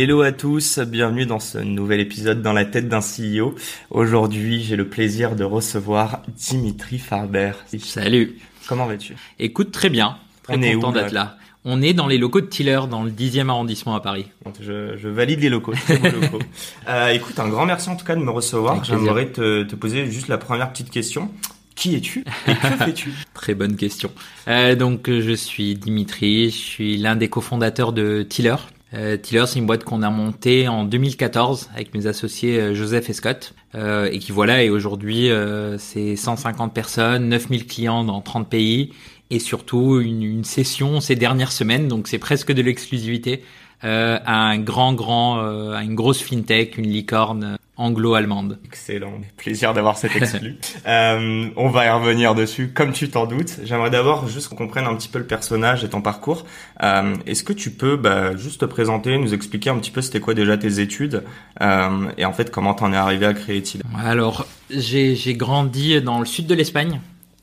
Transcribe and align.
Hello 0.00 0.22
à 0.22 0.30
tous, 0.30 0.78
bienvenue 0.78 1.26
dans 1.26 1.40
ce 1.40 1.58
nouvel 1.58 1.98
épisode 1.98 2.40
dans 2.40 2.52
la 2.52 2.64
tête 2.64 2.88
d'un 2.88 3.00
CEO. 3.00 3.56
Aujourd'hui, 3.90 4.62
j'ai 4.62 4.76
le 4.76 4.88
plaisir 4.88 5.34
de 5.34 5.42
recevoir 5.42 6.22
Dimitri 6.36 7.00
Farber. 7.00 7.50
Salut. 7.80 8.38
Comment 8.68 8.86
vas-tu? 8.86 9.16
Écoute, 9.40 9.72
très 9.72 9.90
bien. 9.90 10.16
Très 10.44 10.56
On 10.56 10.62
est 10.62 10.74
content 10.74 10.92
d'être 10.92 11.10
là 11.10 11.20
là. 11.24 11.38
On 11.64 11.82
est 11.82 11.94
dans 11.94 12.06
les 12.06 12.16
locaux 12.16 12.40
de 12.40 12.46
Tiller, 12.46 12.78
dans 12.88 13.02
le 13.02 13.10
10e 13.10 13.48
arrondissement 13.48 13.96
à 13.96 14.00
Paris. 14.00 14.26
Je, 14.60 14.96
je 14.96 15.08
valide 15.08 15.40
les 15.40 15.48
locaux. 15.48 15.74
Euh, 16.88 17.08
écoute, 17.08 17.36
un 17.40 17.48
grand 17.48 17.66
merci 17.66 17.88
en 17.90 17.96
tout 17.96 18.06
cas 18.06 18.14
de 18.14 18.22
me 18.22 18.30
recevoir. 18.30 18.84
J'aimerais 18.84 19.32
te, 19.32 19.64
te 19.64 19.74
poser 19.74 20.08
juste 20.08 20.28
la 20.28 20.38
première 20.38 20.70
petite 20.70 20.90
question. 20.90 21.28
Qui 21.74 21.96
es-tu 21.96 22.24
et 22.46 22.54
que 22.54 22.66
fais-tu? 22.84 23.12
Très 23.34 23.56
bonne 23.56 23.74
question. 23.74 24.12
Euh, 24.46 24.76
donc, 24.76 25.08
euh, 25.08 25.20
je 25.20 25.32
suis 25.32 25.74
Dimitri, 25.74 26.50
je 26.50 26.56
suis 26.56 26.96
l'un 26.98 27.16
des 27.16 27.28
cofondateurs 27.28 27.92
de 27.92 28.22
Tiller. 28.22 28.54
Euh, 28.94 29.16
Tiller, 29.16 29.44
c'est 29.46 29.58
une 29.58 29.66
boîte 29.66 29.84
qu'on 29.84 30.02
a 30.02 30.10
montée 30.10 30.66
en 30.66 30.84
2014 30.84 31.68
avec 31.74 31.94
mes 31.94 32.06
associés 32.06 32.58
euh, 32.58 32.74
Joseph 32.74 33.10
et 33.10 33.12
Scott. 33.12 33.54
Euh, 33.74 34.08
et 34.10 34.18
qui 34.18 34.32
voilà, 34.32 34.62
et 34.62 34.70
aujourd'hui, 34.70 35.30
euh, 35.30 35.76
c'est 35.78 36.16
150 36.16 36.72
personnes, 36.72 37.28
9000 37.28 37.66
clients 37.66 38.04
dans 38.04 38.20
30 38.20 38.48
pays. 38.48 38.92
Et 39.30 39.38
surtout, 39.38 40.00
une, 40.00 40.22
une 40.22 40.44
session 40.44 41.00
ces 41.00 41.14
dernières 41.14 41.52
semaines, 41.52 41.86
donc 41.86 42.08
c'est 42.08 42.18
presque 42.18 42.50
de 42.50 42.62
l'exclusivité, 42.62 43.42
euh, 43.84 44.18
à 44.24 44.46
un 44.46 44.58
grand, 44.58 44.94
grand, 44.94 45.38
euh, 45.38 45.72
à 45.72 45.82
une 45.82 45.94
grosse 45.94 46.20
fintech, 46.22 46.78
une 46.78 46.88
licorne 46.88 47.58
anglo-allemande. 47.78 48.58
Excellent, 48.64 49.12
plaisir 49.36 49.72
d'avoir 49.72 49.96
cet 49.96 50.16
exclu. 50.16 50.56
euh, 50.86 51.48
on 51.56 51.68
va 51.68 51.86
y 51.86 51.90
revenir 51.90 52.34
dessus, 52.34 52.72
comme 52.74 52.92
tu 52.92 53.08
t'en 53.08 53.26
doutes. 53.26 53.60
J'aimerais 53.64 53.90
d'abord 53.90 54.28
juste 54.28 54.48
qu'on 54.48 54.56
comprenne 54.56 54.84
un 54.84 54.94
petit 54.96 55.08
peu 55.08 55.18
le 55.18 55.26
personnage 55.26 55.84
et 55.84 55.88
ton 55.88 56.02
parcours. 56.02 56.44
Euh, 56.82 57.14
Est-ce 57.26 57.44
que 57.44 57.52
tu 57.52 57.70
peux 57.70 57.96
bah, 57.96 58.36
juste 58.36 58.60
te 58.60 58.64
présenter, 58.66 59.16
nous 59.16 59.32
expliquer 59.32 59.70
un 59.70 59.78
petit 59.78 59.92
peu 59.92 60.02
c'était 60.02 60.20
quoi 60.20 60.34
déjà 60.34 60.58
tes 60.58 60.80
études 60.80 61.22
euh, 61.60 62.10
et 62.16 62.24
en 62.24 62.32
fait 62.32 62.50
comment 62.50 62.74
t'en 62.74 62.92
es 62.92 62.96
arrivé 62.96 63.26
à 63.26 63.34
créer 63.34 63.62
Tiller 63.62 63.84
Alors, 64.04 64.46
j'ai 64.70 65.14
j'ai 65.14 65.34
grandi 65.34 66.00
dans 66.02 66.18
le 66.18 66.26
sud 66.26 66.46
de 66.46 66.54
l'Espagne, 66.54 67.00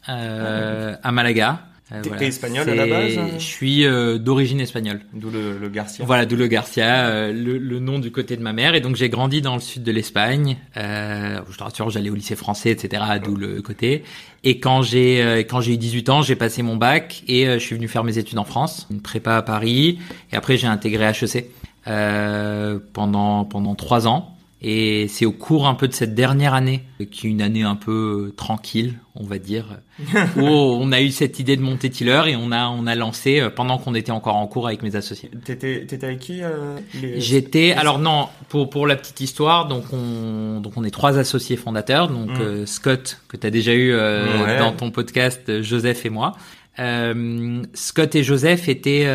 euh, 0.09 0.95
à 1.01 1.11
Malaga. 1.11 1.61
Euh, 1.91 2.01
T'es- 2.01 2.25
espagnol 2.27 2.67
à 2.67 2.73
la 2.73 2.87
base 2.87 3.13
Je 3.37 3.43
suis 3.43 3.85
euh, 3.85 4.17
d'origine 4.17 4.59
espagnole. 4.59 5.01
D'où 5.13 5.29
le, 5.29 5.59
le 5.59 5.69
Garcia. 5.69 6.03
Voilà, 6.03 6.25
d'où 6.25 6.35
le 6.35 6.47
Garcia, 6.47 7.05
euh, 7.09 7.31
le, 7.31 7.59
le 7.59 7.79
nom 7.79 7.99
du 7.99 8.11
côté 8.11 8.35
de 8.37 8.41
ma 8.41 8.53
mère. 8.53 8.73
Et 8.73 8.81
donc 8.81 8.95
j'ai 8.95 9.07
grandi 9.07 9.41
dans 9.43 9.53
le 9.53 9.61
sud 9.61 9.83
de 9.83 9.91
l'Espagne. 9.91 10.57
Euh, 10.77 11.39
je 11.47 11.55
te 11.57 11.63
rassure, 11.63 11.91
j'allais 11.91 12.09
au 12.09 12.15
lycée 12.15 12.35
français, 12.35 12.71
etc. 12.71 13.03
D'où 13.23 13.35
le 13.35 13.61
côté. 13.61 14.03
Et 14.43 14.59
quand 14.59 14.81
j'ai 14.81 15.21
euh, 15.21 15.37
quand 15.39 15.61
j'ai 15.61 15.73
eu 15.73 15.77
18 15.77 16.09
ans, 16.09 16.21
j'ai 16.23 16.35
passé 16.35 16.63
mon 16.63 16.75
bac 16.75 17.23
et 17.27 17.47
euh, 17.47 17.59
je 17.59 17.63
suis 17.65 17.75
venu 17.75 17.87
faire 17.87 18.03
mes 18.03 18.17
études 18.17 18.39
en 18.39 18.45
France, 18.45 18.87
une 18.89 19.01
prépa 19.01 19.35
à 19.35 19.41
Paris. 19.43 19.99
Et 20.31 20.35
après 20.35 20.57
j'ai 20.57 20.65
intégré 20.67 21.05
HEC 21.05 21.51
euh, 21.87 22.79
pendant 22.93 23.45
pendant 23.45 23.75
trois 23.75 24.07
ans. 24.07 24.34
Et 24.61 25.07
c'est 25.09 25.25
au 25.25 25.31
cours 25.33 25.67
un 25.67 25.75
peu 25.75 25.87
de 25.87 25.93
cette 25.93 26.15
dernière 26.15 26.53
année, 26.53 26.81
qui 27.11 27.27
est 27.27 27.29
une 27.29 27.41
année 27.41 27.61
un 27.63 27.75
peu 27.75 28.33
tranquille, 28.37 28.95
on 29.13 29.23
va 29.25 29.37
dire, 29.37 29.79
où 30.37 30.41
on 30.41 30.91
a 30.91 31.01
eu 31.01 31.11
cette 31.11 31.39
idée 31.39 31.55
de 31.57 31.61
monter 31.61 31.89
Tiller 31.89 32.21
et 32.27 32.35
on 32.35 32.51
a 32.51 32.69
on 32.69 32.87
a 32.87 32.95
lancé 32.95 33.41
euh, 33.41 33.49
pendant 33.49 33.77
qu'on 33.77 33.93
était 33.93 34.11
encore 34.13 34.37
en 34.37 34.47
cours 34.47 34.65
avec 34.67 34.81
mes 34.81 34.95
associés. 34.95 35.29
T'étais 35.43 35.85
t'étais 35.85 36.05
avec 36.07 36.19
qui 36.19 36.41
euh, 36.41 36.77
les- 36.99 37.19
J'étais 37.19 37.73
alors 37.73 37.99
non 37.99 38.27
pour 38.49 38.69
pour 38.69 38.87
la 38.87 38.95
petite 38.95 39.19
histoire 39.19 39.67
donc 39.67 39.83
on 39.91 40.61
donc 40.61 40.73
on 40.77 40.83
est 40.83 40.89
trois 40.91 41.17
associés 41.19 41.57
fondateurs 41.57 42.07
donc 42.07 42.29
Mm. 42.31 42.41
euh, 42.41 42.65
Scott 42.65 43.19
que 43.27 43.37
tu 43.37 43.45
as 43.45 43.51
déjà 43.51 43.73
eu 43.73 43.91
euh, 43.91 44.43
Ouais. 44.45 44.57
dans 44.57 44.71
ton 44.71 44.89
podcast 44.89 45.61
Joseph 45.61 46.05
et 46.05 46.09
moi 46.09 46.33
Scott 47.73 48.15
et 48.15 48.23
Joseph 48.23 48.67
étaient 48.69 49.05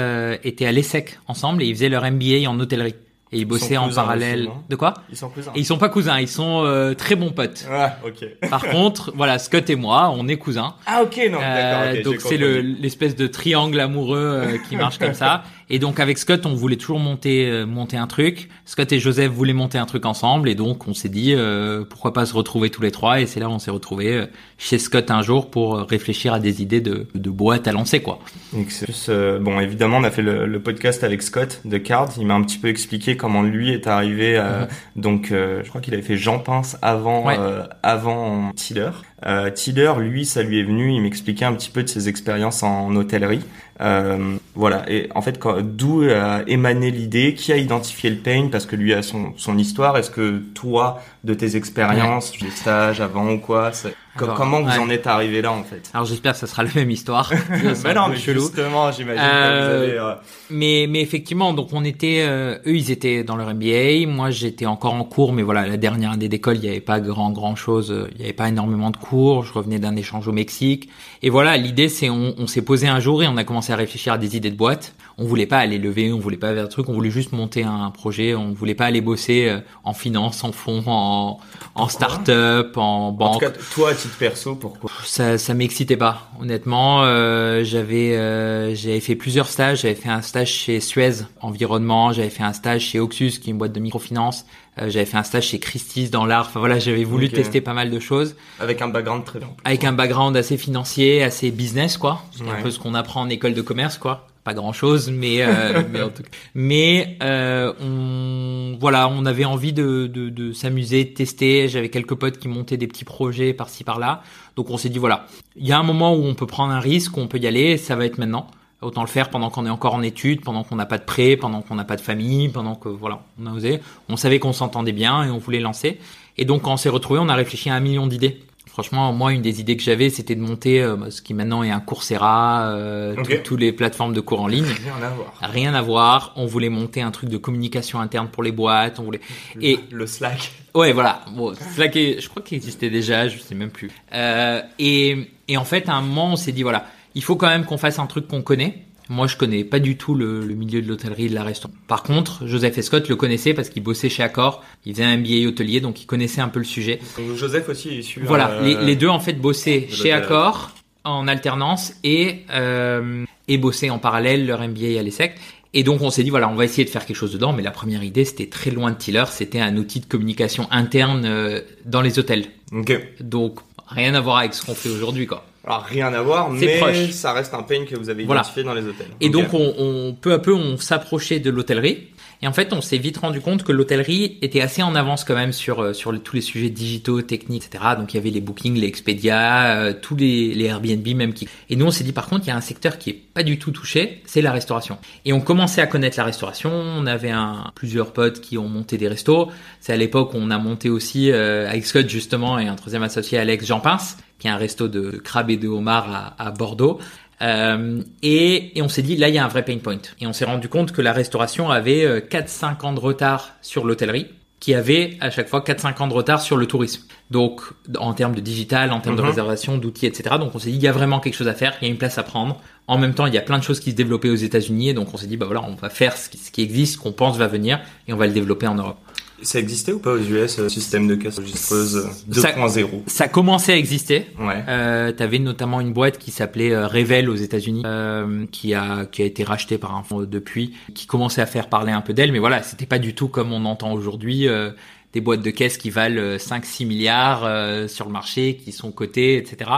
étaient 0.45 0.67
à 0.67 0.73
l'ESSEC 0.73 1.19
ensemble 1.27 1.63
et 1.63 1.67
ils 1.67 1.75
faisaient 1.75 1.89
leur 1.89 2.05
MBA 2.11 2.49
en 2.49 2.59
hôtellerie 2.61 2.95
et 3.33 3.39
ils 3.39 3.45
bossaient 3.45 3.77
en 3.77 3.89
parallèle 3.91 4.43
aussi, 4.49 4.51
de 4.69 4.77
quoi 4.77 4.95
Ils 5.11 5.17
sont 5.17 5.29
cousins. 5.29 5.53
et 5.55 5.61
ils 5.61 5.65
sont 5.65 5.79
pas 5.79 5.89
cousins 5.89 6.19
ils 6.19 6.29
sont 6.29 6.63
euh, 6.65 6.95
très 6.95 7.15
bons 7.15 7.31
potes 7.31 7.67
Ah, 7.71 7.97
ok. 8.05 8.49
par 8.51 8.67
contre 8.71 9.13
voilà 9.15 9.39
Scott 9.39 9.71
et 9.71 9.77
moi 9.77 10.13
on 10.17 10.27
est 10.29 10.37
cousins 10.37 10.75
Ah, 10.87 11.03
ok, 11.03 11.17
non, 11.31 11.39
euh, 11.41 11.83
d'accord. 11.85 11.99
ok, 11.99 12.03
donc 12.05 12.21
c'est 12.21 12.37
le 12.37 12.61
l'espèce 12.61 13.15
de 13.17 13.27
triangle 13.27 13.79
amoureux 13.81 14.19
euh, 14.19 14.57
qui 14.69 14.77
marche 14.77 14.99
comme 14.99 15.15
ça. 15.15 15.43
Et 15.73 15.79
donc 15.79 16.01
avec 16.01 16.19
Scott, 16.19 16.47
on 16.47 16.55
voulait 16.55 16.75
toujours 16.75 16.99
monter 16.99 17.47
euh, 17.49 17.65
monter 17.65 17.97
un 17.97 18.09
truc. 18.09 18.49
Scott 18.65 18.91
et 18.91 18.99
Joseph 18.99 19.31
voulaient 19.31 19.53
monter 19.53 19.79
un 19.79 19.87
truc 19.87 20.05
ensemble, 20.05 20.49
et 20.49 20.57
donc 20.57 20.89
on 20.89 20.95
s'est 20.95 21.09
dit 21.09 21.33
euh, 21.37 21.85
pourquoi 21.89 22.13
pas 22.13 22.27
se 22.27 22.35
retrouver 22.35 22.71
tous 22.71 22.83
les 22.83 22.91
trois. 22.91 23.21
Et 23.21 23.27
c'est 23.27 23.39
là 23.39 23.49
où 23.49 23.53
on 23.53 23.61
s'est 23.61 23.71
retrouvés 23.71 24.15
euh, 24.15 24.27
chez 24.59 24.79
Scott 24.79 25.13
un 25.13 25.23
jour 25.23 25.49
pour 25.49 25.77
réfléchir 25.79 26.33
à 26.35 26.41
des 26.41 26.61
idées 26.61 26.81
de 26.81 27.07
de 27.15 27.31
boîte 27.31 27.69
à 27.69 27.73
lancer 27.73 28.01
quoi. 28.03 28.19
Plus, 28.51 29.09
bon, 29.41 29.61
évidemment, 29.61 29.99
on 29.99 30.05
a 30.05 30.11
fait 30.11 30.23
le, 30.23 30.45
le 30.47 30.61
podcast 30.61 31.05
avec 31.05 31.23
Scott 31.23 31.61
de 31.65 31.79
Card. 31.79 32.09
Il 32.19 32.27
m'a 32.27 32.35
un 32.35 32.43
petit 32.43 32.59
peu 32.59 32.67
expliqué 32.69 33.17
comment 33.21 33.43
lui 33.43 33.71
est 33.73 33.87
arrivé. 33.87 34.37
euh, 34.39 34.65
Donc, 34.97 35.31
euh, 35.31 35.61
je 35.63 35.69
crois 35.69 35.81
qu'il 35.81 35.93
avait 35.95 36.03
fait 36.03 36.17
Jean 36.17 36.39
Pince 36.39 36.79
avant, 36.83 37.27
Ouais. 37.27 37.37
euh, 37.39 37.63
avant 37.83 38.51
Tiller. 38.57 38.91
Euh, 39.27 39.51
Tiller, 39.51 39.93
lui, 39.99 40.25
ça 40.25 40.43
lui 40.43 40.59
est 40.59 40.65
venu. 40.65 40.91
Il 40.93 41.03
m'expliquait 41.03 41.45
un 41.45 41.53
petit 41.53 41.71
peu 41.71 41.83
de 41.83 41.89
ses 41.89 42.09
expériences 42.09 42.63
en 42.63 42.95
hôtellerie. 42.97 43.45
Euh, 43.81 44.37
voilà. 44.55 44.85
Et 44.91 45.09
en 45.15 45.23
fait, 45.23 45.39
d'où 45.63 46.03
a 46.03 46.43
émané 46.47 46.91
l'idée 46.91 47.35
Qui 47.35 47.53
a 47.53 47.57
identifié 47.57 48.11
le 48.11 48.17
pain 48.19 48.49
Parce 48.53 48.67
que 48.67 48.77
lui 48.77 48.93
a 48.93 49.03
son, 49.03 49.33
son 49.37 49.57
histoire. 49.59 49.97
Est-ce 49.97 50.11
que 50.11 50.39
toi, 50.55 51.01
de 51.25 51.35
tes 51.35 51.57
expériences, 51.57 52.33
des 52.41 52.51
stages 52.51 53.01
avant 53.01 53.31
ou 53.33 53.39
quoi, 53.39 53.71
Alors, 54.17 54.35
comment 54.35 54.61
vous 54.61 54.69
ouais. 54.69 54.79
en 54.79 54.91
êtes 54.91 55.07
arrivé 55.07 55.41
là 55.41 55.53
en 55.53 55.63
fait? 55.63 55.89
Alors 55.95 56.05
j'espère 56.07 56.33
que 56.33 56.39
ça 56.39 56.47
sera 56.47 56.63
la 56.65 56.71
même 56.75 56.91
histoire. 56.91 57.33
Mais 57.85 57.95
non, 57.95 58.09
mais 58.09 58.17
chelou. 58.17 58.41
justement, 58.41 58.91
j'imagine 58.93 59.23
que 59.23 59.27
Euh, 59.29 59.77
vous 59.79 59.83
avez. 59.85 59.99
euh, 59.99 60.15
Mais, 60.51 60.87
mais 60.89 61.01
effectivement, 61.01 61.55
donc 61.55 61.69
on 61.73 61.85
était, 61.85 62.25
euh, 62.27 62.57
eux, 62.67 62.75
ils 62.77 62.91
étaient 62.91 63.23
dans 63.25 63.37
leur 63.37 63.55
MBA. 63.55 64.07
Moi, 64.07 64.31
j'étais 64.31 64.67
encore 64.67 64.95
en 64.95 65.05
cours, 65.05 65.33
mais 65.33 65.43
voilà, 65.43 65.67
la 65.67 65.77
dernière 65.77 66.11
année 66.13 66.29
d'école, 66.29 66.57
il 66.57 66.63
n'y 66.63 66.69
avait 66.69 66.81
pas 66.81 67.01
grand, 67.01 67.31
grand 67.31 67.55
chose. 67.57 67.91
euh, 67.93 68.09
Il 68.13 68.19
n'y 68.19 68.25
avait 68.25 68.33
pas 68.33 68.49
énormément 68.49 68.91
de 68.91 68.97
cours. 68.97 69.45
Je 69.45 69.53
revenais 69.53 69.79
d'un 69.79 69.97
échange 69.97 70.27
au 70.29 70.33
Mexique. 70.33 70.89
Et 71.23 71.31
voilà, 71.31 71.57
l'idée, 71.57 71.89
c'est, 71.89 72.11
on, 72.11 72.35
on 72.37 72.47
s'est 72.47 72.63
posé 72.63 72.89
un 72.89 73.01
jour 73.01 73.23
et 73.23 73.29
on 73.29 73.37
a 73.37 73.45
commencé 73.45 73.70
à 73.73 73.77
réfléchir 73.77 74.13
à 74.13 74.19
des 74.19 74.37
idées 74.37 74.51
de 74.51 74.57
boîte. 74.57 74.95
On 75.23 75.27
voulait 75.27 75.47
pas 75.47 75.59
aller 75.59 75.79
lever, 75.79 76.13
on 76.13 76.19
voulait 76.19 76.37
pas 76.39 76.53
faire 76.55 76.65
un 76.65 76.67
truc, 76.67 76.89
on 76.89 76.95
voulait 76.95 77.11
juste 77.11 77.33
monter 77.33 77.63
un 77.63 77.91
projet. 77.91 78.35
On 78.35 78.53
voulait 78.53 78.75
pas 78.75 78.87
aller 78.87 79.01
bosser 79.03 79.49
euh, 79.49 79.61
en 79.85 79.93
finance, 79.93 80.43
en 80.45 80.51
fonds, 80.53 80.83
en, 80.87 81.39
en 81.75 81.89
start-up, 81.89 82.77
en 82.77 83.09
En 83.09 83.13
banque. 83.13 83.35
tout 83.35 83.39
cas, 83.41 83.53
toi, 83.75 83.91
à 83.91 83.95
titre 83.95 84.17
perso, 84.19 84.55
pourquoi? 84.55 84.91
Ça 85.05 85.37
ça 85.39 85.55
m'excitait 85.55 85.97
pas. 85.99 86.31
Honnêtement 86.41 87.03
euh, 87.05 87.63
j'avais 87.65 88.17
euh, 88.17 88.75
j'avais 88.75 89.01
fait 89.01 89.15
plusieurs 89.15 89.47
stages. 89.49 89.83
J'avais 89.83 89.95
fait 89.95 90.09
un 90.09 90.23
stage 90.23 90.51
chez 90.51 90.81
Suez 90.81 91.13
environnement 91.43 92.13
j'avais 92.13 92.31
fait 92.31 92.43
un 92.43 92.53
stage 92.53 92.83
chez 92.83 92.99
Oxus 93.01 93.33
qui 93.41 93.51
est 93.51 93.53
une 93.53 93.59
boîte 93.59 93.73
de 93.73 93.81
microfinance 93.81 94.47
euh, 94.79 94.89
j'avais 94.89 95.05
fait 95.05 95.17
un 95.17 95.23
stage 95.23 95.49
chez 95.49 95.59
Christie's 95.59 96.11
dans 96.11 96.25
l'art. 96.27 96.47
Enfin 96.49 96.61
voilà 96.61 96.79
j'avais 96.79 97.05
voulu 97.05 97.29
tester 97.29 97.61
pas 97.61 97.75
mal 97.75 97.91
de 97.91 97.99
choses. 98.01 98.37
Avec 98.59 98.81
un 98.83 98.89
background 98.89 99.25
très 99.25 99.39
bien. 99.39 99.49
avec 99.65 99.85
un 99.85 99.93
background 99.93 100.37
assez 100.37 100.57
financier 100.57 101.23
assez 101.23 101.51
business 101.51 101.99
quoi. 101.99 102.23
C'est 102.33 102.43
Ouais. 102.45 102.51
un 102.59 102.63
peu 102.63 102.71
ce 102.71 102.79
qu'on 102.79 102.95
apprend 102.95 103.21
en 103.23 103.29
école 103.29 103.53
de 103.55 103.63
commerce 103.63 103.99
quoi 103.99 104.27
pas 104.45 104.55
grand 104.55 104.73
chose 104.73 105.11
mais 105.11 105.43
euh, 105.43 105.83
mais 105.93 106.03
en 106.03 106.09
tout 106.09 106.23
cas 106.23 106.29
mais 106.55 107.17
euh, 107.23 107.73
on 107.81 108.77
voilà 108.79 109.09
on 109.09 109.27
avait 109.27 109.45
envie 109.45 109.73
de 109.73 110.07
de, 110.07 110.29
de 110.29 110.53
s'amuser 110.53 111.05
de 111.05 111.11
tester. 111.11 111.69
J'avais 111.69 111.91
quelques 111.91 112.15
potes 112.15 112.39
qui 112.39 112.49
montaient 112.49 112.77
des 112.77 112.87
petits 112.87 113.05
projets 113.05 113.53
par-ci 113.53 113.85
par-là. 113.85 114.23
Donc 114.57 114.71
on 114.71 114.77
s'est 114.77 114.89
dit 114.89 114.99
voilà 114.99 115.27
il 115.57 115.67
y 115.67 115.73
a 115.73 115.79
un 115.79 115.83
moment 115.83 116.15
où 116.15 116.25
on 116.25 116.35
peut 116.35 116.47
prendre 116.47 116.73
un 116.73 116.81
risque 116.81 117.17
où 117.17 117.21
on 117.21 117.29
peut 117.29 117.39
y 117.39 117.47
aller 117.47 117.77
ça 117.77 117.97
va 117.97 118.07
être 118.07 118.19
maintenant. 118.19 118.47
Autant 118.83 119.03
le 119.03 119.09
faire 119.09 119.29
pendant 119.29 119.51
qu'on 119.51 119.67
est 119.67 119.71
encore 119.71 119.95
en 119.95 120.01
études 120.01 120.41
pendant 120.43 120.65
qu'on 120.65 120.77
n'a 120.77 120.87
pas 120.87 120.97
de 120.97 121.05
prêt 121.05 121.37
pendant 121.37 121.61
qu'on 121.61 121.75
n'a 121.75 121.85
pas 121.85 121.97
de 121.97 122.01
famille 122.01 122.49
pendant 122.49 122.75
que 122.75 122.89
voilà 122.89 123.23
on 123.41 123.47
a 123.47 123.53
osé. 123.53 123.81
On 124.09 124.17
savait 124.17 124.39
qu'on 124.39 124.55
s'entendait 124.55 124.93
bien 124.93 125.25
et 125.25 125.31
on 125.31 125.39
voulait 125.39 125.61
lancer. 125.61 125.99
Et 126.39 126.47
donc 126.47 126.63
quand 126.63 126.73
on 126.73 126.79
s'est 126.79 126.89
retrouvé 126.89 127.21
on 127.21 127.29
a 127.29 127.35
réfléchi 127.35 127.69
à 127.69 127.75
un 127.75 127.81
million 127.81 128.07
d'idées 128.07 128.41
Franchement, 128.83 129.13
moi, 129.13 129.35
une 129.35 129.43
des 129.43 129.61
idées 129.61 129.77
que 129.77 129.83
j'avais, 129.83 130.09
c'était 130.09 130.35
de 130.35 130.41
monter 130.41 130.81
euh, 130.81 131.11
ce 131.11 131.21
qui 131.21 131.35
maintenant 131.35 131.63
est 131.63 131.71
un 131.71 131.81
Coursera, 131.81 132.63
euh, 132.71 133.15
Ok. 133.19 133.29
tout- 133.29 133.43
tous 133.45 133.57
les 133.59 133.73
plateformes 133.73 134.15
de 134.15 134.21
cours 134.21 134.41
en 134.41 134.47
ligne. 134.47 134.65
Rien 134.65 135.03
à 135.07 135.11
voir. 135.11 135.33
Rien 135.43 135.75
à 135.75 135.83
voir. 135.83 136.33
On 136.37 136.47
voulait 136.47 136.71
monter 136.71 137.03
un 137.03 137.11
truc 137.11 137.29
de 137.29 137.37
communication 137.37 138.01
interne 138.01 138.29
pour 138.29 138.43
les 138.43 138.53
boîtes. 138.53 138.99
On 138.99 139.03
voulait. 139.03 139.21
Et 139.61 139.81
le 139.91 140.07
Slack. 140.07 140.51
ouais, 140.75 140.93
voilà. 140.93 141.21
Bon, 141.37 141.53
Slack, 141.75 141.95
est- 141.97 142.21
je 142.23 142.29
crois 142.31 142.41
qu'il 142.43 142.57
existait 142.57 142.89
déjà. 142.89 143.29
Je 143.29 143.39
sais 143.39 143.55
même 143.55 143.69
plus. 143.71 143.91
Euh, 144.15 144.63
et 144.79 145.29
et 145.47 145.59
en 145.59 145.65
fait, 145.65 145.91
à 145.91 145.93
un 145.95 146.01
moment, 146.01 146.33
on 146.33 146.37
s'est 146.37 146.53
dit 146.53 146.63
voilà, 146.63 146.87
il 147.15 147.23
faut 147.23 147.37
quand 147.37 147.49
même 147.49 147.67
qu'on 147.67 147.77
fasse 147.77 147.99
un 147.99 148.07
truc 148.07 148.29
qu'on 148.29 148.41
connaît. 148.41 148.85
Moi, 149.11 149.27
je 149.27 149.37
connais 149.37 149.65
pas 149.65 149.81
du 149.81 149.97
tout 149.97 150.15
le, 150.15 150.47
le 150.47 150.55
milieu 150.55 150.81
de 150.81 150.87
l'hôtellerie 150.87 151.27
et 151.27 151.29
de 151.29 151.35
la 151.35 151.43
restauration. 151.43 151.81
Par 151.89 152.05
contre, 152.05 152.47
Joseph 152.47 152.79
et 152.79 152.83
Scott 152.83 153.09
le 153.09 153.17
connaissaient 153.17 153.55
parce 153.55 153.69
qu'il 153.69 153.83
bossait 153.83 154.09
chez 154.09 154.23
Accor. 154.23 154.63
Il 154.87 154.95
faisait 154.95 155.05
un 155.05 155.17
MBA 155.17 155.49
hôtelier, 155.49 155.81
donc 155.81 156.01
il 156.01 156.07
connaissait 156.07 156.41
un 156.41 156.49
peu 156.49 156.61
le 156.61 156.65
sujet. 156.65 157.01
Donc, 157.19 157.37
Joseph 157.37 157.69
aussi 157.69 157.89
est 157.89 157.99
issu. 157.99 158.21
Voilà, 158.25 158.51
euh, 158.51 158.63
les, 158.63 158.87
les 158.87 158.95
deux 158.95 159.09
en 159.09 159.19
fait 159.19 159.33
bossaient 159.33 159.89
chez. 159.91 160.13
Accor 160.13 160.71
en 161.03 161.27
alternance 161.27 161.95
et 162.05 162.43
euh, 162.51 163.25
et 163.49 163.59
bossaient 163.59 163.91
en 163.91 163.99
parallèle 163.99 164.47
leur 164.47 164.61
MBA 164.61 164.99
à 164.99 165.03
l'ESSEC. 165.03 165.35
Et 165.73 165.83
donc 165.83 166.03
on 166.03 166.11
s'est 166.11 166.23
dit 166.23 166.31
voilà, 166.31 166.49
on 166.49 166.55
va 166.55 166.65
essayer 166.65 166.85
de 166.85 166.91
faire 166.91 167.05
quelque 167.05 167.17
chose 167.17 167.33
dedans. 167.33 167.53
Mais 167.53 167.63
la 167.63 167.73
première 167.73 168.05
idée, 168.05 168.25
c'était 168.25 168.47
très 168.47 168.71
loin 168.71 168.93
de 168.93 168.97
Tiller. 168.97 169.25
C'était 169.31 169.61
un 169.61 169.77
outil 169.77 169.99
de 169.99 170.07
communication 170.07 170.69
interne 170.71 171.25
euh, 171.25 171.61
dans 171.85 172.01
les 172.01 172.19
hôtels. 172.19 172.47
Ok. 172.73 172.97
Donc 173.21 173.59
rien 173.89 174.15
à 174.15 174.21
voir 174.21 174.39
avec 174.39 174.55
ce 174.55 174.65
qu'on 174.65 174.75
fait 174.75 174.89
aujourd'hui, 174.89 175.27
quoi. 175.27 175.47
Alors 175.67 175.83
rien 175.83 176.13
à 176.15 176.23
voir, 176.23 176.51
mais 176.51 176.79
proche. 176.79 177.11
ça 177.11 177.33
reste 177.33 177.53
un 177.55 177.63
pain 177.63 177.85
que 177.85 177.95
vous 177.97 178.09
avez 178.11 178.25
Voilà. 178.25 178.41
identifié 178.41 178.63
dans 178.65 178.75
les 178.75 178.83
hôtels. 178.83 179.09
Et 179.21 179.29
donc, 179.29 179.53
on, 179.53 179.75
on- 179.79 180.15
peu 180.15 180.33
à 180.33 180.39
peu, 180.39 180.55
on 180.55 180.77
s'approchait 180.79 181.39
de 181.39 181.51
l'hôtellerie. 181.51 182.09
Et 182.43 182.47
en 182.49 182.55
fait, 182.55 182.73
on 182.73 182.81
s'est 182.81 182.97
vite 182.97 183.19
rendu 183.19 183.43
compte 183.43 183.65
que 183.65 183.71
l'hôtellerie 183.71 184.39
était 184.41 184.63
assez 184.63 184.83
en 184.83 184.95
avance 184.95 185.25
quand 185.25 185.35
même 185.35 185.53
sur 185.53 185.81
euh, 185.81 185.93
sur 185.93 186.11
les- 186.11 186.21
tous 186.21 186.35
les 186.37 186.41
sujets 186.41 186.71
digitaux, 186.71 187.21
techniques, 187.21 187.65
etc. 187.67 187.85
Donc, 187.99 188.15
il 188.15 188.17
y 188.17 188.21
avait 188.21 188.31
les 188.31 188.41
bookings, 188.41 188.77
les 188.81 188.87
Expedia, 188.87 189.77
euh, 189.77 189.93
tous 189.93 190.17
les, 190.17 190.55
les 190.55 190.65
Airbnb 190.65 191.07
même 191.15 191.35
qui. 191.35 191.47
Et 191.69 191.77
nous, 191.77 191.85
on 191.85 191.91
s'est 191.91 192.05
dit 192.05 192.13
par 192.13 192.27
contre, 192.31 192.47
il 192.47 192.49
y 192.49 192.53
a 192.53 192.57
un 192.57 192.63
secteur 192.63 192.97
qui 192.97 193.11
est 193.11 193.13
pas 193.35 193.43
du 193.43 193.59
tout 193.59 193.73
touché, 193.73 194.23
c'est 194.25 194.41
la 194.41 194.53
restauration. 194.53 194.97
Et 195.27 195.35
on 195.35 195.43
commençait 195.43 195.83
à 195.83 195.87
connaître 195.87 196.17
la 196.17 196.25
restauration. 196.25 196.71
On 196.73 197.05
avait 197.07 197.31
un, 197.31 197.71
plusieurs 197.75 198.15
potes 198.15 198.41
qui 198.41 198.57
ont 198.57 198.69
monté 198.69 198.97
des 198.97 199.09
restos. 199.09 199.51
C'est 199.81 199.93
à 199.93 199.97
l'époque 199.99 200.33
où 200.33 200.39
on 200.39 200.51
a 200.51 200.57
monté 200.59 200.89
aussi 200.89 201.31
euh, 201.31 201.69
avec 201.69 201.85
Scott 201.85 202.09
justement 202.09 202.59
et 202.59 202.67
un 202.69 202.75
troisième 202.77 203.03
associé 203.03 203.37
Alex 203.37 203.67
Jean 203.67 203.81
Pince, 203.81 204.17
qui 204.41 204.49
est 204.49 204.51
un 204.51 204.57
resto 204.57 204.89
de 204.89 205.13
crabe 205.23 205.51
et 205.51 205.57
de 205.57 205.69
homard 205.69 206.35
à, 206.39 206.49
à 206.49 206.51
Bordeaux. 206.51 206.99
Euh, 207.43 208.03
et, 208.23 208.77
et 208.79 208.83
on 208.83 208.89
s'est 208.89 209.03
dit, 209.03 209.17
là, 209.17 209.29
il 209.29 209.35
y 209.35 209.39
a 209.39 209.45
un 209.45 209.49
vrai 209.49 209.65
pain 209.65 209.79
point. 209.79 209.99
Et 210.21 210.27
on 210.27 210.33
s'est 210.33 210.45
rendu 210.45 210.69
compte 210.69 210.93
que 210.93 211.01
la 211.01 211.13
restauration 211.13 211.71
avait 211.71 212.05
euh, 212.05 212.21
4-5 212.21 212.85
ans 212.85 212.93
de 212.93 213.01
retard 213.01 213.53
sur 213.63 213.85
l'hôtellerie, 213.87 214.27
qui 214.59 214.75
avait 214.75 215.17
à 215.21 215.31
chaque 215.31 215.49
fois 215.49 215.61
4-5 215.61 216.03
ans 216.03 216.07
de 216.07 216.13
retard 216.13 216.43
sur 216.43 216.59
le 216.59 216.67
tourisme. 216.67 217.05
Donc, 217.31 217.63
en 217.97 218.13
termes 218.13 218.35
de 218.35 218.41
digital, 218.43 218.93
en 218.93 219.01
termes 219.01 219.17
de 219.17 219.23
Mhm. 219.23 219.29
réservation, 219.29 219.79
d'outils, 219.79 220.05
etc. 220.05 220.35
Donc, 220.39 220.55
on 220.55 220.59
s'est 220.59 220.69
dit, 220.71 220.77
il 220.77 220.83
y 220.83 220.89
a 220.89 220.93
vraiment 220.93 221.19
quelque 221.21 221.35
chose 221.37 221.49
à 221.49 221.55
faire, 221.55 221.73
il 221.81 221.87
y 221.87 221.89
a 221.89 221.91
une 221.91 221.97
place 221.99 222.19
à 222.19 222.23
prendre. 222.25 222.61
En 222.87 222.99
même 222.99 223.15
temps, 223.15 223.25
il 223.25 223.33
y 223.33 223.39
a 223.39 223.43
plein 223.43 223.57
de 223.59 223.63
choses 223.63 223.81
qui 223.81 223.93
se 223.93 223.97
développaient 223.97 224.29
aux 224.29 224.35
États-Unis. 224.35 224.91
Et 224.91 224.95
donc, 224.95 225.15
on 225.15 225.17
s'est 225.17 225.27
dit, 225.29 225.39
bah 225.39 225.47
voilà, 225.47 225.63
on 225.63 225.77
va 225.77 225.89
faire 225.89 226.15
ce 226.19 226.29
qui, 226.29 226.37
ce 226.37 226.51
qui 226.51 226.61
existe, 226.61 226.97
ce 226.97 226.99
qu'on 226.99 227.13
pense 227.13 227.39
va 227.39 227.47
venir, 227.47 227.81
et 228.07 228.13
on 228.13 228.17
va 228.17 228.27
le 228.27 228.35
développer 228.35 228.67
en 228.67 228.75
Europe. 228.75 228.99
Ça 229.43 229.59
existait 229.59 229.93
ou 229.93 229.99
pas 229.99 230.13
aux 230.13 230.19
US, 230.19 230.59
euh, 230.59 230.69
système 230.69 231.07
de 231.09 231.15
caisse 231.15 231.39
enregistreuse 231.39 231.97
euh, 231.97 232.33
Ça- 232.41 232.53
2.0 232.53 233.03
Ça 233.07 233.29
commençait 233.29 233.73
à 233.73 233.77
exister. 233.77 234.27
Ouais. 234.39 234.63
Euh, 234.69 235.13
T'avais 235.13 235.39
notamment 235.39 235.81
une 235.81 235.93
boîte 235.93 236.19
qui 236.19 236.31
s'appelait 236.31 236.73
euh, 236.73 236.87
Revel 236.87 237.31
aux 237.31 237.35
États-Unis, 237.37 237.83
euh, 237.87 238.47
qui 238.53 238.75
a 238.75 239.07
qui 239.07 239.23
a 239.23 239.25
été 239.25 239.45
rachetée 239.45 239.79
par 239.79 239.95
un 239.97 240.03
fonds 240.03 240.23
depuis, 240.23 240.75
qui 240.95 241.07
commençait 241.07 241.41
à 241.43 241.47
faire 241.47 241.69
parler 241.69 241.93
un 241.93 242.01
peu 242.03 242.13
d'elle, 242.13 242.33
mais 242.33 242.39
voilà, 242.39 242.63
c'était 242.63 242.87
pas 242.87 242.99
du 242.99 243.15
tout 243.15 243.29
comme 243.29 243.53
on 243.53 243.65
entend 243.65 243.93
aujourd'hui. 243.93 244.49
euh, 244.49 244.71
des 245.13 245.21
boîtes 245.21 245.43
de 245.43 245.51
caisse 245.51 245.77
qui 245.77 245.91
valent 245.91 246.21
euh, 246.21 246.37
5-6 246.39 246.87
milliards 246.87 247.43
euh, 247.45 247.89
sur 247.89 248.05
le 248.07 248.13
marché, 248.13 248.55
qui 248.65 248.71
sont 248.71 248.93
cotées, 248.93 249.39
etc. 249.39 249.69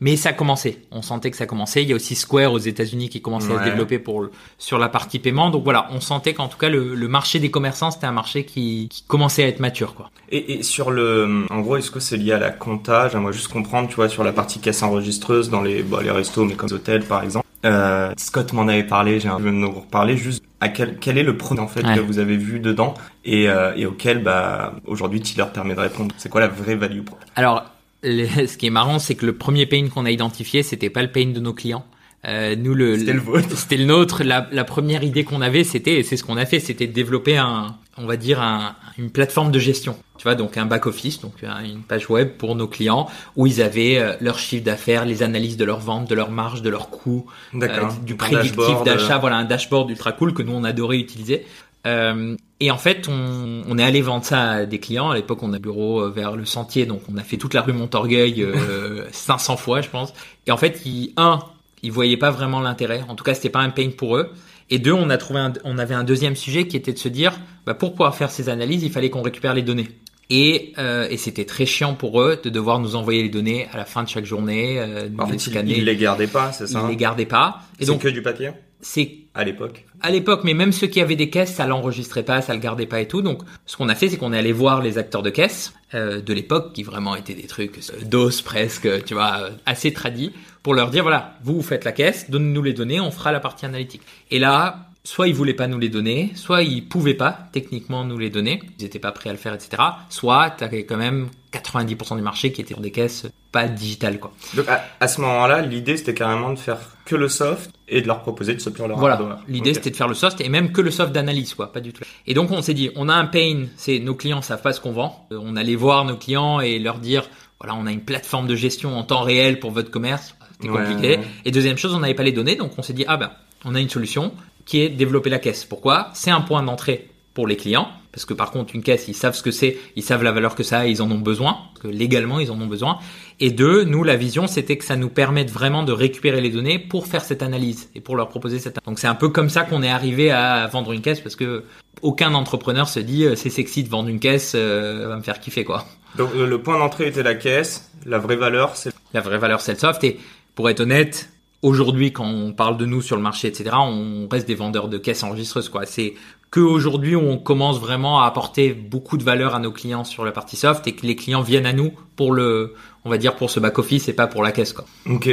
Mais 0.00 0.16
ça 0.16 0.34
commençait. 0.34 0.78
On 0.90 1.00
sentait 1.00 1.30
que 1.30 1.36
ça 1.38 1.46
commençait. 1.46 1.82
Il 1.82 1.88
y 1.88 1.92
a 1.92 1.96
aussi 1.96 2.14
Square 2.14 2.52
aux 2.52 2.58
États-Unis 2.58 3.08
qui 3.08 3.22
commençait 3.22 3.54
à 3.54 3.60
se 3.60 3.64
développer 3.64 3.98
pour 3.98 4.20
le- 4.20 4.30
sur 4.58 4.78
la 4.78 4.90
partie 4.90 5.18
paiement. 5.18 5.48
Donc 5.50 5.64
voilà, 5.64 5.88
on 5.90 6.00
sentait 6.00 6.34
qu'en 6.34 6.48
tout 6.48 6.58
cas 6.58 6.68
le, 6.68 6.94
le 6.94 7.08
marché 7.08 7.38
des 7.38 7.50
commerçants 7.50 7.90
c'était 7.90 8.06
un 8.06 8.12
marché 8.12 8.44
qui, 8.44 8.88
qui 8.90 9.04
commençait 9.06 9.44
à 9.44 9.48
être 9.48 9.60
mature, 9.60 9.94
quoi. 9.94 10.10
Et, 10.30 10.54
et 10.54 10.62
sur 10.62 10.90
le, 10.90 11.46
en 11.50 11.60
gros, 11.60 11.76
est-ce 11.76 11.90
que 11.90 12.00
c'est 12.00 12.16
lié 12.18 12.32
à 12.32 12.38
la 12.38 12.50
compta? 12.50 13.08
J'aimerais 13.08 13.32
juste 13.32 13.48
comprendre, 13.48 13.88
tu 13.88 13.94
vois, 13.94 14.08
sur 14.10 14.22
la 14.24 14.32
partie 14.32 14.58
caisse 14.58 14.82
enregistreuse 14.82 15.48
dans 15.48 15.62
les, 15.62 15.82
bah, 15.82 16.00
les 16.02 16.10
restos, 16.10 16.44
mais 16.44 16.54
comme 16.54 16.68
les 16.68 16.74
hôtels, 16.74 17.04
par 17.04 17.22
exemple. 17.22 17.46
Euh, 17.64 18.12
Scott 18.18 18.52
m'en 18.52 18.68
avait 18.68 18.84
parlé, 18.84 19.18
j'ai 19.18 19.30
envie 19.30 19.44
de 19.46 19.50
nous 19.50 19.70
reparler 19.72 20.16
juste 20.16 20.44
à 20.60 20.68
quel, 20.68 20.98
quel 20.98 21.16
est 21.16 21.22
le 21.22 21.36
produit 21.36 21.62
en 21.62 21.68
fait 21.68 21.84
Ouais. 21.84 21.94
que 21.94 22.00
vous 22.00 22.18
avez 22.18 22.36
vu 22.36 22.60
dedans 22.60 22.94
et, 23.24 23.48
euh, 23.48 23.72
et 23.76 23.86
auquel 23.86 24.22
bah 24.22 24.74
aujourd'hui 24.86 25.20
Tiller 25.20 25.44
permet 25.52 25.74
de 25.74 25.80
répondre. 25.80 26.14
C'est 26.18 26.28
quoi 26.28 26.40
la 26.40 26.48
vraie 26.48 26.76
value 26.76 27.00
Alors, 27.34 27.64
ce 28.46 28.56
qui 28.56 28.66
est 28.66 28.70
marrant, 28.70 28.98
c'est 28.98 29.14
que 29.14 29.26
le 29.26 29.36
premier 29.36 29.66
pain 29.66 29.88
qu'on 29.88 30.04
a 30.06 30.10
identifié, 30.10 30.62
c'était 30.62 30.90
pas 30.90 31.02
le 31.02 31.10
pain 31.12 31.26
de 31.26 31.40
nos 31.40 31.52
clients. 31.54 31.84
Euh, 32.24 32.56
nous, 32.56 32.74
le, 32.74 32.98
C'était 32.98 33.12
le 33.12 33.20
vôtre. 33.20 33.48
C'était 33.56 33.76
le 33.76 33.84
nôtre. 33.84 34.24
La, 34.24 34.48
la 34.50 34.64
première 34.64 35.04
idée 35.04 35.22
qu'on 35.22 35.40
avait, 35.42 35.62
c'était, 35.62 36.00
et 36.00 36.02
c'est 36.02 36.16
ce 36.16 36.24
qu'on 36.24 36.36
a 36.36 36.46
fait, 36.46 36.58
c'était 36.58 36.88
de 36.88 36.92
développer 36.92 37.36
un, 37.36 37.76
on 37.98 38.06
va 38.06 38.16
dire 38.16 38.40
un, 38.40 38.74
une 38.98 39.10
plateforme 39.10 39.52
de 39.52 39.58
gestion. 39.60 39.96
Tu 40.18 40.24
vois, 40.24 40.34
donc 40.34 40.56
un 40.56 40.66
back 40.66 40.86
office, 40.86 41.20
donc 41.20 41.34
un- 41.44 41.62
une 41.62 41.82
page 41.82 42.08
web 42.10 42.30
pour 42.36 42.56
nos 42.56 42.66
clients 42.66 43.06
où 43.36 43.46
ils 43.46 43.62
avaient 43.62 43.98
euh, 43.98 44.14
leur 44.20 44.38
chiffre 44.40 44.64
d'affaires, 44.64 45.04
les 45.04 45.22
analyses 45.22 45.56
de 45.56 45.64
leurs 45.64 45.78
ventes, 45.78 46.08
de 46.08 46.14
leurs 46.16 46.30
marges, 46.32 46.62
de 46.62 46.70
leurs 46.70 46.88
coûts, 46.90 47.26
euh, 47.54 47.58
du 48.04 48.16
prédictif 48.16 48.82
d'achat, 48.84 49.16
euh, 49.16 49.20
voilà 49.20 49.36
un 49.36 49.44
dashboard 49.44 49.90
ultra 49.90 50.10
cool 50.12 50.32
que 50.34 50.42
nous 50.42 50.52
on 50.54 50.64
adorait 50.64 50.98
utiliser. 50.98 51.46
Euh, 51.86 52.34
et 52.60 52.70
en 52.70 52.78
fait, 52.78 53.06
on, 53.08 53.62
on 53.68 53.78
est 53.78 53.82
allé 53.82 54.00
vendre 54.00 54.24
ça 54.24 54.50
à 54.50 54.66
des 54.66 54.78
clients. 54.80 55.10
À 55.10 55.14
l'époque, 55.14 55.42
on 55.42 55.52
a 55.52 55.56
un 55.56 55.60
bureau 55.60 56.00
euh, 56.02 56.10
vers 56.10 56.34
le 56.36 56.44
Sentier, 56.44 56.86
donc 56.86 57.02
on 57.12 57.16
a 57.18 57.22
fait 57.22 57.36
toute 57.36 57.52
la 57.54 57.62
rue 57.62 57.72
Montorgueil 57.72 58.42
euh, 58.42 59.04
500 59.12 59.56
fois, 59.56 59.80
je 59.82 59.88
pense. 59.88 60.12
Et 60.46 60.50
en 60.52 60.56
fait, 60.56 60.80
ils, 60.86 61.12
un, 61.16 61.38
ils 61.82 61.92
voyaient 61.92 62.16
pas 62.16 62.30
vraiment 62.30 62.60
l'intérêt. 62.60 63.02
En 63.08 63.14
tout 63.14 63.24
cas, 63.24 63.34
c'était 63.34 63.50
pas 63.50 63.60
un 63.60 63.70
pain 63.70 63.90
pour 63.96 64.16
eux. 64.16 64.30
Et 64.70 64.78
deux, 64.78 64.92
on 64.92 65.10
a 65.10 65.16
trouvé, 65.18 65.38
un- 65.40 65.52
on 65.64 65.78
avait 65.78 65.94
un 65.94 66.02
deuxième 66.04 66.34
sujet 66.34 66.66
qui 66.66 66.76
était 66.76 66.92
de 66.92 66.98
se 66.98 67.08
dire, 67.08 67.38
bah, 67.66 67.74
pour 67.74 67.92
pouvoir 67.92 68.14
faire 68.16 68.30
ces 68.30 68.48
analyses, 68.48 68.82
il 68.82 68.90
fallait 68.90 69.10
qu'on 69.10 69.22
récupère 69.22 69.54
les 69.54 69.62
données. 69.62 69.88
Et, 70.28 70.72
euh, 70.78 71.06
et 71.08 71.18
c'était 71.18 71.44
très 71.44 71.66
chiant 71.66 71.94
pour 71.94 72.20
eux 72.20 72.40
de 72.42 72.50
devoir 72.50 72.80
nous 72.80 72.96
envoyer 72.96 73.22
les 73.22 73.28
données 73.28 73.68
à 73.72 73.76
la 73.76 73.84
fin 73.84 74.02
de 74.02 74.08
chaque 74.08 74.24
journée, 74.24 74.80
euh, 74.80 75.08
En 75.18 75.26
fait, 75.28 75.46
ils, 75.46 75.52
ils 75.78 75.84
les 75.84 75.96
gardaient 75.96 76.26
pas, 76.26 76.50
c'est 76.50 76.66
ça 76.66 76.80
Ils 76.84 76.88
les 76.90 76.96
gardaient 76.96 77.26
pas. 77.26 77.60
Et 77.78 77.84
donc, 77.84 78.00
que 78.02 78.08
du 78.08 78.22
papier? 78.22 78.50
c'est 78.80 79.18
à 79.36 79.44
l'époque. 79.44 79.84
à 80.00 80.10
l'époque, 80.10 80.40
mais 80.44 80.54
même 80.54 80.72
ceux 80.72 80.86
qui 80.86 81.00
avaient 81.00 81.16
des 81.16 81.28
caisses, 81.30 81.54
ça 81.54 81.66
l'enregistrait 81.66 82.22
pas, 82.22 82.40
ça 82.40 82.54
le 82.54 82.60
gardait 82.60 82.86
pas 82.86 83.00
et 83.00 83.08
tout. 83.08 83.22
Donc, 83.22 83.42
ce 83.66 83.76
qu'on 83.76 83.88
a 83.88 83.94
fait, 83.94 84.08
c'est 84.08 84.16
qu'on 84.16 84.32
est 84.32 84.38
allé 84.38 84.52
voir 84.52 84.80
les 84.80 84.98
acteurs 84.98 85.22
de 85.22 85.30
caisse 85.30 85.74
euh, 85.94 86.20
de 86.22 86.32
l'époque, 86.32 86.72
qui 86.72 86.82
vraiment 86.82 87.14
étaient 87.14 87.34
des 87.34 87.46
trucs 87.46 87.78
euh, 87.78 88.04
d'os 88.04 88.40
presque, 88.40 89.04
tu 89.04 89.14
vois, 89.14 89.40
euh, 89.40 89.50
assez 89.66 89.92
tradis, 89.92 90.32
pour 90.62 90.74
leur 90.74 90.90
dire 90.90 91.02
voilà, 91.02 91.34
vous 91.44 91.56
vous 91.56 91.62
faites 91.62 91.84
la 91.84 91.92
caisse, 91.92 92.30
donnez-nous 92.30 92.62
les 92.62 92.72
données, 92.72 92.98
on 92.98 93.10
fera 93.10 93.30
la 93.30 93.40
partie 93.40 93.66
analytique. 93.66 94.02
Et 94.30 94.38
là, 94.38 94.88
soit 95.04 95.28
ils 95.28 95.34
voulaient 95.34 95.54
pas 95.54 95.68
nous 95.68 95.78
les 95.78 95.88
donner, 95.88 96.32
soit 96.34 96.62
ils 96.62 96.86
pouvaient 96.86 97.14
pas 97.14 97.48
techniquement 97.52 98.04
nous 98.04 98.18
les 98.18 98.30
donner, 98.30 98.62
ils 98.78 98.86
étaient 98.86 98.98
pas 98.98 99.12
prêts 99.12 99.30
à 99.30 99.32
le 99.32 99.38
faire, 99.38 99.54
etc. 99.54 99.82
Soit 100.08 100.50
t'avais 100.50 100.84
quand 100.84 100.96
même 100.96 101.28
90% 101.60 102.16
du 102.16 102.22
marché 102.22 102.52
qui 102.52 102.60
était 102.60 102.74
sur 102.74 102.80
des 102.80 102.90
caisses 102.90 103.26
pas 103.52 103.68
digitales, 103.68 104.18
quoi. 104.18 104.32
Donc 104.54 104.68
à, 104.68 104.84
à 105.00 105.08
ce 105.08 105.20
moment-là, 105.22 105.62
l'idée 105.62 105.96
c'était 105.96 106.14
carrément 106.14 106.52
de 106.52 106.58
faire 106.58 106.78
que 107.04 107.16
le 107.16 107.28
soft 107.28 107.70
et 107.88 108.02
de 108.02 108.06
leur 108.06 108.20
proposer 108.22 108.54
de 108.54 108.60
se 108.60 108.70
leur 108.86 108.98
Voilà. 108.98 109.40
L'idée 109.48 109.72
c'était 109.74 109.90
de 109.90 109.96
faire 109.96 110.08
le 110.08 110.14
soft 110.14 110.40
et 110.40 110.48
même 110.48 110.72
que 110.72 110.80
le 110.80 110.90
soft 110.90 111.12
d'analyse, 111.12 111.54
quoi, 111.54 111.72
pas 111.72 111.80
du 111.80 111.92
tout. 111.92 112.02
Et 112.26 112.34
donc 112.34 112.50
on 112.50 112.60
s'est 112.62 112.74
dit, 112.74 112.90
on 112.96 113.08
a 113.08 113.14
un 113.14 113.26
pain, 113.26 113.66
c'est 113.76 113.98
nos 113.98 114.14
clients 114.14 114.42
savent 114.42 114.62
pas 114.62 114.72
ce 114.72 114.80
qu'on 114.80 114.92
vend. 114.92 115.26
Euh, 115.32 115.38
On 115.40 115.56
allait 115.56 115.76
voir 115.76 116.04
nos 116.04 116.16
clients 116.16 116.60
et 116.60 116.78
leur 116.78 116.98
dire, 116.98 117.28
voilà, 117.60 117.74
on 117.74 117.86
a 117.86 117.92
une 117.92 118.02
plateforme 118.02 118.46
de 118.46 118.54
gestion 118.56 118.98
en 118.98 119.02
temps 119.04 119.22
réel 119.22 119.58
pour 119.60 119.70
votre 119.70 119.90
commerce. 119.90 120.34
C'était 120.60 120.68
Ouais, 120.70 120.84
compliqué. 120.84 121.16
ouais. 121.18 121.24
Et 121.44 121.50
deuxième 121.50 121.76
chose, 121.78 121.94
on 121.94 122.00
n'avait 122.00 122.14
pas 122.14 122.22
les 122.24 122.32
données, 122.32 122.56
donc 122.56 122.72
on 122.78 122.82
s'est 122.82 122.92
dit, 122.94 123.04
ah 123.08 123.16
ben, 123.16 123.30
on 123.64 123.74
a 123.74 123.80
une 123.80 123.88
solution 123.90 124.32
qui 124.64 124.80
est 124.80 124.88
développer 124.88 125.30
la 125.30 125.38
caisse. 125.38 125.64
Pourquoi? 125.64 126.10
C'est 126.12 126.30
un 126.30 126.40
point 126.40 126.62
d'entrée 126.62 127.08
pour 127.36 127.46
les 127.46 127.56
clients. 127.56 127.88
Parce 128.10 128.24
que 128.24 128.32
par 128.32 128.50
contre, 128.50 128.74
une 128.74 128.82
caisse, 128.82 129.08
ils 129.08 129.14
savent 129.14 129.34
ce 129.34 129.42
que 129.42 129.50
c'est, 129.50 129.76
ils 129.94 130.02
savent 130.02 130.22
la 130.22 130.32
valeur 130.32 130.54
que 130.54 130.62
ça 130.62 130.80
a, 130.80 130.86
ils 130.86 131.02
en 131.02 131.10
ont 131.10 131.18
besoin. 131.18 131.58
Parce 131.74 131.82
que 131.82 131.88
légalement, 131.88 132.40
ils 132.40 132.50
en 132.50 132.58
ont 132.58 132.66
besoin. 132.66 132.98
Et 133.40 133.50
deux, 133.50 133.84
nous, 133.84 134.04
la 134.04 134.16
vision, 134.16 134.46
c'était 134.46 134.78
que 134.78 134.84
ça 134.86 134.96
nous 134.96 135.10
permette 135.10 135.50
vraiment 135.50 135.82
de 135.82 135.92
récupérer 135.92 136.40
les 136.40 136.48
données 136.48 136.78
pour 136.78 137.06
faire 137.06 137.22
cette 137.22 137.42
analyse 137.42 137.90
et 137.94 138.00
pour 138.00 138.16
leur 138.16 138.30
proposer 138.30 138.58
cette. 138.58 138.78
Donc 138.86 138.98
c'est 138.98 139.06
un 139.06 139.14
peu 139.14 139.28
comme 139.28 139.50
ça 139.50 139.64
qu'on 139.64 139.82
est 139.82 139.90
arrivé 139.90 140.30
à 140.30 140.66
vendre 140.66 140.92
une 140.92 141.02
caisse 141.02 141.20
parce 141.20 141.36
que 141.36 141.64
aucun 142.00 142.32
entrepreneur 142.32 142.88
se 142.88 143.00
dit 143.00 143.24
euh, 143.24 143.36
c'est 143.36 143.50
sexy 143.50 143.84
de 143.84 143.90
vendre 143.90 144.08
une 144.08 144.18
caisse, 144.18 144.52
euh, 144.54 145.06
va 145.08 145.16
me 145.16 145.22
faire 145.22 145.38
kiffer 145.38 145.64
quoi. 145.64 145.84
Donc 146.16 146.34
le, 146.34 146.46
le 146.46 146.62
point 146.62 146.78
d'entrée 146.78 147.08
était 147.08 147.22
la 147.22 147.34
caisse, 147.34 147.90
la 148.06 148.18
vraie 148.18 148.36
valeur 148.36 148.76
c'est 148.76 148.92
La 149.12 149.20
vraie 149.20 149.38
valeur 149.38 149.60
c'est 149.60 149.72
le 149.72 149.78
soft 149.78 150.04
et 150.04 150.18
pour 150.54 150.68
être 150.70 150.80
honnête, 150.80 151.30
aujourd'hui 151.62 152.12
quand 152.12 152.26
on 152.26 152.52
parle 152.52 152.76
de 152.76 152.86
nous 152.86 153.02
sur 153.02 153.16
le 153.16 153.22
marché 153.22 153.48
etc, 153.48 153.70
on 153.78 154.28
reste 154.30 154.46
des 154.46 154.54
vendeurs 154.54 154.88
de 154.88 154.98
caisses 154.98 155.22
enregistreuses 155.22 155.68
quoi. 155.68 155.86
C'est 155.86 156.14
que 156.50 156.60
aujourd'hui 156.60 157.16
on 157.16 157.38
commence 157.38 157.80
vraiment 157.80 158.22
à 158.22 158.26
apporter 158.26 158.72
beaucoup 158.72 159.16
de 159.16 159.24
valeur 159.24 159.54
à 159.54 159.58
nos 159.58 159.72
clients 159.72 160.04
sur 160.04 160.24
la 160.24 160.32
partie 160.32 160.56
soft 160.56 160.86
et 160.86 160.94
que 160.94 161.06
les 161.06 161.16
clients 161.16 161.42
viennent 161.42 161.66
à 161.66 161.72
nous 161.72 161.92
pour 162.14 162.32
le, 162.32 162.74
on 163.04 163.10
va 163.10 163.18
dire 163.18 163.36
pour 163.36 163.50
ce 163.50 163.60
back 163.60 163.78
office 163.78 164.08
et 164.08 164.12
pas 164.12 164.26
pour 164.26 164.42
la 164.42 164.52
caisse 164.52 164.72
quoi. 164.72 164.84
Ok. 165.08 165.28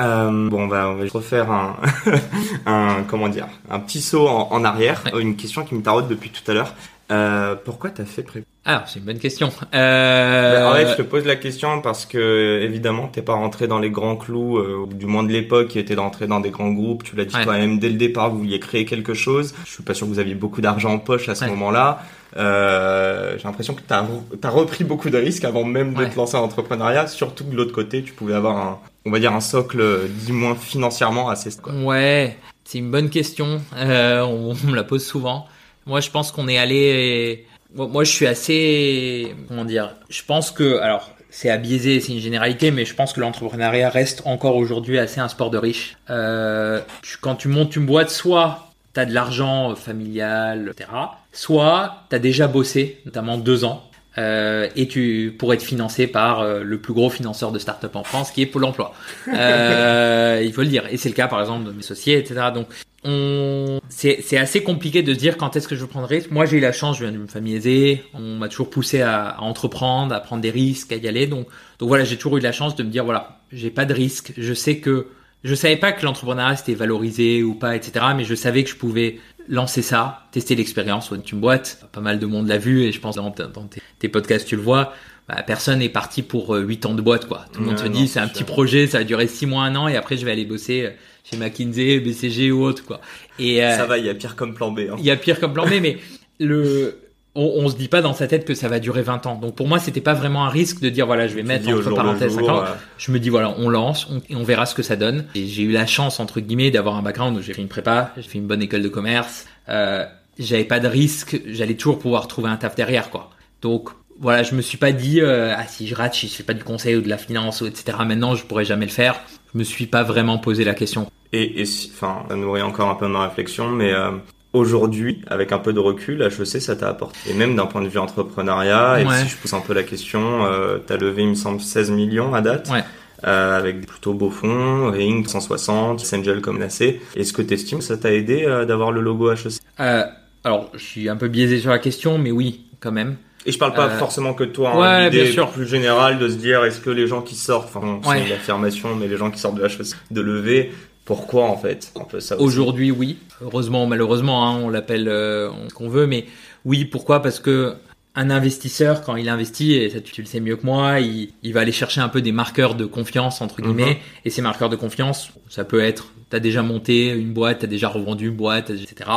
Euh, 0.00 0.48
bon, 0.48 0.64
on 0.64 0.68
va, 0.68 0.88
on 0.88 0.94
va 0.94 1.04
refaire 1.12 1.50
un, 1.50 1.76
un, 2.66 3.02
comment 3.06 3.28
dire, 3.28 3.48
un 3.70 3.78
petit 3.78 4.00
saut 4.00 4.26
en, 4.26 4.48
en 4.50 4.64
arrière. 4.64 5.02
Ouais. 5.12 5.20
Une 5.20 5.36
question 5.36 5.64
qui 5.64 5.74
me 5.74 5.82
taraude 5.82 6.08
depuis 6.08 6.30
tout 6.30 6.50
à 6.50 6.54
l'heure. 6.54 6.74
Euh, 7.10 7.54
pourquoi 7.62 7.90
t'as 7.90 8.04
fait 8.04 8.22
pré 8.22 8.42
Alors, 8.64 8.82
c'est 8.86 9.00
une 9.00 9.06
bonne 9.06 9.18
question. 9.18 9.50
Euh... 9.74 10.70
En 10.70 10.74
fait, 10.74 10.86
je 10.92 10.94
te 10.94 11.02
pose 11.02 11.24
la 11.24 11.34
question 11.34 11.80
parce 11.80 12.06
que 12.06 12.60
évidemment, 12.62 13.08
t'es 13.08 13.20
pas 13.22 13.32
rentré 13.34 13.66
dans 13.66 13.80
les 13.80 13.90
grands 13.90 14.14
clous, 14.14 14.56
euh, 14.58 14.86
du 14.94 15.06
moins 15.06 15.24
de 15.24 15.32
l'époque, 15.32 15.66
qui 15.68 15.80
était 15.80 15.96
d'entrer 15.96 16.28
dans 16.28 16.38
des 16.38 16.50
grands 16.50 16.70
groupes. 16.70 17.02
Tu 17.02 17.16
l'as 17.16 17.24
dit 17.24 17.34
Ouais. 17.34 17.44
quand 17.44 17.52
même 17.52 17.80
dès 17.80 17.88
le 17.88 17.96
départ, 17.96 18.30
vous 18.30 18.38
vouliez 18.38 18.60
créer 18.60 18.84
quelque 18.84 19.14
chose. 19.14 19.52
Je 19.64 19.70
suis 19.72 19.82
pas 19.82 19.94
sûr 19.94 20.06
que 20.06 20.12
vous 20.12 20.20
aviez 20.20 20.36
beaucoup 20.36 20.60
d'argent 20.60 20.92
en 20.92 20.98
poche 21.00 21.28
à 21.28 21.34
ce 21.34 21.42
Ouais. 21.44 21.50
moment-là. 21.50 22.02
Euh, 22.36 23.34
J'ai 23.36 23.42
l'impression 23.44 23.74
que 23.74 23.80
t'as 23.82 24.04
as 24.44 24.48
repris 24.50 24.84
beaucoup 24.84 25.10
de 25.10 25.18
risques 25.18 25.44
avant 25.44 25.64
même 25.64 25.92
de 25.94 25.98
Ouais. 25.98 26.08
te 26.10 26.16
lancer 26.16 26.36
en 26.36 26.44
entrepreneuriat. 26.44 27.08
Surtout 27.08 27.44
que 27.44 27.50
de 27.50 27.56
l'autre 27.56 27.72
côté, 27.74 28.02
tu 28.04 28.12
pouvais 28.12 28.34
avoir 28.34 28.56
un, 28.56 28.78
on 29.06 29.10
va 29.10 29.18
dire 29.18 29.32
un 29.32 29.40
socle, 29.40 29.80
euh, 29.80 30.06
du 30.24 30.32
moins 30.32 30.54
financièrement 30.54 31.28
assez. 31.30 31.50
Quoi. 31.60 31.72
Ouais, 31.82 32.36
c'est 32.64 32.78
une 32.78 32.92
bonne 32.92 33.10
question. 33.10 33.60
Euh, 33.76 34.20
on, 34.22 34.52
on 34.64 34.70
me 34.70 34.76
la 34.76 34.84
pose 34.84 35.04
souvent. 35.04 35.46
Moi, 35.86 35.98
je 36.00 36.10
pense 36.10 36.30
qu'on 36.30 36.46
est 36.46 36.58
allé. 36.58 37.44
Moi, 37.74 38.04
je 38.04 38.10
suis 38.10 38.26
assez. 38.26 39.34
Comment 39.48 39.64
dire 39.64 39.94
Je 40.08 40.22
pense 40.24 40.50
que. 40.50 40.78
Alors, 40.78 41.10
c'est 41.30 41.48
à 41.48 41.56
biaiser, 41.56 42.00
c'est 42.00 42.12
une 42.12 42.20
généralité, 42.20 42.70
mais 42.70 42.84
je 42.84 42.94
pense 42.94 43.14
que 43.14 43.20
l'entrepreneuriat 43.20 43.88
reste 43.88 44.22
encore 44.26 44.56
aujourd'hui 44.56 44.98
assez 44.98 45.18
un 45.18 45.28
sport 45.28 45.50
de 45.50 45.56
riche. 45.56 45.96
Euh, 46.10 46.80
quand 47.22 47.36
tu 47.36 47.48
montes 47.48 47.74
une 47.74 47.86
boîte, 47.86 48.10
soit 48.10 48.68
tu 48.92 49.00
as 49.00 49.06
de 49.06 49.14
l'argent 49.14 49.70
euh, 49.70 49.74
familial, 49.74 50.72
etc. 50.72 50.90
Soit 51.32 52.04
tu 52.10 52.16
as 52.16 52.18
déjà 52.18 52.48
bossé, 52.48 53.00
notamment 53.06 53.38
deux 53.38 53.64
ans. 53.64 53.90
Euh, 54.18 54.68
et 54.76 54.88
tu 54.88 55.34
pourrais 55.38 55.56
être 55.56 55.62
financé 55.62 56.06
par 56.06 56.40
euh, 56.40 56.62
le 56.62 56.78
plus 56.78 56.92
gros 56.92 57.08
financeur 57.08 57.50
de 57.50 57.58
start-up 57.58 57.96
en 57.96 58.04
France, 58.04 58.30
qui 58.30 58.42
est 58.42 58.46
Pôle 58.46 58.64
Emploi. 58.64 58.94
Euh, 59.32 60.42
il 60.44 60.52
faut 60.52 60.62
le 60.62 60.68
dire. 60.68 60.84
Et 60.90 60.96
c'est 60.96 61.08
le 61.08 61.14
cas, 61.14 61.26
par 61.26 61.40
exemple, 61.40 61.64
de 61.64 61.72
mes 61.72 61.80
associés, 61.80 62.18
etc. 62.18 62.48
Donc, 62.54 62.68
on, 63.04 63.80
c'est, 63.88 64.20
c'est 64.22 64.36
assez 64.36 64.62
compliqué 64.62 65.02
de 65.02 65.12
se 65.14 65.18
dire 65.18 65.36
quand 65.36 65.56
est-ce 65.56 65.66
que 65.66 65.74
je 65.74 65.84
prendrai. 65.84 66.22
Moi, 66.30 66.46
j'ai 66.46 66.58
eu 66.58 66.60
la 66.60 66.72
chance, 66.72 66.98
je 66.98 67.04
viens 67.04 67.12
d'une 67.12 67.28
famille 67.28 67.56
aisée. 67.56 68.04
On 68.14 68.36
m'a 68.36 68.48
toujours 68.48 68.70
poussé 68.70 69.00
à, 69.00 69.28
à 69.28 69.40
entreprendre, 69.40 70.14
à 70.14 70.20
prendre 70.20 70.42
des 70.42 70.50
risques, 70.50 70.92
à 70.92 70.96
y 70.96 71.08
aller. 71.08 71.26
Donc, 71.26 71.46
donc 71.78 71.88
voilà, 71.88 72.04
j'ai 72.04 72.16
toujours 72.16 72.36
eu 72.36 72.40
la 72.40 72.52
chance 72.52 72.76
de 72.76 72.82
me 72.82 72.90
dire, 72.90 73.04
voilà, 73.04 73.40
j'ai 73.52 73.70
pas 73.70 73.84
de 73.84 73.94
risque. 73.94 74.32
Je 74.36 74.54
sais 74.54 74.78
que, 74.78 75.08
je 75.44 75.54
savais 75.54 75.76
pas 75.76 75.92
que 75.92 76.04
l'entrepreneuriat 76.04 76.56
c'était 76.56 76.74
valorisé 76.74 77.42
ou 77.42 77.54
pas, 77.54 77.74
etc. 77.74 78.06
Mais 78.16 78.24
je 78.24 78.34
savais 78.34 78.62
que 78.64 78.70
je 78.70 78.76
pouvais 78.76 79.18
lancer 79.48 79.82
ça, 79.82 80.26
tester 80.32 80.54
l'expérience, 80.54 81.10
on 81.12 81.16
est 81.16 81.32
une 81.32 81.40
boîte. 81.40 81.84
Pas 81.92 82.00
mal 82.00 82.18
de 82.18 82.26
monde 82.26 82.48
l'a 82.48 82.58
vu 82.58 82.82
et 82.82 82.92
je 82.92 83.00
pense 83.00 83.16
dans, 83.16 83.30
dans 83.30 83.66
tes, 83.66 83.80
tes 83.98 84.08
podcasts 84.08 84.46
tu 84.46 84.56
le 84.56 84.62
vois. 84.62 84.92
Bah, 85.28 85.42
personne 85.46 85.78
n'est 85.78 85.88
parti 85.88 86.22
pour 86.22 86.56
euh, 86.56 86.60
8 86.62 86.86
ans 86.86 86.94
de 86.94 87.02
boîte, 87.02 87.26
quoi. 87.26 87.44
Tout 87.52 87.60
le 87.60 87.66
monde 87.66 87.78
se 87.78 87.86
dit, 87.86 88.08
c'est 88.08 88.18
un 88.18 88.24
sûr. 88.24 88.32
petit 88.32 88.44
projet, 88.44 88.86
ça 88.88 88.98
va 88.98 89.04
durer 89.04 89.28
6 89.28 89.46
mois, 89.46 89.62
un 89.62 89.76
an, 89.76 89.86
et 89.86 89.96
après 89.96 90.16
je 90.16 90.24
vais 90.24 90.32
aller 90.32 90.44
bosser 90.44 90.82
euh, 90.86 90.90
chez 91.22 91.36
McKinsey, 91.36 92.00
BCG 92.00 92.50
ou 92.50 92.64
autre, 92.64 92.84
quoi. 92.84 93.00
Et 93.38 93.64
euh, 93.64 93.76
Ça 93.76 93.86
va, 93.86 93.98
il 93.98 94.06
y 94.06 94.10
a 94.10 94.14
pire 94.14 94.34
comme 94.34 94.52
plan 94.52 94.72
B. 94.72 94.80
Hein. 94.80 94.96
il 94.98 95.04
y 95.04 95.10
a 95.12 95.16
pire 95.16 95.38
comme 95.38 95.52
plan 95.52 95.64
B, 95.64 95.74
mais 95.80 95.98
le, 96.40 96.98
on, 97.34 97.44
on 97.64 97.68
se 97.68 97.76
dit 97.76 97.88
pas 97.88 98.02
dans 98.02 98.12
sa 98.14 98.26
tête 98.26 98.44
que 98.44 98.54
ça 98.54 98.68
va 98.68 98.78
durer 98.78 99.02
20 99.02 99.26
ans. 99.26 99.36
Donc 99.36 99.54
pour 99.54 99.66
moi, 99.68 99.78
c'était 99.78 100.00
pas 100.00 100.14
vraiment 100.14 100.44
un 100.44 100.48
risque 100.50 100.80
de 100.80 100.88
dire 100.90 101.06
voilà, 101.06 101.26
je 101.28 101.34
vais 101.34 101.42
mettre 101.42 101.64
entre 101.68 101.90
parenthèses 101.94 102.32
jour, 102.32 102.46
5 102.46 102.52
ans. 102.52 102.62
euh, 102.62 102.74
Je 102.98 103.10
me 103.12 103.18
dis 103.18 103.28
voilà, 103.30 103.54
on 103.58 103.68
lance 103.68 104.06
on, 104.10 104.20
et 104.28 104.36
on 104.36 104.42
verra 104.44 104.66
ce 104.66 104.74
que 104.74 104.82
ça 104.82 104.96
donne. 104.96 105.26
Et 105.34 105.46
j'ai 105.46 105.62
eu 105.62 105.72
la 105.72 105.86
chance 105.86 106.20
entre 106.20 106.40
guillemets 106.40 106.70
d'avoir 106.70 106.96
un 106.96 107.02
background 107.02 107.36
où 107.36 107.42
j'ai 107.42 107.54
fait 107.54 107.62
une 107.62 107.68
prépa, 107.68 108.12
j'ai 108.16 108.22
fait 108.22 108.38
une 108.38 108.46
bonne 108.46 108.62
école 108.62 108.82
de 108.82 108.88
commerce. 108.88 109.46
Euh, 109.68 110.04
j'avais 110.38 110.64
pas 110.64 110.80
de 110.80 110.88
risque, 110.88 111.40
j'allais 111.46 111.74
toujours 111.74 111.98
pouvoir 111.98 112.28
trouver 112.28 112.48
un 112.50 112.56
taf 112.56 112.74
derrière 112.74 113.10
quoi. 113.10 113.30
Donc 113.62 113.90
voilà, 114.20 114.42
je 114.42 114.54
me 114.54 114.60
suis 114.62 114.76
pas 114.78 114.92
dit 114.92 115.20
euh, 115.20 115.54
ah 115.56 115.66
si 115.66 115.86
je 115.88 115.94
rate, 115.94 116.14
si 116.14 116.28
je 116.28 116.34
fais 116.34 116.42
pas 116.42 116.54
du 116.54 116.62
conseil 116.64 116.96
ou 116.96 117.00
de 117.00 117.08
la 117.08 117.18
finance 117.18 117.60
ou 117.62 117.66
etc. 117.66 117.96
Maintenant, 118.06 118.34
je 118.34 118.44
pourrais 118.44 118.64
jamais 118.66 118.84
le 118.86 118.90
faire. 118.92 119.20
Je 119.54 119.58
me 119.58 119.64
suis 119.64 119.86
pas 119.86 120.02
vraiment 120.02 120.38
posé 120.38 120.64
la 120.64 120.74
question. 120.74 121.06
Et, 121.32 121.60
et 121.60 121.64
si- 121.64 121.90
enfin, 121.94 122.24
ça 122.28 122.36
nourrit 122.36 122.60
encore 122.62 122.90
un 122.90 122.94
peu 122.94 123.08
ma 123.08 123.26
réflexion, 123.26 123.70
mais 123.70 123.90
euh, 123.92 124.10
aujourd'hui, 124.52 125.20
avec 125.28 125.52
un 125.52 125.58
peu 125.58 125.72
de 125.72 125.78
recul, 125.80 126.22
HEC, 126.22 126.60
ça 126.60 126.76
t'a 126.76 126.88
apporté. 126.88 127.18
Et 127.30 127.34
même 127.34 127.56
d'un 127.56 127.66
point 127.66 127.82
de 127.82 127.88
vue 127.88 127.98
entrepreneuriat, 127.98 129.00
et 129.00 129.06
Ouais. 129.06 129.16
si 129.22 129.28
je 129.28 129.36
pousse 129.36 129.52
un 129.54 129.60
peu 129.60 129.72
la 129.74 129.82
question, 129.82 130.44
euh, 130.44 130.78
t'as 130.86 130.96
levé, 130.96 131.22
il 131.22 131.28
me 131.30 131.34
semble, 131.34 131.60
16 131.60 131.90
millions 131.90 132.34
à 132.34 132.40
date. 132.40 132.68
Ouais. 132.70 132.82
Euh, 133.24 133.56
avec 133.56 133.78
des 133.80 133.86
plutôt 133.86 134.14
beaux 134.14 134.30
fonds, 134.30 134.90
Ring 134.90 135.26
160, 135.28 136.02
Angel 136.12 136.40
comme 136.40 136.58
Nacé. 136.58 137.00
Est-ce 137.14 137.32
que 137.32 137.40
t'estimes 137.42 137.78
que 137.78 137.84
ça 137.84 137.96
t'a 137.96 138.12
aidé 138.12 138.44
euh, 138.44 138.64
d'avoir 138.64 138.90
le 138.90 139.00
logo 139.00 139.30
HEC 139.30 139.60
Euh, 139.78 140.02
alors, 140.42 140.70
je 140.74 140.82
suis 140.84 141.08
un 141.08 141.14
peu 141.16 141.28
biaisé 141.28 141.60
sur 141.60 141.70
la 141.70 141.78
question, 141.78 142.18
mais 142.18 142.32
oui, 142.32 142.62
quand 142.80 142.90
même. 142.90 143.14
Et 143.46 143.52
je 143.52 143.58
parle 143.58 143.74
pas 143.74 143.86
Euh, 143.86 143.98
forcément 143.98 144.34
que 144.34 144.42
de 144.44 144.50
toi, 144.50 144.76
ouais, 144.76 144.86
hein, 144.86 145.04
l'idée 145.08 145.22
bien 145.24 145.32
sûr. 145.32 145.50
plus 145.50 145.66
générale 145.68 146.18
de 146.18 146.28
se 146.28 146.34
dire 146.34 146.64
est-ce 146.64 146.80
que 146.80 146.90
les 146.90 147.06
gens 147.06 147.22
qui 147.22 147.34
sortent, 147.36 147.68
enfin 147.74 148.00
c'est 148.04 148.26
une 148.26 148.32
affirmation, 148.32 148.94
mais 148.96 149.06
les 149.08 149.16
gens 149.16 149.30
qui 149.30 149.38
sortent 149.40 149.56
de 149.56 149.64
HEC, 149.64 149.94
de 150.10 150.20
lever, 150.20 150.72
pourquoi 151.14 151.44
en 151.44 151.56
fait 151.56 151.92
Un 152.00 152.04
peu 152.04 152.20
ça 152.20 152.36
aussi. 152.36 152.44
Aujourd'hui, 152.44 152.90
oui. 152.90 153.18
Heureusement, 153.42 153.86
malheureusement, 153.86 154.46
hein, 154.46 154.58
on 154.62 154.70
l'appelle 154.70 155.08
euh, 155.08 155.50
ce 155.68 155.74
qu'on 155.74 155.88
veut, 155.88 156.06
mais 156.06 156.24
oui. 156.64 156.84
Pourquoi? 156.86 157.20
Parce 157.20 157.38
que 157.38 157.74
un 158.14 158.30
investisseur, 158.30 159.02
quand 159.02 159.16
il 159.16 159.28
investit, 159.28 159.74
et 159.74 159.90
ça 159.90 160.00
tu, 160.00 160.12
tu 160.12 160.22
le 160.22 160.26
sais 160.26 160.40
mieux 160.40 160.56
que 160.56 160.64
moi, 160.64 161.00
il, 161.00 161.32
il 161.42 161.52
va 161.52 161.60
aller 161.60 161.72
chercher 161.72 162.00
un 162.00 162.08
peu 162.08 162.22
des 162.22 162.32
marqueurs 162.32 162.74
de 162.74 162.86
confiance 162.86 163.40
entre 163.42 163.60
guillemets. 163.60 163.98
Et 164.24 164.30
ces 164.30 164.42
marqueurs 164.42 164.70
de 164.70 164.76
confiance, 164.76 165.32
ça 165.48 165.64
peut 165.64 165.80
être, 165.80 166.12
t'as 166.30 166.40
déjà 166.40 166.62
monté 166.62 167.10
une 167.10 167.32
boîte, 167.32 167.60
t'as 167.60 167.66
déjà 167.66 167.88
revendu 167.88 168.28
une 168.28 168.36
boîte, 168.36 168.70
etc. 168.70 169.10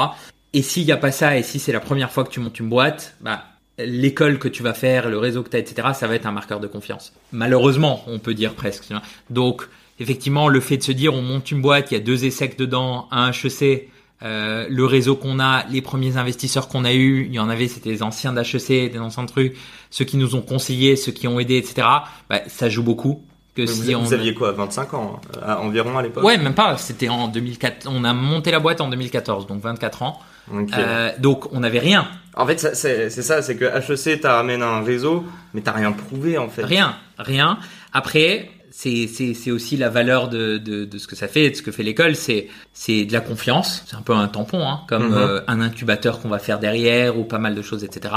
Et 0.54 0.62
s'il 0.62 0.86
n'y 0.86 0.92
a 0.92 0.98
pas 0.98 1.12
ça, 1.12 1.38
et 1.38 1.44
si 1.44 1.60
c'est 1.60 1.74
la 1.74 1.80
première 1.80 2.12
fois 2.12 2.24
que 2.24 2.30
tu 2.30 2.40
montes 2.40 2.60
une 2.60 2.70
boîte, 2.70 3.16
bah 3.22 3.44
l'école 3.78 4.40
que 4.40 4.48
tu 4.48 4.64
vas 4.64 4.74
faire, 4.74 5.10
le 5.10 5.18
réseau 5.18 5.44
que 5.44 5.50
tu 5.50 5.58
as, 5.58 5.60
etc., 5.60 5.90
ça 5.94 6.08
va 6.08 6.16
être 6.16 6.26
un 6.26 6.32
marqueur 6.32 6.60
de 6.60 6.68
confiance. 6.68 7.14
Malheureusement, 7.32 8.04
on 8.08 8.20
peut 8.20 8.34
dire 8.34 8.54
presque. 8.54 8.86
Donc, 9.30 9.68
effectivement, 10.00 10.48
le 10.50 10.60
fait 10.60 10.78
de 10.78 10.84
se 10.84 10.92
dire 10.92 11.14
on 11.14 11.22
monte 11.22 11.52
une 11.52 11.62
boîte, 11.62 11.92
il 11.92 11.96
y 11.96 11.98
a 11.98 12.00
deux 12.04 12.26
ESSEC 12.26 12.58
dedans, 12.58 13.08
un 13.12 13.32
HEC, 13.32 13.90
euh, 14.24 14.66
le 14.70 14.86
réseau 14.86 15.16
qu'on 15.16 15.40
a, 15.40 15.66
les 15.70 15.82
premiers 15.82 16.18
investisseurs 16.18 16.68
qu'on 16.68 16.86
a 16.86 16.94
eu, 16.94 17.26
il 17.26 17.34
y 17.34 17.40
en 17.40 17.50
avait, 17.50 17.68
c'était 17.68 17.90
les 17.90 18.02
anciens 18.04 18.34
d'HEC, 18.34 18.92
des 18.92 19.00
anciens 19.00 19.26
trucs, 19.26 19.56
ceux 19.90 20.06
qui 20.06 20.18
nous 20.18 20.36
ont 20.36 20.42
conseillés, 20.42 20.96
ceux 20.96 21.12
qui 21.12 21.28
ont 21.28 21.40
aidé, 21.40 21.58
etc. 21.58 21.88
Bah, 22.30 22.42
ça 22.48 22.70
joue 22.70 22.84
beaucoup. 22.84 23.24
Que 23.56 23.62
Vous, 23.62 23.84
si 23.86 23.96
on... 23.96 24.02
vous 24.02 24.14
aviez 24.14 24.34
quoi 24.34 24.52
25 24.52 24.94
ans 24.96 25.22
hein, 25.34 25.40
à- 25.42 25.62
environ 25.62 25.98
à 25.98 26.02
l'époque? 26.04 26.26
Ouais, 26.26 26.38
même 26.38 26.54
pas. 26.56 26.76
C'était 26.78 27.08
en 27.08 27.30
2004. 27.30 27.88
On 27.90 28.04
a 28.04 28.14
monté 28.14 28.52
la 28.52 28.60
boîte 28.60 28.82
en 28.82 28.90
2014, 28.90 29.48
donc 29.48 29.62
24 29.62 30.04
ans. 30.04 30.20
Ok. 30.54 30.70
Euh, 30.78 31.12
donc 31.20 31.48
on 31.54 31.62
n'avait 31.62 31.80
rien, 31.80 32.06
En 32.36 32.46
fait, 32.46 32.60
ça- 32.60 32.76
c'est 32.76 33.10
ça, 33.10 33.42
c'est 33.42 33.56
que 33.56 33.64
HEC 33.64 34.20
t'amène 34.22 34.62
un 34.62 34.82
réseau, 34.84 35.24
mais 35.54 35.62
t'as 35.62 35.72
rien 35.72 35.94
prouvé 35.94 36.38
en 36.38 36.50
fait. 36.50 36.64
rien, 36.66 36.98
rien. 37.18 37.58
Après, 37.94 38.50
c'est 38.78 39.52
aussi 39.52 39.78
la 39.78 39.90
valeur 39.90 40.28
de, 40.28 40.58
de 40.58 40.84
de 40.86 40.98
ce 40.98 41.08
que 41.08 41.16
ça 41.16 41.28
fait, 41.30 41.50
de 41.50 41.56
ce 41.56 41.62
que 41.62 41.72
fait 41.72 41.84
l'école. 41.84 42.16
C'est 42.16 42.50
c'est 42.74 43.06
de 43.06 43.14
la 43.14 43.22
confiance. 43.22 43.84
C'est 43.88 43.96
un 43.96 44.02
peu 44.02 44.14
un 44.14 44.28
tampon, 44.28 44.68
hein, 44.68 44.82
comme 44.88 45.08
Mhm. 45.10 45.14
euh, 45.18 45.42
un 45.48 45.62
incubateur 45.62 46.20
qu'on 46.20 46.28
va 46.30 46.40
faire 46.40 46.60
derrière 46.60 47.18
ou 47.18 47.24
pas 47.24 47.38
mal 47.40 47.56
de 47.56 47.62
choses, 47.62 47.84
etc. 47.86 48.14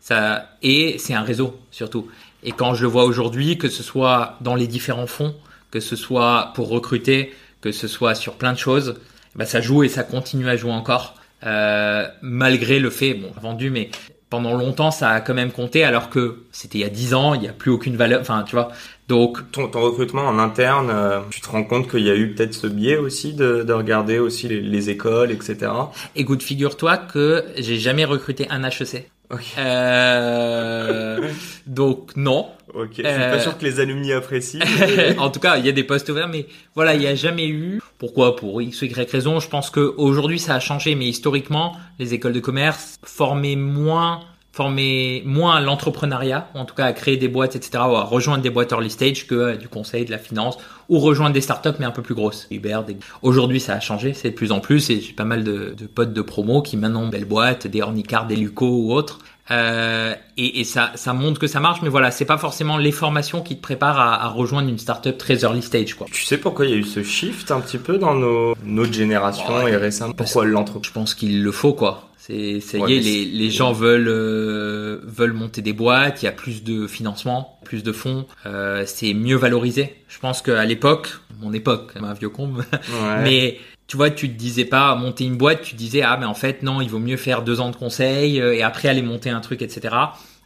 Ça 0.00 0.50
et 0.62 0.96
c'est 0.98 1.14
un 1.14 1.22
réseau 1.22 1.58
surtout. 1.70 2.08
Et 2.44 2.52
quand 2.52 2.74
je 2.74 2.82
le 2.82 2.88
vois 2.88 3.04
aujourd'hui, 3.04 3.56
que 3.56 3.68
ce 3.68 3.82
soit 3.82 4.36
dans 4.40 4.54
les 4.54 4.66
différents 4.66 5.06
fonds, 5.06 5.34
que 5.70 5.80
ce 5.80 5.96
soit 5.96 6.52
pour 6.54 6.68
recruter, 6.68 7.32
que 7.62 7.72
ce 7.72 7.88
soit 7.88 8.14
sur 8.14 8.34
plein 8.34 8.52
de 8.52 8.58
choses, 8.58 8.96
bah 9.34 9.46
ça 9.46 9.60
joue 9.62 9.82
et 9.82 9.88
ça 9.88 10.02
continue 10.02 10.48
à 10.48 10.56
jouer 10.56 10.72
encore. 10.72 11.14
Euh, 11.44 12.06
malgré 12.20 12.78
le 12.80 12.90
fait, 12.90 13.14
bon, 13.14 13.30
vendu, 13.40 13.70
mais 13.70 13.90
pendant 14.30 14.54
longtemps, 14.54 14.90
ça 14.90 15.10
a 15.10 15.20
quand 15.20 15.34
même 15.34 15.52
compté, 15.52 15.84
alors 15.84 16.08
que 16.08 16.44
c'était 16.52 16.78
il 16.78 16.80
y 16.82 16.84
a 16.84 16.88
10 16.88 17.12
ans, 17.14 17.34
il 17.34 17.40
n'y 17.42 17.48
a 17.48 17.52
plus 17.52 17.70
aucune 17.70 17.96
valeur. 17.96 18.20
Enfin, 18.20 18.44
tu 18.46 18.54
vois. 18.56 18.70
Donc, 19.08 19.38
Ton, 19.52 19.68
ton 19.68 19.80
recrutement 19.82 20.22
en 20.22 20.38
interne, 20.38 20.88
euh, 20.90 21.20
tu 21.30 21.40
te 21.40 21.48
rends 21.50 21.64
compte 21.64 21.90
qu'il 21.90 22.00
y 22.06 22.10
a 22.10 22.14
eu 22.14 22.32
peut-être 22.34 22.54
ce 22.54 22.66
biais 22.66 22.96
aussi 22.96 23.34
de, 23.34 23.62
de 23.62 23.72
regarder 23.72 24.18
aussi 24.18 24.48
les, 24.48 24.60
les 24.60 24.90
écoles, 24.90 25.30
etc. 25.32 25.70
écoute, 26.16 26.42
figure-toi 26.42 26.96
que 26.98 27.44
j'ai 27.58 27.78
jamais 27.78 28.04
recruté 28.04 28.46
un 28.48 28.62
HEC. 28.64 29.10
Ok. 29.30 29.40
Euh, 29.58 31.28
donc 31.66 32.10
non. 32.16 32.46
Ok. 32.74 32.88
Je 32.90 33.02
suis 33.02 33.06
Euh, 33.06 33.30
pas 33.32 33.40
sûr 33.40 33.56
que 33.58 33.64
les 33.64 33.80
alumni 33.80 34.12
apprécient. 34.12 34.60
mais- 34.80 35.18
en 35.18 35.30
tout 35.30 35.40
cas, 35.40 35.56
il 35.58 35.66
y 35.66 35.68
a 35.68 35.72
des 35.72 35.84
postes 35.84 36.08
ouverts, 36.08 36.28
mais 36.28 36.46
voilà, 36.74 36.94
il 36.94 37.00
n'y 37.00 37.06
a 37.06 37.14
jamais 37.14 37.48
eu. 37.48 37.80
Pourquoi? 37.98 38.36
Pour 38.36 38.60
X 38.62 38.82
ou 38.82 38.84
Y 38.86 39.10
raison. 39.10 39.40
Je 39.40 39.48
pense 39.48 39.70
que 39.70 39.94
aujourd'hui 39.96 40.38
ça 40.38 40.54
a 40.54 40.60
changé, 40.60 40.94
mais 40.94 41.06
historiquement, 41.06 41.76
les 41.98 42.14
écoles 42.14 42.32
de 42.32 42.40
commerce 42.40 42.96
formaient 43.04 43.56
moins, 43.56 44.20
formaient 44.52 45.22
moins 45.24 45.56
à 45.56 45.60
l'entrepreneuriat, 45.60 46.48
en 46.54 46.66
tout 46.66 46.74
cas 46.74 46.84
à 46.84 46.92
créer 46.92 47.16
des 47.16 47.28
boîtes, 47.28 47.56
etc., 47.56 47.70
ou 47.88 47.96
à 47.96 48.04
rejoindre 48.04 48.42
des 48.42 48.50
boîtes 48.50 48.72
early 48.72 48.90
stage 48.90 49.26
que 49.26 49.34
euh, 49.34 49.56
du 49.56 49.66
conseil, 49.68 50.04
de 50.04 50.10
la 50.10 50.18
finance, 50.18 50.58
ou 50.90 50.98
rejoindre 50.98 51.32
des 51.32 51.40
startups 51.40 51.70
mais 51.78 51.86
un 51.86 51.90
peu 51.90 52.02
plus 52.02 52.14
grosses. 52.14 52.46
Uber. 52.50 52.80
Des... 52.86 52.96
Aujourd'hui, 53.22 53.60
ça 53.60 53.74
a 53.74 53.80
changé, 53.80 54.12
c'est 54.12 54.30
de 54.30 54.34
plus 54.34 54.52
en 54.52 54.60
plus, 54.60 54.90
et 54.90 55.00
j'ai 55.00 55.14
pas 55.14 55.24
mal 55.24 55.42
de, 55.42 55.74
de 55.76 55.86
potes 55.86 56.12
de 56.12 56.22
promo 56.22 56.60
qui 56.60 56.76
maintenant 56.76 57.02
ont 57.04 57.08
belles 57.08 57.24
boîtes, 57.24 57.66
des 57.66 57.80
Ornicar, 57.80 58.26
des 58.26 58.36
Luco 58.36 58.66
ou 58.68 58.92
autres. 58.92 59.20
Euh, 59.50 60.14
et, 60.36 60.60
et 60.60 60.64
ça, 60.64 60.92
ça 60.94 61.12
montre 61.14 61.40
que 61.40 61.46
ça 61.46 61.58
marche, 61.58 61.80
mais 61.82 61.88
voilà, 61.88 62.10
c'est 62.10 62.24
pas 62.24 62.38
forcément 62.38 62.76
les 62.78 62.92
formations 62.92 63.42
qui 63.42 63.56
te 63.56 63.60
préparent 63.60 63.98
à, 63.98 64.22
à 64.22 64.28
rejoindre 64.28 64.68
une 64.68 64.78
startup 64.78 65.18
très 65.18 65.42
early 65.42 65.62
stage, 65.62 65.94
quoi. 65.94 66.06
Tu 66.12 66.24
sais 66.24 66.38
pourquoi 66.38 66.66
il 66.66 66.70
y 66.70 66.74
a 66.74 66.76
eu 66.76 66.84
ce 66.84 67.02
shift 67.02 67.50
un 67.50 67.60
petit 67.60 67.78
peu 67.78 67.98
dans 67.98 68.14
nos, 68.14 68.54
notre 68.64 68.92
génération 68.92 69.44
Ouais, 69.56 69.72
et 69.72 69.76
récemment? 69.76 70.12
Pourquoi 70.12 70.44
l'entreprise 70.44 70.88
Je 70.88 70.92
pense 70.92 71.14
qu'il 71.14 71.42
le 71.42 71.52
faut, 71.52 71.72
quoi. 71.72 72.08
C'est, 72.24 72.60
ça 72.60 72.78
y 72.78 72.94
est, 72.94 73.00
les, 73.00 73.24
les 73.24 73.50
gens 73.50 73.72
veulent 73.72 74.06
euh, 74.06 75.00
veulent 75.02 75.32
monter 75.32 75.60
des 75.60 75.72
boîtes. 75.72 76.22
Il 76.22 76.26
y 76.26 76.28
a 76.28 76.32
plus 76.32 76.62
de 76.62 76.86
financement, 76.86 77.58
plus 77.64 77.82
de 77.82 77.90
fonds. 77.90 78.26
Euh, 78.46 78.84
c'est 78.86 79.12
mieux 79.12 79.34
valorisé. 79.34 79.96
Je 80.06 80.20
pense 80.20 80.40
qu'à 80.40 80.64
l'époque, 80.64 81.08
mon 81.40 81.52
époque, 81.52 81.94
un 82.00 82.14
vieux 82.14 82.28
con, 82.28 82.52
Ouais. 82.54 83.22
mais 83.24 83.58
tu 83.88 83.96
vois, 83.96 84.10
tu 84.10 84.28
te 84.28 84.38
disais 84.38 84.64
pas 84.64 84.94
monter 84.94 85.24
une 85.24 85.36
boîte, 85.36 85.62
tu 85.62 85.74
disais 85.74 86.02
ah 86.02 86.16
mais 86.16 86.26
en 86.26 86.34
fait 86.34 86.62
non, 86.62 86.80
il 86.80 86.88
vaut 86.88 87.00
mieux 87.00 87.16
faire 87.16 87.42
deux 87.42 87.60
ans 87.60 87.70
de 87.70 87.76
conseil 87.76 88.40
euh, 88.40 88.54
et 88.54 88.62
après 88.62 88.88
aller 88.88 89.02
monter 89.02 89.28
un 89.30 89.40
truc, 89.40 89.60
etc. 89.60 89.92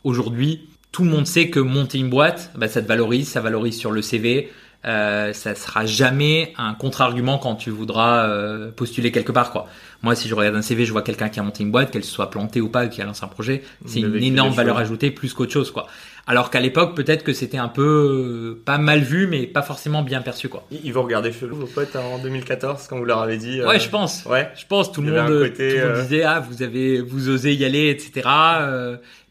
aujourd'hui, 0.03 0.69
tout 0.93 1.05
le 1.05 1.11
monde 1.11 1.27
sait 1.27 1.51
que 1.51 1.61
monter 1.61 1.99
une 1.99 2.09
boîte, 2.09 2.53
bah, 2.57 2.69
ça 2.69 2.81
te 2.81 2.89
valorise, 2.89 3.29
ça 3.29 3.43
valorise 3.43 3.77
sur 3.79 3.91
le 3.93 4.01
CV. 4.01 4.51
Euh, 4.87 5.33
ça 5.33 5.57
sera 5.57 5.85
jamais 5.85 6.53
un 6.59 6.73
contre-argument 6.75 7.39
quand 7.39 7.57
tu 7.57 7.71
voudras 7.71 8.29
euh, 8.29 8.71
postuler 8.71 9.11
quelque 9.11 9.33
part 9.33 9.51
quoi. 9.51 9.67
Moi 10.03 10.15
si 10.15 10.29
je 10.29 10.35
regarde 10.35 10.55
un 10.55 10.63
CV, 10.63 10.85
je 10.85 10.93
vois 10.93 11.03
quelqu'un 11.03 11.29
qui 11.29 11.41
a 11.41 11.43
monté 11.43 11.65
une 11.65 11.73
boîte, 11.73 11.91
qu'elle 11.91 12.05
soit 12.05 12.31
plantée 12.31 12.61
ou 12.61 12.69
pas, 12.69 12.87
qui 12.87 13.03
a 13.03 13.05
lancé 13.05 13.25
un 13.25 13.29
projet, 13.29 13.65
c'est 13.85 14.01
une 14.01 14.23
énorme 14.23 14.53
valeur 14.53 14.79
ajoutée 14.79 15.11
plus 15.11 15.35
qu'autre 15.35 15.53
chose 15.53 15.73
quoi. 15.73 15.89
Alors 16.29 16.51
qu'à 16.51 16.61
l'époque 16.61 16.95
peut-être 16.95 17.25
que 17.25 17.33
c'était 17.33 17.59
un 17.59 17.67
peu 17.67 17.83
euh, 17.83 18.63
pas 18.65 18.79
mal 18.79 19.01
vu 19.01 19.27
mais 19.27 19.49
pas 19.49 19.63
forcément 19.63 20.03
bien 20.03 20.23
perçu 20.23 20.49
quoi. 20.49 20.65
Ils 20.71 20.93
vont 20.93 21.03
regarder 21.03 21.33
chelou 21.33 21.57
vos 21.57 21.67
potes 21.67 21.97
en 21.97 22.19
2014 22.19 22.87
quand 22.87 22.99
vous 22.99 23.05
leur 23.05 23.19
avez 23.19 23.39
dit. 23.39 23.61
Ouais 23.63 23.81
je 23.81 23.89
pense. 23.89 24.25
Ouais. 24.25 24.49
Je 24.55 24.67
pense 24.67 24.93
tout 24.93 25.03
le 25.03 25.11
monde, 25.11 25.49
côté, 25.49 25.71
tout 25.71 25.77
le 25.79 25.95
monde 25.95 26.03
disait 26.03 26.23
ah 26.23 26.39
vous 26.39 26.63
avez 26.63 27.01
vous 27.01 27.29
osez 27.29 27.55
y 27.55 27.65
aller 27.65 27.91
etc. 27.91 28.29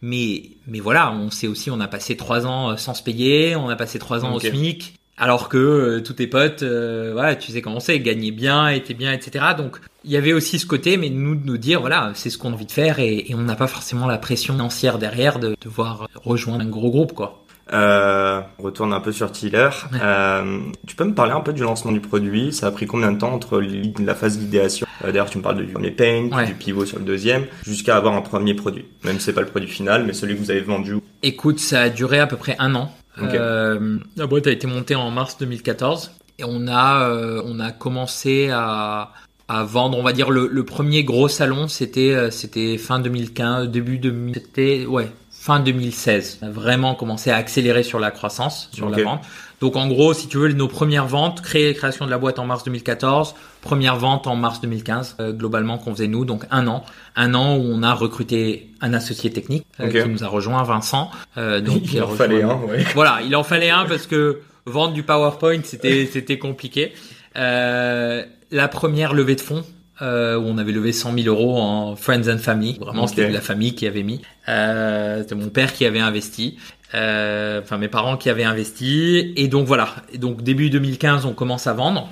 mais 0.01 0.43
mais 0.67 0.81
voilà 0.81 1.13
on 1.13 1.31
sait 1.31 1.47
aussi 1.47 1.71
on 1.71 1.79
a 1.79 1.87
passé 1.87 2.17
trois 2.17 2.45
ans 2.45 2.75
sans 2.75 2.93
se 2.93 3.03
payer, 3.03 3.55
on 3.55 3.69
a 3.69 3.77
passé 3.77 3.99
trois 3.99 4.25
ans 4.25 4.33
au 4.33 4.41
SMIC. 4.41 4.95
Alors 5.17 5.47
que 5.47 5.57
euh, 5.57 6.01
tous 6.01 6.13
tes 6.13 6.27
potes, 6.27 6.63
euh, 6.63 7.11
voilà, 7.13 7.35
tu 7.35 7.51
sais 7.51 7.61
comment 7.61 7.79
c'est, 7.79 7.99
gagnaient 7.99 8.31
bien, 8.31 8.67
étaient 8.67 8.93
bien, 8.93 9.13
etc. 9.13 9.45
Donc 9.57 9.79
il 10.03 10.11
y 10.11 10.17
avait 10.17 10.33
aussi 10.33 10.59
ce 10.59 10.65
côté, 10.65 10.97
mais 10.97 11.09
nous 11.09 11.35
de 11.35 11.45
nous 11.45 11.57
dire, 11.57 11.79
voilà, 11.79 12.11
c'est 12.15 12.29
ce 12.29 12.37
qu'on 12.37 12.51
a 12.51 12.53
envie 12.53 12.65
de 12.65 12.71
faire 12.71 12.99
et, 12.99 13.25
on 13.33 13.41
n'a 13.41 13.55
pas 13.55 13.67
forcément 13.67 14.07
la 14.07 14.17
pression 14.17 14.53
financière 14.53 14.97
derrière 14.97 15.39
de 15.39 15.55
devoir 15.61 16.07
rejoindre 16.15 16.63
un 16.63 16.69
gros 16.69 16.91
groupe, 16.91 17.13
quoi. 17.13 17.45
Euh, 17.73 18.41
on 18.59 18.63
retourne 18.63 18.93
un 18.93 18.99
peu 18.99 19.11
sur 19.11 19.31
Tiller. 19.31 19.69
Euh, 19.99 20.59
tu 20.85 20.95
peux 20.95 21.03
me 21.03 21.15
parler 21.15 21.31
un 21.31 21.39
peu 21.39 21.51
du 21.51 21.63
lancement 21.63 21.91
du 21.91 21.99
produit? 21.99 22.53
Ça 22.53 22.67
a 22.67 22.71
pris 22.71 22.85
combien 22.85 23.11
de 23.11 23.17
temps 23.17 23.33
entre 23.33 23.59
la 23.99 24.13
phase 24.13 24.37
d'idéation? 24.37 24.85
D'ailleurs, 25.01 25.29
tu 25.29 25.39
me 25.39 25.43
parles 25.43 25.57
du 25.57 25.73
premier 25.73 25.91
paint, 25.91 26.29
du 26.45 26.53
pivot 26.53 26.85
sur 26.85 26.99
le 26.99 27.05
deuxième, 27.05 27.45
jusqu'à 27.65 27.97
avoir 27.97 28.13
un 28.13 28.21
premier 28.21 28.53
produit. 28.53 28.85
Même 29.03 29.17
si 29.17 29.25
c'est 29.25 29.33
pas 29.33 29.41
le 29.41 29.47
produit 29.47 29.69
final, 29.69 30.03
mais 30.05 30.13
celui 30.13 30.35
que 30.35 30.39
vous 30.39 30.51
avez 30.51 30.61
vendu. 30.61 30.97
Écoute, 31.23 31.59
ça 31.59 31.81
a 31.81 31.89
duré 31.89 32.19
à 32.19 32.27
peu 32.27 32.37
près 32.37 32.55
un 32.59 32.75
an. 32.75 32.91
Euh, 33.21 33.97
la 34.15 34.27
boîte 34.27 34.47
a 34.47 34.51
été 34.51 34.67
montée 34.67 34.95
en 34.95 35.09
mars 35.11 35.37
2014 35.37 36.11
et 36.39 36.43
on 36.43 36.67
a 36.67 37.09
euh, 37.09 37.41
on 37.45 37.59
a 37.59 37.71
commencé 37.71 38.49
à 38.51 39.11
à 39.47 39.63
vendre, 39.63 39.97
on 39.97 40.03
va 40.03 40.11
dire 40.11 40.31
le, 40.31 40.47
le 40.47 40.65
premier 40.65 41.03
gros 41.03 41.27
salon, 41.27 41.67
c'était 41.67 42.13
euh, 42.13 42.31
c'était 42.31 42.77
fin 42.77 42.99
2015, 42.99 43.69
début 43.69 43.99
2000, 43.99 44.35
c'était 44.35 44.85
ouais 44.85 45.11
fin 45.29 45.59
2016. 45.59 46.39
On 46.41 46.47
a 46.47 46.49
vraiment 46.49 46.95
commencé 46.95 47.29
à 47.29 47.35
accélérer 47.35 47.83
sur 47.83 47.99
la 47.99 48.09
croissance, 48.09 48.69
sur 48.73 48.89
la 48.89 49.03
vente. 49.03 49.21
Donc 49.65 49.77
en 49.77 49.87
gros, 49.87 50.13
si 50.13 50.27
tu 50.27 50.37
veux, 50.37 50.53
nos 50.53 50.67
premières 50.67 51.07
ventes, 51.07 51.41
création 51.41 52.05
de 52.05 52.11
la 52.11 52.19
boîte 52.19 52.37
en 52.37 52.45
mars 52.45 52.63
2014, 52.65 53.33
première 53.61 53.95
vente 53.95 54.27
en 54.27 54.35
mars 54.35 54.61
2015, 54.61 55.15
euh, 55.19 55.31
globalement 55.33 55.79
qu'on 55.79 55.91
faisait 55.91 56.07
nous, 56.07 56.23
donc 56.23 56.43
un 56.51 56.67
an, 56.67 56.85
un 57.15 57.33
an 57.33 57.55
où 57.57 57.63
on 57.63 57.81
a 57.81 57.91
recruté 57.95 58.69
un 58.79 58.93
associé 58.93 59.31
technique 59.31 59.65
euh, 59.79 59.89
qui 59.89 60.07
nous 60.07 60.23
a 60.23 60.27
rejoint, 60.27 60.61
Vincent. 60.61 61.09
Euh, 61.39 61.61
donc 61.61 61.91
il, 61.91 62.03
en 62.03 62.09
fallait 62.09 62.43
un, 62.43 62.59
Voilà, 62.93 63.21
il 63.25 63.35
en 63.35 63.41
fallait 63.43 63.71
un 63.71 63.85
parce 63.85 64.05
que 64.05 64.41
vendre 64.67 64.93
du 64.93 65.01
PowerPoint, 65.01 65.61
c'était 65.63 66.07
c'était 66.13 66.37
compliqué. 66.37 66.93
la 67.33 68.67
première 68.69 69.15
levée 69.15 69.35
de 69.35 69.41
fonds, 69.41 69.63
euh, 70.01 70.37
où 70.37 70.43
on 70.43 70.57
avait 70.57 70.73
levé 70.73 70.91
100 70.91 71.13
000 71.19 71.27
euros 71.27 71.57
en 71.57 71.95
friends 71.95 72.27
and 72.27 72.39
family. 72.39 72.77
Vraiment, 72.81 73.07
c'était 73.07 73.29
la 73.29 73.39
famille 73.39 73.75
qui 73.75 73.87
avait 73.87 74.03
mis. 74.03 74.21
Euh, 74.49 75.21
c'était 75.21 75.35
mon 75.35 75.47
père 75.47 75.71
qui 75.71 75.85
avait 75.85 76.01
investi. 76.01 76.57
Euh, 76.93 77.61
enfin, 77.61 77.77
mes 77.77 77.87
parents 77.87 78.17
qui 78.17 78.29
avaient 78.29 78.43
investi. 78.43 79.33
Et 79.35 79.47
donc 79.47 79.67
voilà. 79.67 79.95
Et 80.13 80.17
donc 80.17 80.43
début 80.43 80.69
2015, 80.69 81.25
on 81.25 81.33
commence 81.33 81.67
à 81.67 81.73
vendre. 81.73 82.09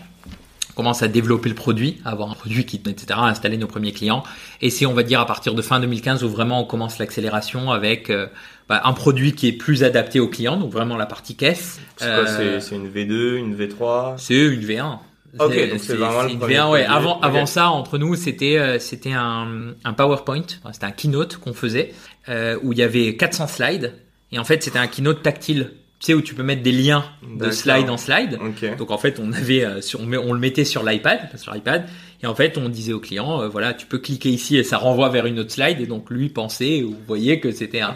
On 0.71 0.75
commence 0.75 1.03
à 1.03 1.07
développer 1.07 1.49
le 1.49 1.55
produit, 1.55 2.01
à 2.03 2.09
avoir 2.09 2.31
un 2.31 2.33
produit 2.33 2.65
qui, 2.65 2.77
etc., 2.77 3.05
à 3.13 3.25
installer 3.25 3.57
nos 3.57 3.67
premiers 3.67 3.91
clients. 3.91 4.23
Et 4.59 4.71
c'est, 4.71 4.87
on 4.87 4.93
va 4.93 5.03
dire, 5.03 5.19
à 5.19 5.27
partir 5.27 5.53
de 5.53 5.61
fin 5.61 5.79
2015 5.79 6.23
où 6.23 6.29
vraiment 6.29 6.61
on 6.61 6.65
commence 6.65 6.97
l'accélération 6.97 7.71
avec 7.71 8.09
euh, 8.09 8.25
bah, 8.67 8.81
un 8.83 8.93
produit 8.93 9.33
qui 9.33 9.47
est 9.47 9.51
plus 9.51 9.83
adapté 9.83 10.19
aux 10.19 10.27
clients, 10.27 10.57
donc 10.57 10.71
vraiment 10.71 10.97
la 10.97 11.05
partie 11.05 11.35
caisse. 11.35 11.79
C'est 11.97 12.07
quoi 12.07 12.25
C'est 12.59 12.75
une 12.75 12.89
V2, 12.89 13.35
une 13.35 13.55
V3 13.55 14.15
C'est 14.17 14.33
une 14.33 14.61
V1. 14.61 14.97
Ok, 15.39 15.69
donc 15.69 15.79
c'est 15.79 15.95
vraiment 15.95 16.23
le 16.23 16.37
premier 16.37 16.61
ouais. 16.61 16.85
Avant, 16.85 17.19
avant 17.21 17.45
ça, 17.45 17.69
entre 17.69 17.97
nous, 17.97 18.15
c'était 18.15 18.57
euh, 18.57 18.77
c'était 18.77 19.13
un, 19.13 19.73
un 19.83 19.93
PowerPoint, 19.93 20.45
c'était 20.71 20.85
un 20.85 20.91
keynote 20.91 21.37
qu'on 21.37 21.53
faisait 21.53 21.93
euh, 22.29 22.57
où 22.61 22.71
il 22.71 22.77
y 22.77 22.83
avait 22.83 23.15
400 23.15 23.47
slides 23.47 23.93
et 24.33 24.39
en 24.39 24.43
fait 24.43 24.63
c'était 24.63 24.79
un 24.79 24.87
keynote 24.87 25.23
tactile. 25.23 25.71
Tu 25.99 26.07
sais 26.07 26.13
où 26.15 26.21
tu 26.21 26.35
peux 26.35 26.43
mettre 26.43 26.63
des 26.63 26.73
liens 26.73 27.05
de 27.39 27.49
slide 27.49 27.89
en 27.89 27.95
slide. 27.95 28.37
Donc 28.77 28.91
en 28.91 28.97
fait 28.97 29.19
on 29.19 29.31
avait 29.31 29.63
euh, 29.63 29.79
on, 29.97 30.33
le 30.33 30.39
mettait 30.39 30.65
sur 30.65 30.83
l'iPad, 30.83 31.29
sur 31.37 31.53
l'iPad 31.53 31.85
et 32.21 32.27
en 32.27 32.35
fait 32.35 32.57
on 32.57 32.67
disait 32.67 32.91
au 32.91 32.99
client 32.99 33.41
euh, 33.41 33.47
voilà 33.47 33.73
tu 33.73 33.85
peux 33.85 33.99
cliquer 33.99 34.29
ici 34.29 34.57
et 34.57 34.63
ça 34.65 34.77
renvoie 34.77 35.07
vers 35.07 35.25
une 35.27 35.39
autre 35.39 35.51
slide 35.51 35.79
et 35.79 35.85
donc 35.85 36.09
lui 36.09 36.27
pensait 36.27 36.83
ou 36.83 36.89
vous 36.89 37.05
voyez 37.07 37.39
que 37.39 37.51
c'était 37.51 37.79
un 37.79 37.95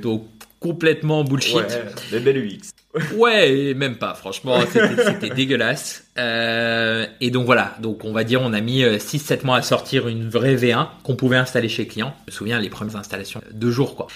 donc 0.00 0.24
complètement 0.64 1.24
bullshit. 1.24 1.56
Ouais, 1.56 1.66
des 2.10 2.20
belles 2.20 2.38
UX. 2.38 2.70
ouais, 3.16 3.74
même 3.74 3.96
pas, 3.96 4.14
franchement, 4.14 4.60
c'était 4.72 5.28
dégueulasse. 5.34 6.03
Euh, 6.16 7.06
et 7.20 7.30
donc 7.30 7.44
voilà, 7.44 7.74
donc 7.80 8.04
on 8.04 8.12
va 8.12 8.22
dire 8.22 8.40
on 8.40 8.52
a 8.52 8.60
mis 8.60 8.82
6-7 8.82 9.32
euh, 9.32 9.36
mois 9.44 9.56
à 9.56 9.62
sortir 9.62 10.06
une 10.06 10.28
vraie 10.28 10.54
V1 10.54 10.86
qu'on 11.02 11.16
pouvait 11.16 11.36
installer 11.36 11.68
chez 11.68 11.88
client. 11.88 12.14
Je 12.28 12.32
me 12.32 12.36
souviens 12.36 12.60
les 12.60 12.68
premières 12.68 12.96
installations, 12.96 13.40
deux 13.52 13.72
jours 13.72 13.96
quoi. 13.96 14.06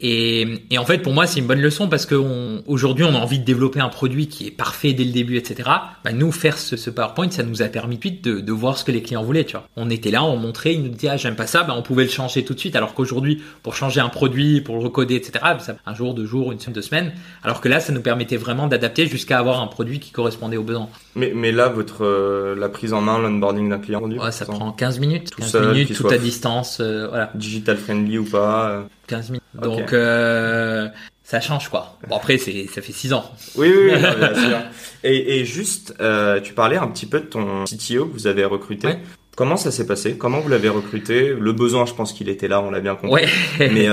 Et, 0.00 0.46
et 0.70 0.78
en 0.78 0.84
fait 0.84 0.98
pour 0.98 1.12
moi 1.12 1.28
c'est 1.28 1.38
une 1.38 1.46
bonne 1.46 1.60
leçon 1.60 1.88
parce 1.88 2.04
qu'aujourd'hui 2.04 3.04
on, 3.04 3.10
on 3.10 3.14
a 3.14 3.18
envie 3.18 3.38
de 3.38 3.44
développer 3.44 3.78
un 3.78 3.88
produit 3.88 4.26
qui 4.26 4.48
est 4.48 4.50
parfait 4.50 4.92
dès 4.92 5.04
le 5.04 5.12
début, 5.12 5.36
etc. 5.36 5.70
Bah, 6.04 6.12
nous 6.12 6.32
faire 6.32 6.58
ce, 6.58 6.76
ce, 6.76 6.90
PowerPoint 6.90 7.30
ça 7.30 7.44
nous 7.44 7.62
a 7.62 7.66
permis 7.66 7.96
de, 7.98 8.40
de 8.40 8.52
voir 8.52 8.76
ce 8.76 8.84
que 8.84 8.90
les 8.90 9.02
clients 9.02 9.22
voulaient, 9.22 9.44
tu 9.44 9.52
vois. 9.52 9.68
On 9.76 9.88
était 9.88 10.10
là, 10.10 10.24
on 10.24 10.36
montrait, 10.36 10.74
ils 10.74 10.82
nous 10.82 10.88
disaient 10.88 11.10
ah 11.10 11.16
j'aime 11.16 11.36
pas 11.36 11.46
ça, 11.46 11.62
bah, 11.62 11.74
on 11.76 11.82
pouvait 11.82 12.04
le 12.04 12.10
changer 12.10 12.44
tout 12.44 12.54
de 12.54 12.58
suite. 12.58 12.74
Alors 12.74 12.94
qu'aujourd'hui 12.94 13.40
pour 13.62 13.76
changer 13.76 14.00
un 14.00 14.08
produit, 14.08 14.60
pour 14.60 14.76
le 14.76 14.82
recoder, 14.82 15.14
etc. 15.14 15.44
Ça, 15.60 15.76
un 15.86 15.94
jour, 15.94 16.14
deux 16.14 16.26
jours, 16.26 16.50
une 16.50 16.58
semaine, 16.58 16.74
deux 16.74 16.82
semaines. 16.82 17.12
Alors 17.44 17.60
que 17.60 17.68
là 17.68 17.78
ça 17.78 17.92
nous 17.92 18.02
permettait 18.02 18.36
vraiment 18.36 18.66
d'adapter 18.66 19.06
jusqu'à 19.06 19.38
avoir 19.38 19.60
un 19.60 19.68
produit 19.68 20.00
qui 20.00 20.10
correspondait 20.10 20.56
aux 20.56 20.64
besoins. 20.64 20.88
Mais 21.14 21.32
mais 21.36 21.52
là, 21.52 21.68
votre 21.68 22.04
euh, 22.04 22.54
la 22.56 22.68
prise 22.68 22.92
en 22.92 23.00
main, 23.00 23.18
l'onboarding 23.18 23.68
d'un 23.68 23.78
client, 23.78 24.02
ouais, 24.02 24.32
ça 24.32 24.44
prend 24.44 24.72
15 24.72 24.98
minutes. 24.98 25.30
Tout 25.30 25.40
15 25.40 25.68
minutes, 25.68 25.94
tout 25.94 26.08
à 26.08 26.18
distance, 26.18 26.78
euh, 26.80 27.06
voilà. 27.08 27.30
Digital 27.34 27.76
friendly 27.76 28.18
ou 28.18 28.24
pas 28.24 28.84
15 29.06 29.26
euh. 29.26 29.32
minutes. 29.32 29.44
Donc 29.54 30.90
ça 31.22 31.40
change 31.40 31.68
quoi. 31.70 31.98
Bon 32.08 32.16
après 32.16 32.38
c'est 32.38 32.68
ça 32.72 32.80
fait 32.80 32.92
6 32.92 33.12
ans. 33.12 33.30
Oui 33.56 33.68
oui, 33.68 33.92
oui 33.92 34.00
bien 34.18 34.34
sûr. 34.34 34.58
Et, 35.04 35.40
et 35.40 35.44
juste, 35.44 35.94
tu 36.42 36.52
parlais 36.54 36.76
un 36.76 36.88
petit 36.88 37.06
peu 37.06 37.20
de 37.20 37.26
ton 37.26 37.64
CTO 37.64 38.06
que 38.06 38.12
vous 38.12 38.26
avez 38.26 38.44
recruté. 38.44 38.88
Comment 39.36 39.56
ça 39.56 39.70
s'est 39.70 39.86
passé? 39.86 40.16
Comment 40.16 40.40
vous 40.40 40.48
l'avez 40.48 40.70
recruté? 40.70 41.34
Le 41.38 41.52
besoin, 41.52 41.84
je 41.84 41.92
pense 41.92 42.12
qu'il 42.12 42.30
était 42.30 42.48
là, 42.48 42.62
on 42.62 42.70
l'a 42.70 42.80
bien 42.80 42.94
compris. 42.94 43.24
Ouais. 43.24 43.28
Mais 43.58 43.88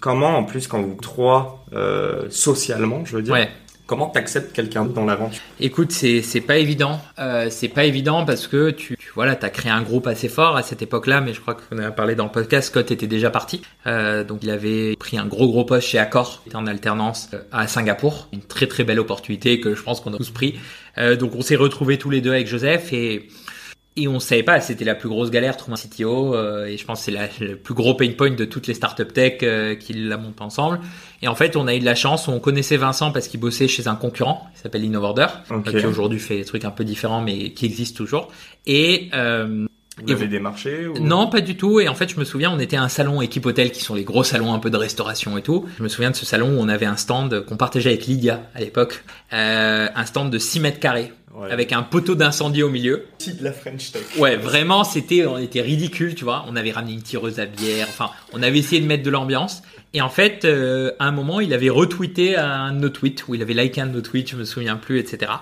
comment, 0.00 0.36
en 0.36 0.44
plus, 0.44 0.66
quand 0.66 0.80
vous 0.80 0.96
trois, 1.00 1.64
socialement, 2.30 3.04
je 3.04 3.16
veux 3.16 3.22
dire, 3.22 3.34
ouais. 3.34 3.48
Comment 3.90 4.06
t'acceptes 4.06 4.52
quelqu'un 4.52 4.84
dans 4.84 5.04
l'aventure? 5.04 5.42
Écoute, 5.58 5.90
c'est 5.90 6.40
pas 6.46 6.58
évident. 6.58 7.00
Euh, 7.18 7.48
c'est 7.50 7.66
pas 7.66 7.86
évident 7.86 8.24
parce 8.24 8.46
que 8.46 8.70
tu, 8.70 8.96
tu 8.96 9.10
voilà, 9.16 9.34
t'as 9.34 9.48
créé 9.48 9.72
un 9.72 9.82
groupe 9.82 10.06
assez 10.06 10.28
fort 10.28 10.56
à 10.56 10.62
cette 10.62 10.80
époque-là, 10.80 11.20
mais 11.20 11.34
je 11.34 11.40
crois 11.40 11.54
qu'on 11.54 11.76
a 11.78 11.90
parlé 11.90 12.14
dans 12.14 12.26
le 12.26 12.30
podcast. 12.30 12.68
Scott 12.68 12.92
était 12.92 13.08
déjà 13.08 13.30
parti, 13.30 13.62
euh, 13.88 14.22
donc 14.22 14.44
il 14.44 14.50
avait 14.50 14.94
pris 14.94 15.18
un 15.18 15.26
gros 15.26 15.48
gros 15.48 15.64
poste 15.64 15.88
chez 15.88 15.98
Accor, 15.98 16.40
était 16.46 16.54
en 16.54 16.68
alternance 16.68 17.30
euh, 17.34 17.42
à 17.50 17.66
Singapour, 17.66 18.28
une 18.32 18.42
très 18.42 18.68
très 18.68 18.84
belle 18.84 19.00
opportunité 19.00 19.58
que 19.58 19.74
je 19.74 19.82
pense 19.82 20.00
qu'on 20.00 20.14
a 20.14 20.18
tous 20.18 20.30
pris. 20.30 20.60
Euh, 20.98 21.16
donc 21.16 21.34
on 21.34 21.42
s'est 21.42 21.56
retrouvés 21.56 21.98
tous 21.98 22.10
les 22.10 22.20
deux 22.20 22.30
avec 22.30 22.46
Joseph 22.46 22.92
et 22.92 23.28
et 24.00 24.08
on 24.08 24.18
savait 24.18 24.42
pas, 24.42 24.60
c'était 24.60 24.84
la 24.84 24.94
plus 24.94 25.08
grosse 25.08 25.30
galère 25.30 25.56
trouver 25.56 25.74
un 25.74 25.88
CTO 25.88 26.34
euh, 26.34 26.66
et 26.66 26.76
je 26.76 26.84
pense 26.84 27.04
que 27.04 27.12
c'est 27.12 27.44
le 27.44 27.56
plus 27.56 27.74
gros 27.74 27.94
pain 27.94 28.10
point 28.12 28.30
de 28.30 28.44
toutes 28.44 28.66
les 28.66 28.74
startups 28.74 29.06
tech 29.06 29.38
euh, 29.42 29.74
qui 29.74 29.92
la 29.92 30.16
montent 30.16 30.40
ensemble. 30.40 30.80
Et 31.22 31.28
en 31.28 31.34
fait, 31.34 31.56
on 31.56 31.66
a 31.66 31.74
eu 31.74 31.80
de 31.80 31.84
la 31.84 31.94
chance, 31.94 32.28
on 32.28 32.40
connaissait 32.40 32.76
Vincent 32.76 33.12
parce 33.12 33.28
qu'il 33.28 33.40
bossait 33.40 33.68
chez 33.68 33.88
un 33.88 33.94
concurrent 33.94 34.48
qui 34.54 34.60
s'appelle 34.60 34.84
Innovorder, 34.84 35.26
euh, 35.50 35.60
qui 35.60 35.86
aujourd'hui 35.86 36.18
fait 36.18 36.38
des 36.38 36.44
trucs 36.44 36.64
un 36.64 36.70
peu 36.70 36.84
différents 36.84 37.20
mais 37.20 37.52
qui 37.52 37.66
existe 37.66 37.96
toujours. 37.96 38.28
Et 38.66 39.10
euh, 39.14 39.66
vous 40.02 40.12
avez 40.12 40.28
démarché 40.28 40.86
ou... 40.86 40.98
Non, 40.98 41.28
pas 41.28 41.40
du 41.40 41.56
tout. 41.56 41.80
Et 41.80 41.88
en 41.88 41.94
fait, 41.94 42.08
je 42.08 42.18
me 42.18 42.24
souviens, 42.24 42.50
on 42.52 42.58
était 42.58 42.76
à 42.76 42.82
un 42.82 42.88
salon 42.88 43.20
équipe 43.20 43.44
hôtel 43.46 43.70
qui 43.70 43.82
sont 43.82 43.94
les 43.94 44.04
gros 44.04 44.24
salons 44.24 44.52
un 44.54 44.58
peu 44.58 44.70
de 44.70 44.76
restauration 44.76 45.36
et 45.36 45.42
tout. 45.42 45.66
Je 45.78 45.82
me 45.82 45.88
souviens 45.88 46.10
de 46.10 46.16
ce 46.16 46.24
salon 46.24 46.56
où 46.56 46.60
on 46.60 46.68
avait 46.68 46.86
un 46.86 46.96
stand 46.96 47.44
qu'on 47.44 47.56
partageait 47.56 47.90
avec 47.90 48.06
Lydia 48.06 48.48
à 48.54 48.60
l'époque, 48.60 49.04
euh, 49.32 49.88
un 49.94 50.06
stand 50.06 50.30
de 50.30 50.38
6 50.38 50.60
mètres 50.60 50.80
carrés 50.80 51.12
avec 51.48 51.72
un 51.72 51.82
poteau 51.82 52.14
d'incendie 52.14 52.62
au 52.62 52.70
milieu. 52.70 53.06
de 53.26 53.44
la 53.44 53.52
French 53.52 53.92
Tech. 53.92 54.02
Ouais, 54.18 54.36
vraiment, 54.36 54.84
c'était, 54.84 55.26
on 55.26 55.38
était 55.38 55.60
ridicule, 55.60 56.14
tu 56.14 56.24
vois. 56.24 56.44
On 56.48 56.56
avait 56.56 56.72
ramené 56.72 56.92
une 56.94 57.02
tireuse 57.02 57.40
à 57.40 57.46
bière. 57.46 57.86
Enfin, 57.88 58.10
on 58.32 58.42
avait 58.42 58.58
essayé 58.58 58.80
de 58.80 58.86
mettre 58.86 59.02
de 59.02 59.10
l'ambiance. 59.10 59.62
Et 59.92 60.00
en 60.00 60.08
fait, 60.08 60.44
euh, 60.44 60.92
à 60.98 61.06
un 61.06 61.12
moment, 61.12 61.40
il 61.40 61.52
avait 61.52 61.70
retweeté 61.70 62.36
un 62.36 62.72
de 62.72 62.78
nos 62.78 62.88
tweets, 62.90 63.26
ou 63.28 63.34
il 63.34 63.42
avait 63.42 63.54
liké 63.54 63.80
un 63.80 63.86
de 63.86 63.92
nos 63.92 64.02
tweets, 64.02 64.30
je 64.30 64.36
me 64.36 64.44
souviens 64.44 64.76
plus, 64.76 64.98
etc. 64.98 65.32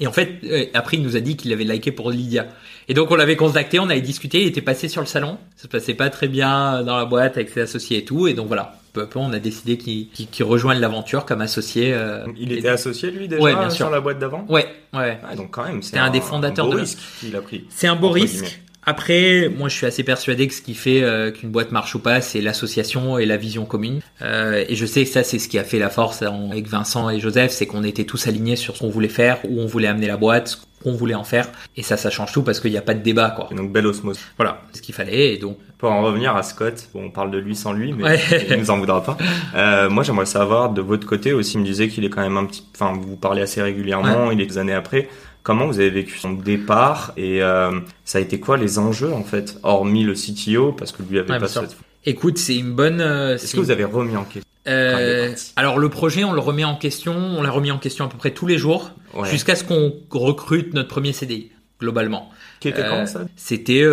Et 0.00 0.06
en 0.06 0.12
fait, 0.12 0.38
euh, 0.44 0.66
après, 0.74 0.96
il 0.96 1.02
nous 1.02 1.16
a 1.16 1.20
dit 1.20 1.36
qu'il 1.36 1.52
avait 1.52 1.64
liké 1.64 1.92
pour 1.92 2.10
Lydia. 2.10 2.46
Et 2.88 2.94
donc, 2.94 3.10
on 3.10 3.16
l'avait 3.16 3.36
contacté, 3.36 3.78
on 3.78 3.90
avait 3.90 4.00
discuté, 4.00 4.42
il 4.42 4.46
était 4.46 4.62
passé 4.62 4.88
sur 4.88 5.00
le 5.02 5.06
salon. 5.06 5.38
Ça 5.56 5.64
se 5.64 5.68
passait 5.68 5.94
pas 5.94 6.08
très 6.08 6.28
bien 6.28 6.82
dans 6.82 6.96
la 6.96 7.04
boîte 7.04 7.36
avec 7.36 7.50
ses 7.50 7.60
associés 7.60 7.98
et 7.98 8.04
tout. 8.04 8.28
Et 8.28 8.34
donc, 8.34 8.46
voilà 8.46 8.77
peu 8.92 9.02
à 9.02 9.06
peu, 9.06 9.18
on 9.18 9.32
a 9.32 9.38
décidé 9.38 9.76
qu'il 9.76 10.44
rejoigne 10.44 10.78
l'aventure 10.80 11.24
comme 11.24 11.40
associé. 11.40 11.92
Euh, 11.92 12.26
il 12.38 12.52
était 12.52 12.68
associé 12.68 13.10
lui 13.10 13.28
déjà 13.28 13.42
bien 13.42 13.70
sur 13.70 13.90
la 13.90 14.00
boîte 14.00 14.18
d'avant? 14.18 14.46
Ouais, 14.48 14.66
ouais. 14.94 15.18
Ah, 15.28 15.34
donc 15.34 15.50
quand 15.50 15.64
même, 15.64 15.82
c'est 15.82 15.98
un, 15.98 16.10
des 16.10 16.20
fondateurs 16.20 16.66
un 16.66 16.70
beau 16.70 16.76
risque 16.76 16.98
qu'il 17.20 17.36
a 17.36 17.40
pris. 17.40 17.64
C'est 17.70 17.86
un 17.86 17.96
beau 17.96 18.10
risque. 18.10 18.60
Après, 18.84 19.50
moi, 19.54 19.68
je 19.68 19.74
suis 19.74 19.84
assez 19.84 20.02
persuadé 20.02 20.48
que 20.48 20.54
ce 20.54 20.62
qui 20.62 20.72
fait 20.72 21.02
euh, 21.02 21.30
qu'une 21.30 21.50
boîte 21.50 21.72
marche 21.72 21.94
ou 21.94 21.98
pas, 21.98 22.22
c'est 22.22 22.40
l'association 22.40 23.18
et 23.18 23.26
la 23.26 23.36
vision 23.36 23.66
commune. 23.66 24.00
Euh, 24.22 24.64
et 24.66 24.76
je 24.76 24.86
sais 24.86 25.04
que 25.04 25.10
ça, 25.10 25.22
c'est 25.22 25.38
ce 25.38 25.46
qui 25.46 25.58
a 25.58 25.64
fait 25.64 25.78
la 25.78 25.90
force 25.90 26.22
avec 26.22 26.66
Vincent 26.68 27.10
et 27.10 27.20
Joseph, 27.20 27.50
c'est 27.50 27.66
qu'on 27.66 27.84
était 27.84 28.04
tous 28.04 28.26
alignés 28.28 28.56
sur 28.56 28.76
ce 28.76 28.80
qu'on 28.80 28.88
voulait 28.88 29.08
faire, 29.08 29.40
où 29.46 29.60
on 29.60 29.66
voulait 29.66 29.88
amener 29.88 30.06
la 30.06 30.16
boîte, 30.16 30.60
qu'on 30.82 30.92
voulait 30.92 31.14
en 31.14 31.24
faire. 31.24 31.48
Et 31.76 31.82
ça, 31.82 31.96
ça 31.96 32.10
change 32.10 32.32
tout 32.32 32.42
parce 32.42 32.60
qu'il 32.60 32.70
n'y 32.70 32.76
a 32.76 32.82
pas 32.82 32.94
de 32.94 33.02
débat, 33.02 33.30
quoi. 33.30 33.48
donc 33.54 33.72
belle 33.72 33.86
osmose. 33.86 34.18
Voilà, 34.36 34.62
c'est 34.72 34.78
ce 34.78 34.82
qu'il 34.82 34.94
fallait. 34.94 35.34
Et 35.34 35.38
donc. 35.38 35.58
Pour 35.78 35.92
en 35.92 36.02
revenir 36.02 36.34
à 36.34 36.42
Scott, 36.42 36.88
bon, 36.92 37.04
on 37.04 37.10
parle 37.10 37.30
de 37.30 37.38
lui 37.38 37.54
sans 37.54 37.72
lui, 37.72 37.92
mais 37.92 38.18
il 38.50 38.56
nous 38.58 38.70
en 38.70 38.78
voudra 38.78 39.02
pas. 39.02 39.16
Euh, 39.54 39.88
moi, 39.88 40.02
j'aimerais 40.02 40.26
savoir 40.26 40.70
de 40.70 40.80
votre 40.82 41.06
côté 41.06 41.32
aussi. 41.32 41.54
Il 41.54 41.60
me 41.60 41.64
disait 41.64 41.86
qu'il 41.88 42.04
est 42.04 42.10
quand 42.10 42.22
même 42.22 42.36
un 42.36 42.46
petit, 42.46 42.64
enfin, 42.74 42.98
vous 43.00 43.16
parlez 43.16 43.42
assez 43.42 43.62
régulièrement. 43.62 44.32
Il 44.32 44.40
est 44.40 44.46
des 44.46 44.58
années 44.58 44.74
après. 44.74 45.08
Comment 45.44 45.66
vous 45.66 45.78
avez 45.78 45.90
vécu 45.90 46.18
son 46.18 46.32
départ 46.32 47.12
et 47.16 47.42
euh, 47.42 47.80
ça 48.04 48.18
a 48.18 48.20
été 48.20 48.38
quoi 48.38 48.58
les 48.58 48.78
enjeux 48.78 49.12
en 49.12 49.22
fait, 49.22 49.56
hormis 49.62 50.02
le 50.04 50.12
CTO 50.12 50.72
parce 50.72 50.92
que 50.92 51.02
lui 51.02 51.18
avait 51.18 51.38
pas 51.38 51.48
cette... 51.48 51.76
Écoute, 52.04 52.38
c'est 52.38 52.56
une 52.56 52.72
bonne. 52.72 53.00
Euh, 53.00 53.34
Est-ce 53.34 53.54
que 53.54 53.60
vous 53.60 53.70
avez 53.70 53.84
remis 53.84 54.16
en 54.16 54.24
question 54.24 54.47
euh, 54.68 55.34
Alors 55.56 55.78
le 55.78 55.88
projet, 55.88 56.24
on 56.24 56.32
le 56.32 56.40
remet 56.40 56.64
en 56.64 56.76
question. 56.76 57.14
On 57.14 57.42
l'a 57.42 57.50
remis 57.50 57.70
en 57.70 57.78
question 57.78 58.04
à 58.04 58.08
peu 58.08 58.18
près 58.18 58.32
tous 58.32 58.46
les 58.46 58.58
jours 58.58 58.90
jusqu'à 59.24 59.56
ce 59.56 59.64
qu'on 59.64 59.92
recrute 60.10 60.74
notre 60.74 60.88
premier 60.88 61.12
CDI 61.12 61.50
globalement. 61.80 62.30
Qui 62.60 62.68
était 62.68 62.82
quand 62.82 63.06
ça? 63.06 63.20
C'était, 63.36 63.84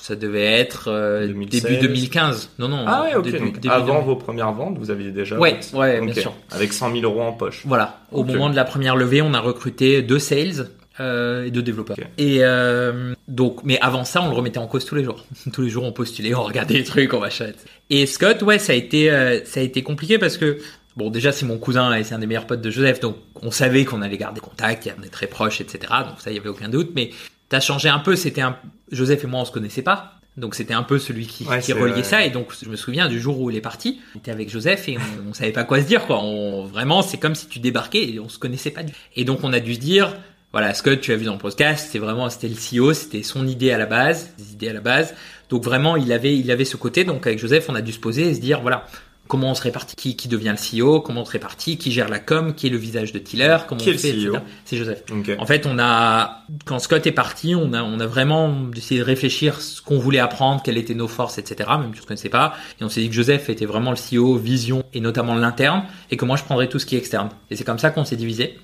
ça 0.00 0.14
devait 0.14 0.44
être 0.44 1.26
début 1.26 1.76
2015. 1.78 2.50
Non, 2.58 2.68
non. 2.68 2.84
Ah 2.86 3.02
ouais, 3.02 3.14
ok. 3.16 3.26
avant 3.68 4.00
vos 4.02 4.16
premières 4.16 4.52
ventes, 4.52 4.78
vous 4.78 4.90
aviez 4.90 5.10
déjà. 5.10 5.38
Ouais, 5.38 5.58
ouais, 5.74 6.00
bien 6.00 6.14
sûr. 6.14 6.32
Avec 6.50 6.72
100 6.72 6.92
000 6.92 7.02
euros 7.02 7.22
en 7.22 7.32
poche. 7.32 7.62
Voilà. 7.66 7.98
Au 8.12 8.22
moment 8.24 8.48
de 8.48 8.56
la 8.56 8.64
première 8.64 8.96
levée, 8.96 9.22
on 9.22 9.34
a 9.34 9.40
recruté 9.40 10.02
deux 10.02 10.20
sales 10.20 10.68
euh, 11.00 11.44
et 11.44 11.50
de 11.50 11.60
développeurs. 11.60 11.96
Et 12.18 12.38
euh, 12.40 13.14
donc, 13.28 13.64
mais 13.64 13.78
avant 13.80 14.04
ça, 14.04 14.22
on 14.22 14.28
le 14.28 14.34
remettait 14.34 14.58
en 14.58 14.66
cause 14.66 14.84
tous 14.84 14.94
les 14.94 15.04
jours. 15.04 15.24
tous 15.52 15.62
les 15.62 15.70
jours, 15.70 15.84
on 15.84 15.92
postulait, 15.92 16.34
on 16.34 16.42
regardait 16.42 16.74
les 16.74 16.84
trucs, 16.84 17.14
on 17.14 17.20
machin. 17.20 17.52
Et 17.88 18.06
Scott, 18.06 18.42
ouais, 18.42 18.58
ça 18.58 18.72
a 18.72 18.76
été, 18.76 19.10
euh, 19.10 19.44
ça 19.44 19.60
a 19.60 19.62
été 19.62 19.82
compliqué 19.82 20.18
parce 20.18 20.36
que 20.36 20.58
bon, 20.96 21.08
déjà 21.08 21.32
c'est 21.32 21.46
mon 21.46 21.58
cousin 21.58 21.94
et 21.94 22.04
c'est 22.04 22.14
un 22.14 22.18
des 22.18 22.26
meilleurs 22.26 22.46
potes 22.46 22.60
de 22.60 22.70
Joseph, 22.70 23.00
donc 23.00 23.16
on 23.40 23.50
savait 23.50 23.84
qu'on 23.84 24.02
allait 24.02 24.18
garder 24.18 24.40
contact, 24.40 24.88
on 24.98 25.02
est 25.02 25.08
très 25.08 25.26
proches, 25.26 25.60
etc. 25.60 25.92
Donc 26.06 26.20
ça, 26.20 26.30
il 26.30 26.36
y 26.36 26.38
avait 26.38 26.50
aucun 26.50 26.68
doute. 26.68 26.90
Mais 26.94 27.10
t'as 27.48 27.60
changé 27.60 27.88
un 27.88 27.98
peu. 27.98 28.14
C'était 28.14 28.42
un 28.42 28.56
Joseph 28.90 29.24
et 29.24 29.26
moi, 29.26 29.40
on 29.40 29.44
se 29.44 29.52
connaissait 29.52 29.82
pas. 29.82 30.18
Donc 30.36 30.54
c'était 30.54 30.72
un 30.72 30.82
peu 30.82 30.98
celui 30.98 31.26
qui, 31.26 31.46
qui 31.62 31.72
reliait 31.74 32.02
ça 32.02 32.24
et 32.24 32.30
donc 32.30 32.54
je 32.62 32.68
me 32.70 32.76
souviens 32.76 33.06
du 33.06 33.20
jour 33.20 33.38
où 33.38 33.50
il 33.50 33.56
est 33.56 33.60
parti, 33.60 34.00
il 34.14 34.18
était 34.18 34.30
avec 34.30 34.48
Joseph 34.48 34.88
et 34.88 34.96
on, 34.96 35.28
on 35.28 35.34
savait 35.34 35.52
pas 35.52 35.64
quoi 35.64 35.82
se 35.82 35.86
dire 35.86 36.06
quoi. 36.06 36.22
On, 36.22 36.64
vraiment 36.64 37.02
c'est 37.02 37.18
comme 37.18 37.34
si 37.34 37.48
tu 37.48 37.58
débarquais 37.58 38.14
et 38.14 38.18
on 38.18 38.30
se 38.30 38.38
connaissait 38.38 38.70
pas 38.70 38.82
du. 38.82 38.94
Et 39.14 39.26
donc 39.26 39.40
on 39.42 39.52
a 39.52 39.60
dû 39.60 39.74
se 39.74 39.80
dire 39.80 40.16
voilà, 40.52 40.74
Scott, 40.74 41.00
tu 41.00 41.12
as 41.12 41.16
vu 41.16 41.24
dans 41.24 41.32
le 41.32 41.38
podcast, 41.38 41.88
c'est 41.90 41.98
vraiment, 41.98 42.28
c'était 42.28 42.48
le 42.48 42.54
CEO, 42.54 42.92
c'était 42.92 43.22
son 43.22 43.46
idée 43.46 43.72
à 43.72 43.78
la 43.78 43.86
base, 43.86 44.34
des 44.36 44.52
idées 44.52 44.68
à 44.68 44.74
la 44.74 44.80
base. 44.80 45.14
Donc 45.48 45.64
vraiment, 45.64 45.96
il 45.96 46.12
avait, 46.12 46.36
il 46.36 46.50
avait 46.50 46.66
ce 46.66 46.76
côté. 46.76 47.04
Donc 47.04 47.26
avec 47.26 47.38
Joseph, 47.38 47.66
on 47.68 47.74
a 47.74 47.80
dû 47.80 47.92
se 47.92 47.98
poser 47.98 48.28
et 48.28 48.34
se 48.34 48.40
dire, 48.40 48.60
voilà, 48.60 48.86
comment 49.28 49.52
on 49.52 49.54
se 49.54 49.62
répartit, 49.62 49.96
qui, 49.96 50.14
qui 50.14 50.28
devient 50.28 50.54
le 50.54 50.82
CEO, 50.82 51.00
comment 51.00 51.22
on 51.22 51.24
se 51.24 51.30
répartit, 51.30 51.78
qui 51.78 51.90
gère 51.90 52.10
la 52.10 52.18
com, 52.18 52.54
qui 52.54 52.66
est 52.66 52.70
le 52.70 52.76
visage 52.76 53.12
de 53.12 53.18
Tiller, 53.18 53.56
comment 53.66 53.80
qui 53.80 53.88
on 53.88 53.96
fait, 53.96 54.12
e 54.12 54.32
C'est 54.66 54.76
Joseph. 54.76 55.02
En 55.38 55.46
fait, 55.46 55.64
on 55.64 55.78
a, 55.78 56.42
quand 56.66 56.78
Scott 56.78 57.06
est 57.06 57.12
parti, 57.12 57.54
on 57.54 57.72
a, 57.72 57.82
on 57.82 57.98
a 57.98 58.06
vraiment 58.06 58.54
essayé 58.76 59.00
de 59.00 59.06
réfléchir 59.06 59.62
ce 59.62 59.80
qu'on 59.80 59.98
voulait 59.98 60.18
apprendre, 60.18 60.62
quelles 60.62 60.76
étaient 60.76 60.94
nos 60.94 61.08
forces, 61.08 61.38
etc. 61.38 61.70
Même 61.78 61.92
si 61.92 61.96
je 61.96 62.02
ne 62.02 62.06
connaissais 62.08 62.28
pas. 62.28 62.54
Et 62.78 62.84
on 62.84 62.90
s'est 62.90 63.00
dit 63.00 63.08
que 63.08 63.14
Joseph 63.14 63.48
était 63.48 63.64
vraiment 63.64 63.90
le 63.92 63.96
CEO, 63.96 64.36
vision 64.36 64.84
et 64.92 65.00
notamment 65.00 65.34
l'interne, 65.34 65.84
et 66.10 66.18
que 66.18 66.26
moi 66.26 66.36
je 66.36 66.44
prendrais 66.44 66.68
tout 66.68 66.78
ce 66.78 66.84
qui 66.84 66.96
est 66.96 66.98
externe. 66.98 67.30
Et 67.50 67.56
c'est 67.56 67.64
comme 67.64 67.78
ça 67.78 67.88
qu'on 67.90 68.04
s'est 68.04 68.16
divisé, 68.16 68.58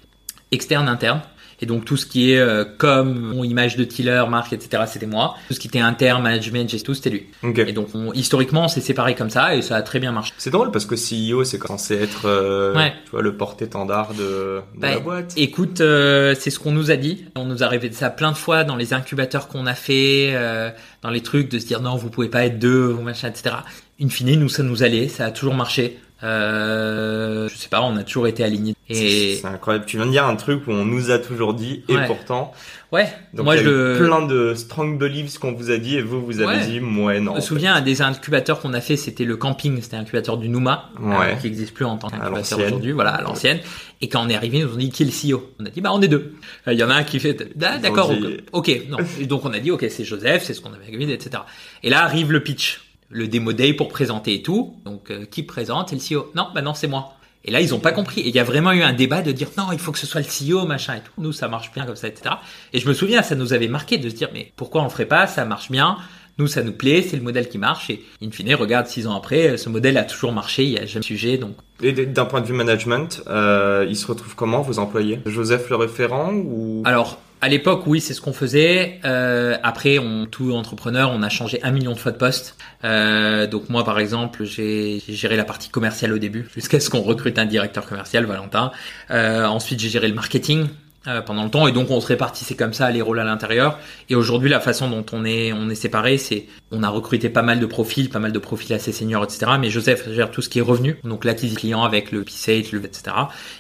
externe, 0.51 0.87
interne. 0.87 1.23
Et 1.61 1.67
donc 1.67 1.85
tout 1.85 1.97
ce 1.97 2.07
qui 2.07 2.33
est 2.33 2.39
euh, 2.39 2.65
com, 2.65 3.35
image 3.45 3.77
de 3.77 3.85
Tiller, 3.85 4.25
marque, 4.29 4.53
etc., 4.53 4.85
c'était 4.87 5.07
moi. 5.07 5.35
Tout 5.49 5.55
ce 5.55 5.61
qui 5.61 5.69
était 5.69 5.81
inter, 5.81 6.15
management, 6.23 6.69
tout, 6.83 6.95
c'était 6.95 7.11
lui. 7.11 7.27
Et 7.43 7.73
donc 7.73 7.89
historiquement, 8.15 8.65
on 8.65 8.69
s'est 8.69 8.81
séparés 8.81 9.15
comme 9.15 9.31
ça 9.31 9.55
et 9.55 9.63
ça 9.63 9.77
a 9.77 9.83
très 9.83 9.99
bien 9.99 10.13
marché. 10.13 10.33
C'est 10.39 10.51
drôle 10.51 10.71
parce 10.71 10.87
que 10.87 10.95
CEO, 10.95 11.45
c'est 11.45 11.59
censé 11.65 11.95
être 11.95 12.27
euh, 12.27 12.73
tu 13.05 13.11
vois, 13.11 13.23
le 13.23 13.37
porte-étendard 13.37 14.15
de, 14.15 14.61
de 14.77 14.83
la 14.83 15.01
boîte. 15.01 15.35
Écoute, 15.37 15.81
euh, 15.81 16.35
c'est 16.39 16.51
ce 16.51 16.59
qu'on 16.59 16.73
nous 16.73 16.91
a 16.91 16.97
dit. 16.97 17.25
On 17.37 17.45
nous 17.45 17.63
a 17.63 17.69
rêvé 17.69 17.89
de 17.89 17.95
ça 17.95 18.11
plein 18.11 18.33
de 18.33 18.37
fois 18.37 18.65
dans 18.65 18.77
les 18.77 18.93
incubateurs 18.93 19.49
qu'on 19.49 19.67
a 19.67 19.75
fait, 19.75 20.31
euh, 20.35 20.71
dans 21.03 21.11
les 21.11 21.23
trucs 21.23 21.51
de 21.51 21.59
se 21.59 21.67
dire 21.67 21.81
non, 21.81 21.97
vous 21.97 22.11
pouvez 22.11 22.29
pas 22.29 22.45
être 22.45 22.59
deux, 22.59 22.95
machin, 22.95 23.29
etc. 23.29 23.57
In 24.01 24.09
fine, 24.09 24.39
nous, 24.39 24.49
ça 24.49 24.63
nous 24.63 24.83
allait, 24.83 25.09
ça 25.09 25.27
a 25.27 25.31
toujours 25.31 25.55
marché. 25.55 25.99
Euh, 26.25 27.49
je 27.49 27.57
sais 27.57 27.69
pas, 27.69 27.83
on 27.83 27.97
a 27.97 28.03
toujours 28.03 28.27
été 28.27 28.43
alignés. 28.43 28.75
Et 28.89 29.39
c'est 29.41 29.47
incroyable. 29.47 29.85
Tu 29.87 29.99
viens 29.99 30.07
de 30.07 30.11
dire 30.11 30.25
un 30.25 30.37
truc 30.37 30.67
où 30.67 30.73
on 30.73 30.85
nous 30.85 31.11
a 31.11 31.19
toujours 31.19 31.55
dit 31.55 31.85
et 31.89 31.97
pourtant. 32.07 32.53
Ouais. 32.91 33.13
Donc 33.35 33.45
moi 33.45 33.55
il 33.55 33.59
y 33.59 33.61
a 33.61 33.65
je 33.65 33.99
plein 34.03 34.27
de 34.27 34.55
strong 34.55 34.99
beliefs 34.99 35.37
qu'on 35.39 35.53
vous 35.53 35.71
a 35.71 35.77
dit 35.77 35.97
et 35.97 36.03
vous 36.03 36.25
vous 36.25 36.41
avez 36.41 36.65
dit 36.65 36.81
ouais 36.81 37.21
non. 37.21 37.33
Je 37.33 37.37
me 37.37 37.41
souviens 37.43 37.75
un 37.75 37.81
des 37.83 38.01
incubateurs 38.01 38.61
qu'on 38.61 38.73
a 38.73 38.81
fait, 38.81 38.97
c'était 38.97 39.25
le 39.25 39.37
camping, 39.37 39.81
c'était 39.83 39.97
un 39.97 40.01
incubateur 40.01 40.39
du 40.39 40.49
Nouma 40.49 40.91
euh, 41.01 41.35
qui 41.35 41.47
n'existe 41.47 41.75
plus 41.75 41.85
en 41.85 41.99
tant 41.99 42.09
qu'incubateur 42.09 42.59
aujourd'hui, 42.59 42.93
voilà 42.93 43.11
à 43.11 43.23
l'ancienne. 43.23 43.59
Et 44.01 44.09
quand 44.09 44.25
on 44.25 44.29
est 44.31 44.35
arrivé, 44.35 44.59
ils 44.59 44.65
nous 44.65 44.73
ont 44.73 44.79
dit 44.79 44.91
qui 44.91 45.03
est 45.03 45.07
le 45.07 45.35
CEO. 45.37 45.51
On 45.61 45.67
a 45.67 45.71
dit 45.71 45.83
bah 45.83 45.91
on 45.93 46.01
est 46.01 46.09
deux. 46.09 46.35
Euh, 46.67 46.73
il 46.73 46.79
y 46.79 46.83
en 46.83 46.89
a 46.89 46.95
un 46.95 47.05
qui 47.05 47.21
fait 47.21 47.37
ah, 47.63 47.79
d'accord, 47.79 48.11
ok, 48.53 48.83
non. 48.89 48.97
donc 49.27 49.45
on 49.45 49.53
a 49.53 49.59
dit 49.59 49.71
ok 49.71 49.87
c'est 49.91 50.05
Joseph, 50.05 50.43
c'est 50.45 50.55
ce 50.55 50.63
qu'on 50.63 50.73
avait 50.73 50.91
vu, 50.91 51.13
etc. 51.13 51.43
Et 51.83 51.91
là 51.91 52.03
arrive 52.03 52.33
le 52.33 52.43
pitch 52.43 52.88
le 53.09 53.29
démo 53.29 53.53
day 53.53 53.73
pour 53.73 53.89
présenter 53.89 54.35
et 54.35 54.43
tout. 54.43 54.77
Donc 54.85 55.11
euh, 55.11 55.25
qui 55.25 55.43
présente? 55.43 55.91
C'est 55.91 55.97
le 55.97 56.21
CEO. 56.21 56.31
Non, 56.35 56.49
bah 56.55 56.63
non, 56.63 56.75
c'est 56.75 56.89
moi. 56.89 57.15
Et 57.45 57.51
là, 57.51 57.61
ils 57.61 57.75
ont 57.75 57.81
pas 57.81 57.93
compris. 57.93 58.21
Et 58.21 58.29
il 58.29 58.35
y 58.35 58.41
a 58.41 58.45
vraiment 58.45 58.73
eu 58.73 58.83
un 58.83 58.93
débat 58.93 59.23
de 59.23 59.33
dire 59.33 59.49
non, 59.57 59.73
il 59.73 59.79
faut 59.79 59.93
que 59.93 59.99
ce 59.99 60.07
soit 60.07 60.21
le 60.21 60.27
CEO, 60.27 60.67
machin 60.67 60.97
et 60.97 61.01
tout. 61.01 61.13
Nous, 61.19 61.33
ça 61.33 61.49
marche 61.49 61.73
bien 61.73 61.87
comme 61.87 61.97
ça, 61.97 62.09
etc. 62.09 62.35
Et 62.73 62.81
je 62.81 62.89
me 62.89 62.93
souviens, 62.93 63.23
ça 63.23 63.35
nous 63.37 63.53
avait 63.53 63.69
marqué 63.69 63.97
de 63.99 64.09
se 64.09 64.15
dire 64.15 64.29
mais 64.33 64.53
pourquoi 64.57 64.83
on 64.83 64.85
le 64.85 64.91
ferait 64.91 65.07
pas? 65.07 65.27
Ça 65.27 65.45
marche 65.45 65.71
bien. 65.71 65.97
Nous, 66.39 66.47
ça 66.47 66.63
nous 66.63 66.73
plaît, 66.73 67.03
c'est 67.03 67.17
le 67.17 67.23
modèle 67.23 67.49
qui 67.49 67.59
marche. 67.59 67.91
Et 67.91 68.05
in 68.23 68.31
fine, 68.31 68.55
regarde, 68.55 68.87
six 68.87 69.07
ans 69.07 69.17
après, 69.17 69.57
ce 69.57 69.69
modèle 69.69 69.97
a 69.97 70.05
toujours 70.05 70.33
marché, 70.33 70.65
il 70.65 70.71
n'y 70.71 70.79
a 70.79 70.87
jamais 70.87 71.01
de 71.01 71.05
sujet. 71.05 71.37
Donc. 71.37 71.57
Et 71.83 71.93
d'un 71.93 72.25
point 72.25 72.41
de 72.41 72.47
vue 72.47 72.55
management, 72.55 73.23
euh, 73.29 73.87
il 73.89 73.97
se 73.97 74.07
retrouve 74.07 74.35
comment, 74.35 74.63
vos 74.63 74.79
employés? 74.79 75.21
Joseph 75.27 75.69
le 75.71 75.77
référent 75.77 76.33
ou? 76.33 76.83
Alors, 76.85 77.21
à 77.41 77.49
l'époque, 77.49 77.85
oui, 77.87 78.01
c'est 78.01 78.15
ce 78.15 78.21
qu'on 78.21 78.33
faisait. 78.33 78.99
Euh, 79.05 79.57
après, 79.63 79.99
on, 79.99 80.27
tout 80.27 80.53
entrepreneur, 80.53 81.11
on 81.13 81.23
a 81.23 81.29
changé 81.29 81.61
un 81.63 81.71
million 81.71 81.93
de 81.93 81.99
fois 81.99 82.11
de 82.11 82.17
poste. 82.17 82.57
Euh, 82.85 83.47
donc 83.47 83.69
moi, 83.69 83.85
par 83.85 84.01
exemple, 84.01 84.45
j'ai 84.45 85.01
géré 85.09 85.37
la 85.37 85.45
partie 85.45 85.69
commerciale 85.69 86.13
au 86.13 86.19
début, 86.19 86.49
jusqu'à 86.55 86.81
ce 86.81 86.91
qu'on 86.91 87.01
recrute 87.01 87.39
un 87.39 87.47
directeur 87.47 87.87
commercial, 87.87 88.25
Valentin. 88.25 88.73
Euh, 89.11 89.45
ensuite, 89.47 89.79
j'ai 89.79 89.89
géré 89.89 90.09
le 90.09 90.15
marketing. 90.15 90.67
Euh, 91.07 91.23
pendant 91.23 91.45
le 91.45 91.51
temps. 91.51 91.69
Et 91.69 91.73
donc 91.73 91.93
on 91.93 92.01
se 92.01 92.09
répartissait 92.09 92.57
comme 92.57 92.73
ça 92.73 92.91
les 92.91 93.01
rôles 93.01 93.21
à 93.21 93.25
l'intérieur. 93.25 93.79
Et 94.09 94.17
aujourd'hui 94.17 94.51
la 94.51 94.59
façon 94.59 94.91
dont 94.91 95.07
on 95.13 95.25
est 95.25 95.53
on 95.53 95.71
est 95.71 95.77
séparé 95.77 96.19
c'est 96.19 96.47
on 96.73 96.83
a 96.83 96.89
recruté 96.89 97.29
pas 97.29 97.43
mal 97.43 97.61
de 97.61 97.67
profils 97.67 98.11
pas 98.11 98.19
mal 98.19 98.33
de 98.33 98.39
profils 98.41 98.75
assez 98.75 98.91
seniors 98.91 99.23
etc 99.23 99.53
mais 99.61 99.71
Joseph 99.71 100.11
gère 100.13 100.33
tout 100.33 100.43
ce 100.43 100.49
qui 100.49 100.59
est 100.59 100.63
revenu 100.63 100.97
donc 101.05 101.25
l'acquisition 101.25 101.61
client 101.61 101.83
avec 101.85 102.11
le 102.11 102.25
PSAGE 102.25 102.73
le 102.73 102.85
etc 102.85 103.15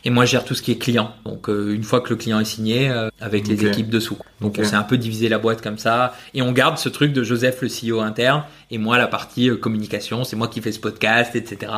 et 0.04 0.10
moi 0.10 0.24
je 0.24 0.32
gère 0.32 0.44
tout 0.44 0.54
ce 0.54 0.62
qui 0.62 0.72
est 0.72 0.78
client. 0.78 1.14
Donc 1.24 1.48
euh, 1.48 1.72
une 1.72 1.84
fois 1.84 2.00
que 2.00 2.10
le 2.10 2.16
client 2.16 2.40
est 2.40 2.44
signé 2.44 2.90
euh, 2.90 3.08
avec 3.20 3.46
les 3.46 3.64
équipes 3.64 3.88
dessous 3.88 4.18
donc 4.40 4.56
on 4.58 4.64
s'est 4.64 4.74
un 4.74 4.82
peu 4.82 4.98
divisé 4.98 5.28
la 5.28 5.38
boîte 5.38 5.62
comme 5.62 5.78
ça. 5.78 6.14
Et 6.34 6.42
on 6.42 6.50
garde 6.50 6.76
ce 6.76 6.88
truc 6.88 7.12
de 7.12 7.22
Joseph 7.22 7.62
le 7.62 7.68
CEO 7.68 8.00
interne 8.00 8.42
et 8.72 8.78
moi 8.78 8.98
la 8.98 9.06
partie 9.06 9.48
communication. 9.60 10.24
C'est 10.24 10.36
moi 10.36 10.48
qui 10.48 10.60
fais 10.60 10.72
ce 10.72 10.80
podcast 10.80 11.36
etc 11.36 11.72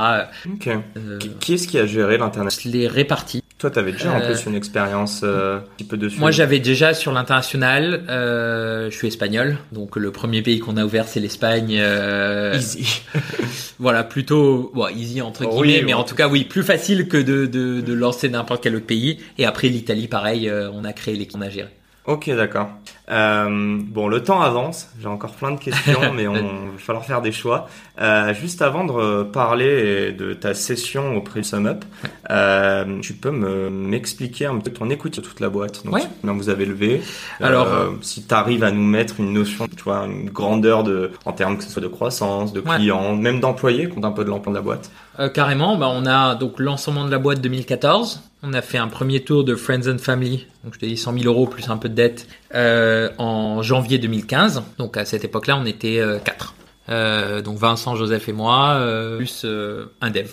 qui 1.38 1.55
est-ce 1.55 1.68
qui 1.68 1.79
a 1.79 1.85
géré 1.85 2.16
l'internet? 2.16 2.64
Les 2.64 2.88
répartis 2.88 3.42
toi, 3.61 3.70
tu 3.70 3.79
avais 3.79 3.92
déjà 3.92 4.12
en 4.12 4.20
plus 4.23 4.46
une 4.46 4.55
expérience 4.55 5.20
euh, 5.23 5.59
un 5.59 5.62
petit 5.77 5.85
peu 5.85 5.99
dessus. 5.99 6.18
Moi, 6.18 6.31
j'avais 6.31 6.61
déjà 6.61 6.94
sur 6.94 7.12
l'international. 7.12 8.05
Euh, 8.09 8.90
je 8.90 8.96
suis 8.96 9.07
espagnol, 9.07 9.59
donc 9.70 9.96
le 9.96 10.11
premier 10.11 10.40
pays 10.40 10.61
qu'on 10.61 10.79
a 10.79 10.85
ouvert, 10.85 11.07
c'est 11.07 11.20
l'Espagne. 11.20 11.77
Euh, 11.79 12.55
easy. 12.55 13.03
voilà, 13.79 14.03
plutôt 14.03 14.73
bon, 14.75 14.88
easy 14.88 15.20
entre 15.20 15.44
guillemets, 15.44 15.83
mais 15.85 15.92
en 15.92 16.05
tout 16.05 16.14
cas, 16.14 16.27
oui, 16.27 16.44
plus 16.44 16.62
facile 16.62 17.07
que 17.07 17.18
de, 17.18 17.44
de, 17.44 17.83
de 17.83 17.92
lancer 17.92 18.31
n'importe 18.31 18.62
quel 18.62 18.77
autre 18.77 18.87
pays. 18.87 19.18
Et 19.37 19.44
après, 19.44 19.68
l'Italie, 19.68 20.09
pareil, 20.09 20.49
euh, 20.49 20.70
on 20.73 20.85
a 20.85 20.94
créé 20.94 21.14
l'équipe, 21.14 21.37
on 21.37 21.42
a 21.42 21.51
géré. 21.51 21.68
Ok, 22.06 22.30
d'accord. 22.30 22.70
Euh, 23.10 23.78
bon, 23.82 24.08
le 24.08 24.22
temps 24.22 24.40
avance. 24.40 24.88
J'ai 25.00 25.08
encore 25.08 25.32
plein 25.32 25.50
de 25.50 25.58
questions, 25.58 26.12
mais 26.14 26.26
on 26.26 26.32
va 26.32 26.78
falloir 26.78 27.04
faire 27.04 27.20
des 27.20 27.32
choix. 27.32 27.68
Euh, 28.00 28.32
juste 28.32 28.62
avant 28.62 28.84
de 28.84 29.24
parler 29.24 30.12
de 30.12 30.32
ta 30.32 30.54
session 30.54 31.16
au 31.16 31.20
prix 31.20 31.44
Sum 31.44 31.66
Up, 31.66 31.84
euh, 32.30 33.00
tu 33.00 33.12
peux 33.12 33.30
m'expliquer 33.30 34.46
un 34.46 34.58
peu 34.58 34.70
ton 34.70 34.88
écoute 34.88 35.14
sur 35.14 35.22
toute 35.22 35.40
la 35.40 35.50
boîte. 35.50 35.84
Donc, 35.84 36.00
combien 36.20 36.36
vous 36.36 36.48
avez 36.48 36.64
levé 36.64 37.02
Alors, 37.40 37.68
si 38.00 38.26
tu 38.26 38.34
arrives 38.34 38.64
à 38.64 38.70
nous 38.70 38.84
mettre 38.84 39.20
une 39.20 39.32
notion, 39.32 39.66
tu 39.68 39.82
vois, 39.82 40.06
une 40.06 40.30
grandeur 40.30 40.84
de, 40.84 41.10
en 41.26 41.32
termes 41.32 41.58
que 41.58 41.64
ce 41.64 41.70
soit 41.70 41.82
de 41.82 41.88
croissance, 41.88 42.52
de 42.52 42.60
clients, 42.60 43.14
même 43.14 43.40
d'employés, 43.40 43.88
compte 43.88 44.04
un 44.04 44.12
peu 44.12 44.24
de 44.24 44.30
l'emploi 44.30 44.52
de 44.52 44.58
la 44.58 44.62
boîte. 44.62 44.90
Carrément. 45.34 45.76
Bah, 45.76 45.88
on 45.90 46.06
a 46.06 46.34
donc 46.34 46.58
lancement 46.58 47.04
de 47.04 47.10
la 47.10 47.18
boîte 47.18 47.42
2014. 47.42 48.29
On 48.42 48.55
a 48.55 48.62
fait 48.62 48.79
un 48.79 48.88
premier 48.88 49.20
tour 49.20 49.44
de 49.44 49.55
Friends 49.55 49.87
and 49.87 49.98
Family, 49.98 50.46
donc 50.64 50.74
je 50.74 50.79
te 50.79 50.87
dis 50.87 50.96
100 50.96 51.18
000 51.18 51.24
euros 51.26 51.46
plus 51.46 51.68
un 51.68 51.76
peu 51.76 51.90
de 51.90 51.94
dette, 51.94 52.26
euh, 52.55 53.11
en 53.18 53.62
janvier 53.62 53.98
2015. 53.98 54.62
Donc 54.79 54.96
à 54.96 55.05
cette 55.05 55.24
époque-là, 55.24 55.59
on 55.59 55.66
était 55.66 55.98
euh, 56.00 56.18
4. 56.18 56.55
Euh, 56.90 57.40
donc 57.42 57.59
Vincent, 57.59 57.94
Joseph 57.94 58.29
et 58.29 58.33
moi, 58.33 58.74
euh, 58.74 59.18
plus 59.18 59.42
euh, 59.44 59.92
un 60.00 60.11
dev. 60.11 60.31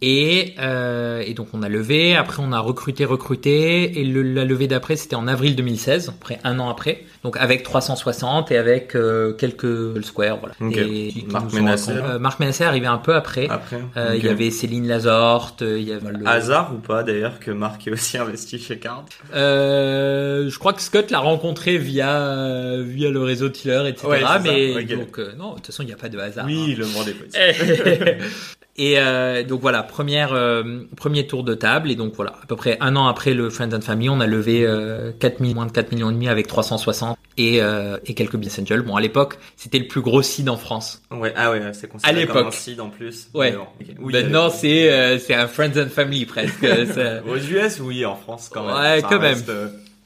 Et, 0.00 0.54
et, 0.56 1.34
donc 1.34 1.48
on 1.52 1.62
a 1.62 1.68
levé. 1.68 2.14
Après 2.16 2.42
on 2.44 2.52
a 2.52 2.60
recruté, 2.60 3.04
recruté. 3.04 4.00
Et 4.00 4.04
le, 4.04 4.22
la 4.22 4.44
levée 4.44 4.68
d'après 4.68 4.96
c'était 4.96 5.16
en 5.16 5.26
avril 5.26 5.56
2016, 5.56 6.10
après 6.10 6.38
un 6.44 6.58
an 6.60 6.68
après. 6.68 7.04
Donc 7.22 7.36
avec 7.38 7.62
360 7.62 8.50
et 8.50 8.58
avec 8.58 8.96
quelques 9.38 10.04
Square. 10.04 10.38
Voilà. 10.38 10.54
Et, 10.74 11.12
Marc 11.28 11.52
Ménassé. 11.52 11.92
Marc 12.18 12.40
Ménassé 12.40 12.64
arrivait 12.64 12.86
un 12.86 12.98
peu 12.98 13.14
après. 13.14 13.48
Après. 13.48 13.82
Il 14.14 14.24
y 14.24 14.28
avait 14.28 14.50
Céline 14.50 14.88
Lazorte. 14.88 15.62
Il 15.62 15.82
y 15.82 15.92
avait 15.92 16.12
le... 16.12 16.26
Hasard 16.26 16.72
ou 16.74 16.78
pas 16.78 17.02
d'ailleurs 17.02 17.38
que 17.38 17.50
Marc 17.50 17.86
ait 17.86 17.92
aussi 17.92 18.18
investi 18.18 18.58
chez 18.58 18.78
Card? 18.78 19.04
je 19.32 20.58
crois 20.58 20.72
que 20.72 20.82
Scott 20.82 21.10
l'a 21.10 21.20
rencontré 21.20 21.78
via 21.78 22.76
via 22.80 23.10
le 23.10 23.22
réseau 23.22 23.48
Tiller, 23.48 23.88
etc. 23.88 24.08
mais 24.42 24.84
donc 24.84 25.18
non, 25.38 25.50
de 25.50 25.54
toute 25.56 25.66
façon, 25.66 25.82
il 25.82 25.86
n'y 25.86 25.92
a 25.92 25.96
pas 25.96 26.08
de 26.08 26.18
hasard. 26.18 26.46
Oui, 26.46 26.72
hein. 26.72 26.74
le 26.78 26.86
monde 26.86 27.08
est 27.08 27.14
possible. 27.14 28.18
Et 28.76 28.94
euh, 28.98 29.42
donc 29.42 29.60
voilà, 29.60 29.82
première, 29.82 30.32
euh, 30.32 30.62
premier 30.96 31.26
tour 31.26 31.44
de 31.44 31.54
table. 31.54 31.90
Et 31.90 31.94
donc 31.94 32.14
voilà, 32.14 32.32
à 32.42 32.46
peu 32.46 32.56
près 32.56 32.78
un 32.80 32.96
an 32.96 33.06
après 33.06 33.34
le 33.34 33.50
Friends 33.50 33.72
and 33.74 33.82
Family, 33.82 34.08
on 34.08 34.20
a 34.20 34.26
levé 34.26 34.64
euh, 34.64 35.12
4 35.18 35.40
millions, 35.40 35.56
moins 35.56 35.66
de 35.66 35.72
4 35.72 35.92
millions 35.92 36.10
et 36.10 36.14
demi 36.14 36.28
avec 36.28 36.46
360 36.46 37.18
et, 37.36 37.60
euh, 37.60 37.98
et 38.06 38.14
quelques 38.14 38.36
business 38.36 38.60
angels. 38.60 38.82
Bon, 38.82 38.96
à 38.96 39.00
l'époque, 39.00 39.38
c'était 39.56 39.78
le 39.78 39.86
plus 39.86 40.00
gros 40.00 40.22
seed 40.22 40.48
en 40.48 40.56
France. 40.56 41.02
Ouais, 41.10 41.34
ah 41.36 41.50
ouais, 41.50 41.60
c'est 41.74 41.88
considéré 41.88 42.26
comme 42.26 42.46
un 42.46 42.50
seed 42.50 42.80
en 42.80 42.88
plus. 42.88 43.28
Ouais. 43.34 43.54
Maintenant, 44.00 44.48
c'est 44.48 44.90
euh, 44.90 45.18
c'est 45.18 45.34
un 45.34 45.48
Friends 45.48 45.78
and 45.78 45.88
Family 45.88 46.24
presque. 46.24 46.64
Aux 47.28 47.36
US, 47.36 47.80
oui, 47.80 48.06
en 48.06 48.16
France 48.16 48.50
quand 48.52 48.64
même. 48.64 48.74
Ouais, 48.74 49.02
quand 49.02 49.20
même. 49.20 49.42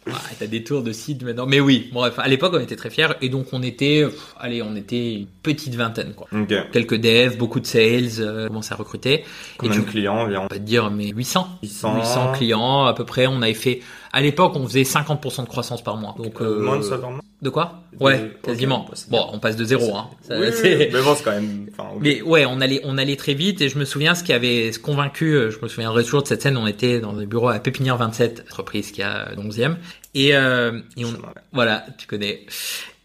Ouais, 0.07 0.13
t'as 0.39 0.47
des 0.47 0.63
tours 0.63 0.83
de 0.83 0.93
site 0.93 1.23
maintenant. 1.25 1.47
Mais 1.47 1.59
oui, 1.59 1.91
bref, 1.93 2.15
à 2.19 2.29
l'époque, 2.29 2.53
on 2.57 2.61
était 2.61 2.77
très 2.77 2.91
fiers. 2.91 3.09
Et 3.23 3.29
donc, 3.29 3.49
on 3.53 3.63
était, 3.63 4.07
allez, 4.39 4.63
on 4.63 4.77
était 4.77 5.15
une 5.15 5.27
petite 5.43 5.75
vingtaine, 5.75 6.15
quoi. 6.15 6.29
Quelques 6.73 6.97
devs, 6.97 7.37
beaucoup 7.37 7.61
de 7.61 7.67
sales, 7.67 8.21
euh, 8.21 8.47
commencé 8.47 8.73
à 8.73 8.77
recruter. 8.77 9.25
Combien 9.59 9.81
et 9.81 9.85
de 9.85 9.85
clients 9.85 10.19
environ? 10.19 10.47
On 10.51 10.55
va 10.55 10.61
te 10.61 10.65
dire, 10.65 10.91
mais 10.91 11.09
800. 11.09 11.59
800. 11.63 11.97
800 11.97 12.33
clients, 12.33 12.85
à 12.85 12.95
peu 12.95 13.05
près. 13.05 13.27
On 13.27 13.43
avait 13.43 13.55
fait, 13.55 13.81
à 14.17 14.23
l'époque, 14.23 14.53
on 14.57 14.67
faisait 14.67 14.81
50% 14.81 15.43
de 15.43 15.49
croissance 15.49 15.85
par 15.85 15.99
mois. 15.99 16.15
Donc, 16.17 16.41
euh, 16.41 16.59
moins 16.59 16.79
de 16.79 16.83
50 16.83 17.21
De 17.43 17.51
quoi 17.51 17.83
Ouais, 18.01 18.33
quasiment. 18.43 18.89
bon, 19.11 19.27
on 19.31 19.39
passe 19.39 19.57
de 19.57 19.65
zéro. 19.67 19.95
Hein. 19.95 20.09
mais 20.31 20.89
bon, 20.91 21.15
c'est 21.15 21.23
quand 21.23 21.33
même. 21.33 21.67
Mais 22.01 22.23
ouais, 22.23 22.47
on 22.47 22.63
allait, 22.63 22.81
on 22.85 22.97
allait 22.97 23.17
très 23.17 23.35
vite. 23.35 23.61
Et 23.61 23.69
je 23.69 23.77
me 23.77 23.85
souviens 23.85 24.15
ce 24.15 24.25
qui 24.25 24.33
avait 24.33 24.71
convaincu. 24.83 25.35
Euh, 25.35 25.51
je 25.51 25.59
me 25.61 25.69
souviendrai 25.69 26.03
toujours 26.03 26.23
de 26.23 26.29
cette 26.29 26.41
scène. 26.41 26.57
On 26.57 26.67
était 26.67 26.99
dans 26.99 27.13
les 27.13 27.27
bureaux 27.27 27.51
à 27.51 27.59
Pépinière 27.59 27.99
27, 27.99 28.45
entreprise 28.49 28.91
qui 28.91 29.03
a 29.03 29.35
11e. 29.37 29.77
Et, 30.15 30.35
euh, 30.35 30.81
et 30.97 31.05
on, 31.05 31.13
voilà, 31.53 31.85
tu 31.99 32.07
connais. 32.07 32.47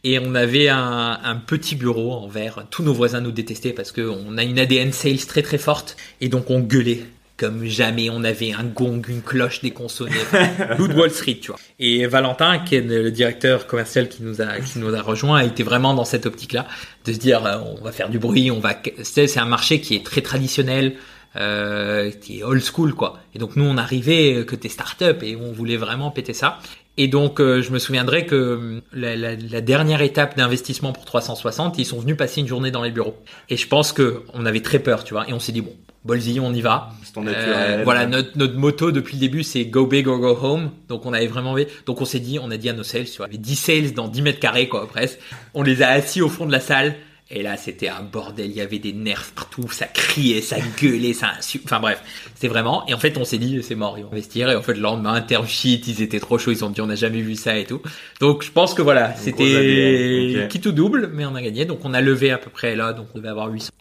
Et 0.05 0.17
on 0.17 0.33
avait 0.33 0.69
un, 0.69 1.19
un, 1.21 1.35
petit 1.35 1.75
bureau 1.75 2.13
en 2.13 2.29
verre. 2.29 2.63
Tous 2.71 2.83
nos 2.83 2.93
voisins 2.93 3.19
nous 3.19 3.33
détestaient 3.33 3.73
parce 3.73 3.91
qu'on 3.91 4.37
a 4.37 4.43
une 4.43 4.59
ADN 4.59 4.93
sales 4.93 5.25
très 5.27 5.41
très 5.41 5.57
forte. 5.57 5.97
Et 6.21 6.29
donc 6.29 6.49
on 6.49 6.61
gueulait 6.61 7.03
comme 7.41 7.65
jamais 7.65 8.11
on 8.11 8.23
avait 8.23 8.53
un 8.53 8.63
gong, 8.63 9.01
une 9.07 9.23
cloche, 9.23 9.61
des. 9.61 9.71
Loup 10.77 10.87
de 10.87 10.93
Wall 10.93 11.09
Street, 11.09 11.39
tu 11.41 11.47
vois. 11.47 11.59
Et 11.79 12.05
Valentin, 12.05 12.59
qui 12.59 12.75
est 12.75 12.81
le 12.81 13.09
directeur 13.09 13.65
commercial 13.65 14.07
qui 14.09 14.21
nous 14.21 14.43
a, 14.43 14.59
qui 14.59 14.77
nous 14.77 14.93
a 14.93 15.01
rejoint, 15.01 15.39
a 15.39 15.43
été 15.43 15.63
vraiment 15.63 15.95
dans 15.95 16.05
cette 16.05 16.27
optique-là, 16.27 16.67
de 17.03 17.13
se 17.13 17.17
dire, 17.17 17.43
euh, 17.47 17.57
on 17.79 17.83
va 17.83 17.91
faire 17.91 18.09
du 18.09 18.19
bruit, 18.19 18.51
on 18.51 18.59
va, 18.59 18.75
c'est 19.01 19.39
un 19.39 19.45
marché 19.45 19.81
qui 19.81 19.95
est 19.95 20.05
très 20.05 20.21
traditionnel, 20.21 20.93
euh, 21.35 22.11
qui 22.11 22.41
est 22.41 22.43
old 22.43 22.61
school, 22.61 22.93
quoi. 22.93 23.19
Et 23.33 23.39
donc 23.39 23.55
nous, 23.55 23.65
on 23.65 23.77
arrivait 23.77 24.35
euh, 24.35 24.43
que 24.43 24.55
t'es 24.55 24.69
start-up 24.69 25.23
et 25.23 25.35
on 25.35 25.51
voulait 25.51 25.77
vraiment 25.77 26.11
péter 26.11 26.33
ça. 26.33 26.59
Et 26.97 27.07
donc, 27.07 27.39
euh, 27.39 27.61
je 27.61 27.71
me 27.71 27.79
souviendrai 27.79 28.25
que 28.25 28.81
la, 28.93 29.15
la, 29.15 29.35
la 29.35 29.61
dernière 29.61 30.01
étape 30.01 30.35
d'investissement 30.37 30.91
pour 30.91 31.05
360, 31.05 31.77
ils 31.77 31.85
sont 31.85 31.99
venus 31.99 32.17
passer 32.17 32.41
une 32.41 32.47
journée 32.47 32.71
dans 32.71 32.83
les 32.83 32.91
bureaux. 32.91 33.17
Et 33.49 33.57
je 33.57 33.67
pense 33.67 33.93
que 33.93 34.23
on 34.33 34.45
avait 34.45 34.61
très 34.61 34.79
peur, 34.79 35.03
tu 35.03 35.13
vois. 35.13 35.27
Et 35.29 35.33
on 35.33 35.39
s'est 35.39 35.53
dit 35.53 35.61
bon, 35.61 35.73
Bolzi, 36.03 36.39
on 36.39 36.53
y 36.53 36.61
va. 36.61 36.89
Euh, 37.17 37.81
voilà, 37.83 38.07
notre, 38.07 38.37
notre 38.37 38.55
moto 38.55 38.91
depuis 38.91 39.15
le 39.15 39.19
début, 39.19 39.43
c'est 39.43 39.65
go 39.65 39.85
big 39.85 40.07
or 40.07 40.19
go 40.19 40.37
home. 40.41 40.71
Donc 40.89 41.05
on 41.05 41.13
avait 41.13 41.27
vraiment 41.27 41.51
envie. 41.51 41.67
Donc 41.85 42.01
on 42.01 42.05
s'est 42.05 42.19
dit, 42.19 42.39
on 42.39 42.49
a 42.49 42.57
dit 42.57 42.69
à 42.69 42.73
nos 42.73 42.83
sales, 42.83 43.05
tu 43.05 43.17
vois, 43.17 43.27
il 43.27 43.33
y 43.33 43.35
avait 43.35 43.43
10 43.43 43.55
sales 43.55 43.93
dans 43.93 44.07
10 44.07 44.21
mètres 44.23 44.39
carrés, 44.39 44.67
quoi, 44.67 44.87
presque. 44.87 45.19
On 45.53 45.61
les 45.61 45.83
a 45.83 45.89
assis 45.89 46.21
au 46.21 46.29
fond 46.29 46.45
de 46.45 46.51
la 46.51 46.59
salle. 46.59 46.95
Et 47.33 47.43
là, 47.43 47.55
c'était 47.57 47.87
un 47.87 48.03
bordel. 48.03 48.47
Il 48.47 48.55
y 48.55 48.61
avait 48.61 48.79
des 48.79 48.93
nerfs 48.93 49.31
partout. 49.33 49.69
Ça 49.71 49.87
criait, 49.87 50.41
ça 50.41 50.57
gueulait, 50.81 51.13
ça 51.13 51.31
Enfin 51.63 51.79
bref, 51.79 52.01
c'est 52.35 52.47
vraiment. 52.47 52.85
Et 52.87 52.93
en 52.93 52.97
fait, 52.97 53.17
on 53.17 53.23
s'est 53.23 53.37
dit, 53.37 53.63
c'est 53.63 53.75
mort, 53.75 53.97
ils 53.97 54.03
vont 54.03 54.11
investir. 54.11 54.49
Et 54.49 54.55
en 54.55 54.61
fait, 54.61 54.73
le 54.73 54.81
lendemain, 54.81 55.21
term 55.21 55.47
sheet, 55.47 55.83
ils 55.87 56.01
étaient 56.01 56.19
trop 56.19 56.37
chauds. 56.37 56.51
Ils 56.51 56.65
ont 56.65 56.69
dit, 56.69 56.81
on 56.81 56.87
n'a 56.87 56.95
jamais 56.95 57.21
vu 57.21 57.35
ça 57.35 57.57
et 57.57 57.65
tout. 57.65 57.81
Donc, 58.19 58.43
je 58.43 58.51
pense 58.51 58.73
que 58.73 58.81
voilà, 58.81 59.15
c'était 59.15 60.47
qui 60.49 60.59
tout 60.59 60.73
double, 60.73 61.09
mais 61.13 61.25
on 61.25 61.35
a 61.35 61.41
gagné. 61.41 61.65
Donc, 61.65 61.85
on 61.85 61.93
a 61.93 62.01
levé 62.01 62.31
à 62.31 62.37
peu 62.37 62.49
près 62.49 62.75
là. 62.75 62.93
Donc, 62.93 63.07
on 63.13 63.17
devait 63.17 63.29
avoir 63.29 63.49
800 63.49 63.71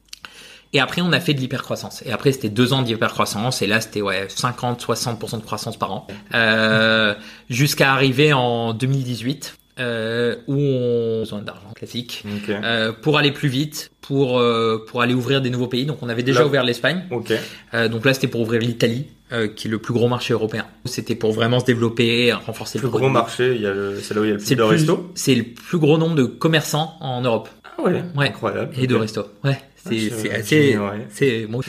et 0.73 0.81
après, 0.81 1.01
on 1.01 1.13
a 1.13 1.21
fait 1.21 1.35
de 1.35 1.41
l'hypercroissance. 1.41 2.03
Et 2.07 2.13
après, 2.13 2.31
c'était 2.33 2.49
deux 2.49 2.73
ans 2.73 2.83
d'hypercroissance. 2.83 3.61
Et 3.63 3.67
là, 3.67 3.81
c'était 3.81 4.03
ouais 4.03 4.27
50, 4.29 4.83
60% 4.85 5.39
de 5.39 5.43
croissance 5.43 5.77
par 5.77 5.93
an, 5.93 6.07
euh, 6.35 7.15
jusqu'à 7.49 7.93
arriver 7.93 8.33
en 8.33 8.73
2018. 8.73 9.57
Euh, 9.81 10.37
où 10.47 10.57
on 10.57 11.17
a 11.17 11.19
besoin 11.21 11.41
d'argent 11.41 11.73
classique 11.75 12.25
euh, 12.51 12.93
pour 12.93 13.17
aller 13.17 13.33
plus 13.33 13.49
vite, 13.49 13.91
pour 14.03 14.39
euh, 14.39 14.85
pour 14.87 15.01
aller 15.01 15.15
ouvrir 15.15 15.41
des 15.41 15.49
nouveaux 15.49 15.69
pays. 15.69 15.87
Donc 15.87 16.03
on 16.03 16.09
avait 16.11 16.23
déjà 16.23 16.45
ouvert 16.45 16.65
l'Espagne. 16.65 17.05
Okay. 17.11 17.39
Euh, 17.73 17.89
donc 17.89 18.05
là 18.05 18.13
c'était 18.13 18.29
pour 18.29 18.43
ouvrir 18.43 18.61
l'Italie, 18.61 19.07
euh, 19.33 19.49
qui 19.49 19.69
est 19.69 19.71
le 19.71 19.79
plus 19.79 19.95
gros 19.95 20.07
marché 20.07 20.35
européen. 20.35 20.67
C'était 20.85 21.15
pour 21.15 21.33
vraiment 21.33 21.61
se 21.61 21.65
développer, 21.65 22.31
renforcer 22.33 22.79
le 22.79 22.91
plus 22.91 22.99
gros 22.99 23.09
marché. 23.09 23.55
Il 23.55 23.63
y 23.63 23.67
a 23.67 23.73
c'est 24.03 24.13
là 24.13 24.21
où 24.21 24.25
il 24.25 24.29
y 24.29 24.33
a 24.33 24.35
le 24.35 24.41
plus 24.41 24.55
de 24.55 24.63
restos. 24.63 25.11
C'est 25.15 25.35
le 25.35 25.45
plus 25.45 25.79
gros 25.79 25.97
nombre 25.97 26.15
de 26.15 26.25
commerçants 26.25 26.99
en 27.01 27.23
Europe. 27.23 27.49
Ah 27.65 27.83
ouais. 27.83 28.05
ouais. 28.17 28.29
Incroyable. 28.29 28.75
Et 28.79 28.87
de 28.87 28.95
restos. 28.97 29.29
Ouais. 29.45 29.59
C'est 29.77 30.11
c'est 30.11 30.31
assez. 30.31 30.79
C'est 31.09 31.47
bon, 31.47 31.61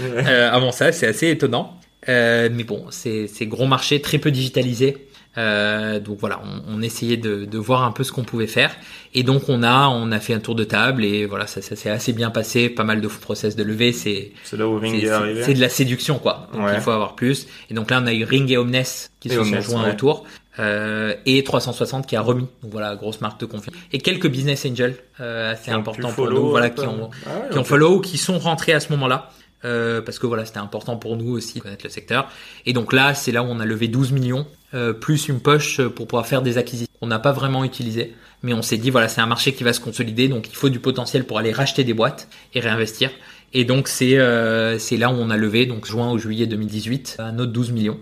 avant 0.52 0.74
ça 0.74 0.92
c'est 0.92 1.08
assez 1.08 1.30
étonnant. 1.30 1.80
Mais 2.08 2.64
bon 2.64 2.86
c'est 2.90 3.28
gros 3.48 3.68
marché 3.68 4.02
très 4.02 4.18
peu 4.18 4.32
digitalisé. 4.32 5.08
Euh, 5.38 6.02
donc 6.02 6.20
voilà, 6.20 6.42
on, 6.44 6.78
on 6.78 6.82
essayait 6.82 7.16
de, 7.16 7.46
de, 7.46 7.58
voir 7.58 7.84
un 7.84 7.92
peu 7.92 8.04
ce 8.04 8.12
qu'on 8.12 8.24
pouvait 8.24 8.48
faire. 8.48 8.76
Et 9.14 9.24
donc 9.24 9.44
on 9.48 9.64
a 9.64 9.88
on 9.88 10.12
a 10.12 10.20
fait 10.20 10.34
un 10.34 10.40
tour 10.40 10.56
de 10.56 10.66
table 10.66 11.06
et 11.06 11.26
voilà, 11.26 11.48
ça, 11.48 11.62
ça 11.62 11.76
s'est 11.76 11.90
assez 11.90 12.12
bien 12.12 12.32
passé. 12.32 12.70
Pas 12.70 12.84
mal 12.84 13.00
de 13.00 13.08
process 13.08 13.56
de 13.56 13.64
levée. 13.64 13.94
C'est 13.94 14.32
c'est 14.44 14.58
là 14.58 14.68
où 14.68 14.78
Ring 14.78 15.02
est, 15.02 15.10
arrivé. 15.10 15.44
C'est 15.44 15.54
de 15.54 15.62
la 15.62 15.70
séduction 15.70 16.20
quoi. 16.20 16.50
Donc 16.54 16.68
il 16.74 16.82
faut 16.82 16.92
avoir 16.92 17.16
plus. 17.16 17.48
Et 17.70 17.74
donc 17.74 17.92
là 17.92 18.02
on 18.04 18.08
a 18.08 18.14
eu 18.14 18.26
Ring 18.26 18.50
et 18.52 18.58
Omnes 18.58 18.84
qui 19.20 19.30
se 19.30 19.44
sont 19.44 19.62
joints 19.62 19.90
autour. 19.90 20.26
Euh, 20.60 21.16
et 21.26 21.46
360 21.46 22.06
qui 22.06 22.18
a 22.18 22.22
remis 22.22 22.46
donc 22.62 22.74
voilà 22.74 22.94
grosse 22.98 23.22
marque 23.22 23.40
de 23.40 23.46
confiance 23.46 23.74
et 23.94 24.00
quelques 24.00 24.28
business 24.28 24.66
angels 24.66 24.98
euh, 25.22 25.54
assez 25.54 25.72
importants 25.72 26.12
pour 26.12 26.30
nous 26.30 26.50
voilà 26.50 26.70
qui 26.70 26.86
ont 26.86 27.10
ah 27.26 27.48
qui 27.50 27.58
ont 27.58 27.64
follow 27.64 28.02
qui 28.02 28.18
sont 28.18 28.38
rentrés 28.38 28.74
à 28.74 28.82
ce 28.82 28.92
moment-là 28.92 29.30
euh, 29.66 30.02
parce 30.02 30.20
que 30.20 30.28
voilà, 30.28 30.46
c'était 30.46 30.60
important 30.60 30.98
pour 30.98 31.18
nous 31.18 31.32
aussi 31.32 31.60
de 31.60 31.64
connaître 31.64 31.86
le 31.86 31.90
secteur. 31.90 32.30
Et 32.66 32.74
donc 32.74 32.94
là, 32.94 33.14
c'est 33.14 33.32
là 33.32 33.44
où 33.44 33.48
on 33.48 33.60
a 33.60 33.66
levé 33.66 33.88
12 33.88 34.12
millions, 34.12 34.46
euh, 34.74 34.94
plus 34.94 35.28
une 35.28 35.40
poche 35.40 35.82
pour 35.82 36.08
pouvoir 36.08 36.28
faire 36.28 36.42
des 36.42 36.58
acquisitions. 36.58 36.94
On 37.02 37.08
n'a 37.08 37.20
pas 37.20 37.32
vraiment 37.32 37.64
utilisé, 37.64 38.14
mais 38.44 38.54
on 38.54 38.62
s'est 38.62 38.78
dit 38.78 38.90
voilà, 38.90 39.08
c'est 39.08 39.22
un 39.22 39.28
marché 39.28 39.54
qui 39.54 39.64
va 39.64 39.74
se 39.74 39.80
consolider, 39.80 40.28
donc 40.28 40.48
il 40.50 40.56
faut 40.56 40.70
du 40.70 40.80
potentiel 40.80 41.26
pour 41.26 41.40
aller 41.40 41.52
racheter 41.52 41.84
des 41.84 41.94
boîtes 41.94 42.28
et 42.54 42.60
réinvestir. 42.60 43.10
Et 43.54 43.66
donc 43.66 43.88
c'est 43.88 44.18
euh, 44.18 44.78
là 44.92 45.10
où 45.10 45.16
on 45.16 45.30
a 45.30 45.38
levé, 45.38 45.66
donc 45.66 45.86
juin 45.86 46.12
ou 46.12 46.18
juillet 46.18 46.48
2018, 46.48 47.18
un 47.20 47.40
autre 47.40 47.52
12 47.52 47.72
millions. 47.72 48.00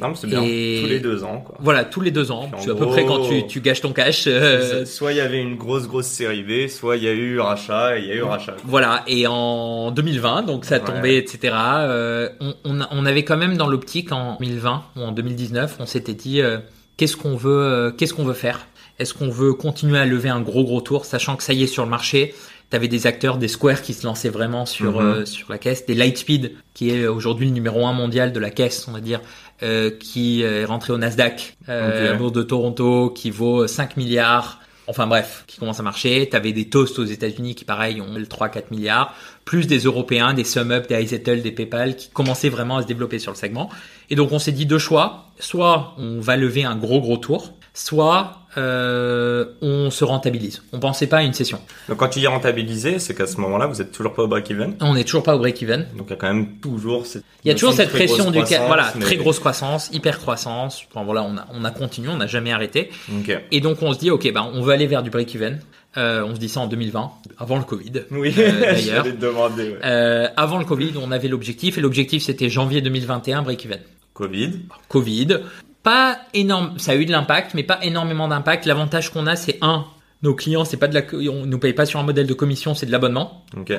Non, 0.00 0.14
c'est 0.14 0.26
bien. 0.26 0.40
Tous 0.40 0.46
les 0.46 1.00
deux 1.00 1.24
ans, 1.24 1.40
quoi. 1.40 1.56
Voilà, 1.60 1.84
tous 1.84 2.00
les 2.00 2.10
deux 2.10 2.30
ans. 2.30 2.50
C'est 2.58 2.70
à 2.70 2.74
peu 2.74 2.86
près 2.86 3.04
quand 3.04 3.28
tu, 3.28 3.46
tu 3.46 3.60
gâches 3.60 3.80
ton 3.80 3.92
cash. 3.92 4.24
Euh... 4.26 4.84
Soit 4.84 5.12
il 5.12 5.18
y 5.18 5.20
avait 5.20 5.40
une 5.40 5.56
grosse, 5.56 5.88
grosse 5.88 6.06
série 6.06 6.42
B, 6.42 6.68
soit 6.68 6.96
il 6.96 7.04
y 7.04 7.08
a 7.08 7.12
eu 7.12 7.38
rachat 7.40 7.98
et 7.98 8.02
il 8.02 8.06
y 8.06 8.12
a 8.12 8.14
eu 8.16 8.22
rachat. 8.22 8.56
Voilà. 8.64 9.02
Et 9.06 9.26
en 9.26 9.90
2020, 9.90 10.42
donc 10.42 10.64
ça 10.64 10.78
tombait, 10.78 11.16
etc. 11.16 11.54
Euh, 11.54 12.28
on, 12.40 12.54
on, 12.64 12.80
on, 12.90 13.06
avait 13.06 13.24
quand 13.24 13.36
même 13.36 13.56
dans 13.56 13.66
l'optique 13.66 14.12
en 14.12 14.36
2020 14.40 14.84
ou 14.96 15.00
en 15.00 15.12
2019, 15.12 15.76
on 15.80 15.86
s'était 15.86 16.14
dit, 16.14 16.40
euh, 16.40 16.58
qu'est-ce 16.96 17.16
qu'on 17.16 17.36
veut, 17.36 17.62
euh, 17.62 17.90
qu'est-ce 17.90 18.14
qu'on 18.14 18.24
veut 18.24 18.34
faire? 18.34 18.66
Est-ce 18.98 19.14
qu'on 19.14 19.30
veut 19.30 19.54
continuer 19.54 19.98
à 19.98 20.04
lever 20.04 20.28
un 20.28 20.40
gros, 20.40 20.64
gros 20.64 20.80
tour, 20.80 21.04
sachant 21.04 21.36
que 21.36 21.42
ça 21.42 21.52
y 21.52 21.62
est 21.62 21.66
sur 21.66 21.84
le 21.84 21.90
marché? 21.90 22.34
T'avais 22.68 22.86
des 22.86 23.08
acteurs, 23.08 23.38
des 23.38 23.48
Square 23.48 23.82
qui 23.82 23.94
se 23.94 24.06
lançaient 24.06 24.28
vraiment 24.28 24.64
sur 24.64 25.02
mm-hmm. 25.02 25.26
sur 25.26 25.50
la 25.50 25.58
caisse, 25.58 25.86
des 25.86 25.94
Lightspeed 25.94 26.52
qui 26.72 26.90
est 26.90 27.08
aujourd'hui 27.08 27.46
le 27.46 27.52
numéro 27.52 27.84
un 27.86 27.92
mondial 27.92 28.32
de 28.32 28.38
la 28.38 28.50
caisse, 28.50 28.86
on 28.86 28.92
va 28.92 29.00
dire, 29.00 29.20
euh, 29.62 29.90
qui 29.90 30.42
est 30.42 30.64
rentré 30.64 30.92
au 30.92 30.98
Nasdaq, 30.98 31.56
euh, 31.68 32.14
bourse 32.16 32.32
de 32.32 32.42
Toronto, 32.42 33.10
qui 33.10 33.30
vaut 33.30 33.66
5 33.66 33.96
milliards. 33.96 34.60
Enfin 34.86 35.06
bref, 35.06 35.44
qui 35.46 35.58
commence 35.58 35.78
à 35.78 35.84
marcher. 35.84 36.28
T'avais 36.28 36.52
des 36.52 36.68
Toast 36.68 36.98
aux 36.98 37.04
États-Unis 37.04 37.54
qui 37.54 37.64
pareil 37.64 38.00
ont 38.00 38.12
3-4 38.12 38.64
milliards, 38.72 39.14
plus 39.44 39.68
des 39.68 39.78
Européens, 39.78 40.34
des 40.34 40.42
SumUp, 40.42 40.88
des 40.88 41.00
iZettle, 41.00 41.42
des 41.42 41.52
PayPal 41.52 41.94
qui 41.94 42.08
commençaient 42.08 42.48
vraiment 42.48 42.78
à 42.78 42.82
se 42.82 42.88
développer 42.88 43.20
sur 43.20 43.30
le 43.30 43.36
segment. 43.36 43.70
Et 44.08 44.16
donc 44.16 44.32
on 44.32 44.40
s'est 44.40 44.50
dit 44.50 44.66
deux 44.66 44.78
choix. 44.78 45.26
Soit 45.38 45.94
on 45.96 46.18
va 46.20 46.36
lever 46.36 46.64
un 46.64 46.74
gros 46.74 47.00
gros 47.00 47.18
tour, 47.18 47.52
soit 47.72 48.39
euh, 48.56 49.44
on 49.62 49.90
se 49.90 50.04
rentabilise. 50.04 50.62
On 50.72 50.80
pensait 50.80 51.06
pas 51.06 51.18
à 51.18 51.22
une 51.22 51.32
session. 51.32 51.60
Donc 51.88 51.98
quand 51.98 52.08
tu 52.08 52.18
dis 52.18 52.26
rentabiliser, 52.26 52.98
c'est 52.98 53.14
qu'à 53.14 53.26
ce 53.26 53.36
moment-là, 53.40 53.66
vous 53.66 53.80
êtes 53.80 53.92
toujours 53.92 54.12
pas 54.12 54.22
au 54.24 54.28
break-even. 54.28 54.74
On 54.80 54.94
n'est 54.94 55.04
toujours 55.04 55.22
pas 55.22 55.36
au 55.36 55.38
break-even. 55.38 55.86
Donc 55.96 56.08
il 56.08 56.10
y 56.10 56.12
a 56.14 56.16
quand 56.16 56.32
même 56.32 56.58
toujours 56.58 57.06
cette. 57.06 57.24
Il 57.44 57.48
y 57.48 57.50
a 57.50 57.54
toujours 57.54 57.72
cette 57.72 57.90
pression 57.90 58.30
du 58.30 58.40
voilà 58.66 58.92
très 59.00 59.16
grosse 59.16 59.38
croissance, 59.38 59.90
hyper 59.92 60.18
croissance. 60.18 60.82
Enfin 60.90 61.04
voilà, 61.04 61.22
on 61.22 61.36
a 61.36 61.46
on 61.52 61.64
a 61.64 61.70
continué, 61.70 62.08
on 62.08 62.16
n'a 62.16 62.26
jamais 62.26 62.52
arrêté. 62.52 62.90
Okay. 63.20 63.38
Et 63.52 63.60
donc 63.60 63.82
on 63.82 63.92
se 63.92 63.98
dit 63.98 64.10
ok 64.10 64.32
ben 64.32 64.50
on 64.52 64.62
veut 64.62 64.72
aller 64.72 64.86
vers 64.86 65.02
du 65.02 65.10
break-even. 65.10 65.60
Euh, 65.96 66.22
on 66.24 66.36
se 66.36 66.40
dit 66.40 66.48
ça 66.48 66.60
en 66.60 66.68
2020, 66.68 67.10
avant 67.38 67.58
le 67.58 67.64
Covid. 67.64 67.92
Oui, 68.12 68.32
euh, 68.38 68.60
d'ailleurs. 68.60 69.04
demander. 69.18 69.70
Ouais. 69.70 69.78
Euh, 69.84 70.28
avant 70.36 70.58
le 70.58 70.64
Covid, 70.64 70.92
on 71.02 71.10
avait 71.10 71.26
l'objectif 71.26 71.78
et 71.78 71.80
l'objectif 71.80 72.22
c'était 72.22 72.48
janvier 72.48 72.80
2021 72.80 73.42
break-even. 73.42 73.80
Covid. 74.14 74.60
Covid. 74.88 75.38
Pas 75.82 76.18
énorme, 76.34 76.78
ça 76.78 76.92
a 76.92 76.96
eu 76.96 77.06
de 77.06 77.12
l'impact, 77.12 77.54
mais 77.54 77.62
pas 77.62 77.78
énormément 77.82 78.28
d'impact. 78.28 78.66
L'avantage 78.66 79.10
qu'on 79.10 79.26
a, 79.26 79.36
c'est 79.36 79.58
un, 79.62 79.86
nos 80.22 80.34
clients, 80.34 80.64
c'est 80.64 80.76
pas 80.76 80.88
de 80.88 80.94
la, 80.94 81.02
on 81.32 81.46
nous 81.46 81.58
paye 81.58 81.72
pas 81.72 81.86
sur 81.86 82.00
un 82.00 82.02
modèle 82.02 82.26
de 82.26 82.34
commission, 82.34 82.74
c'est 82.74 82.86
de 82.86 82.92
l'abonnement. 82.92 83.44
Ok. 83.56 83.72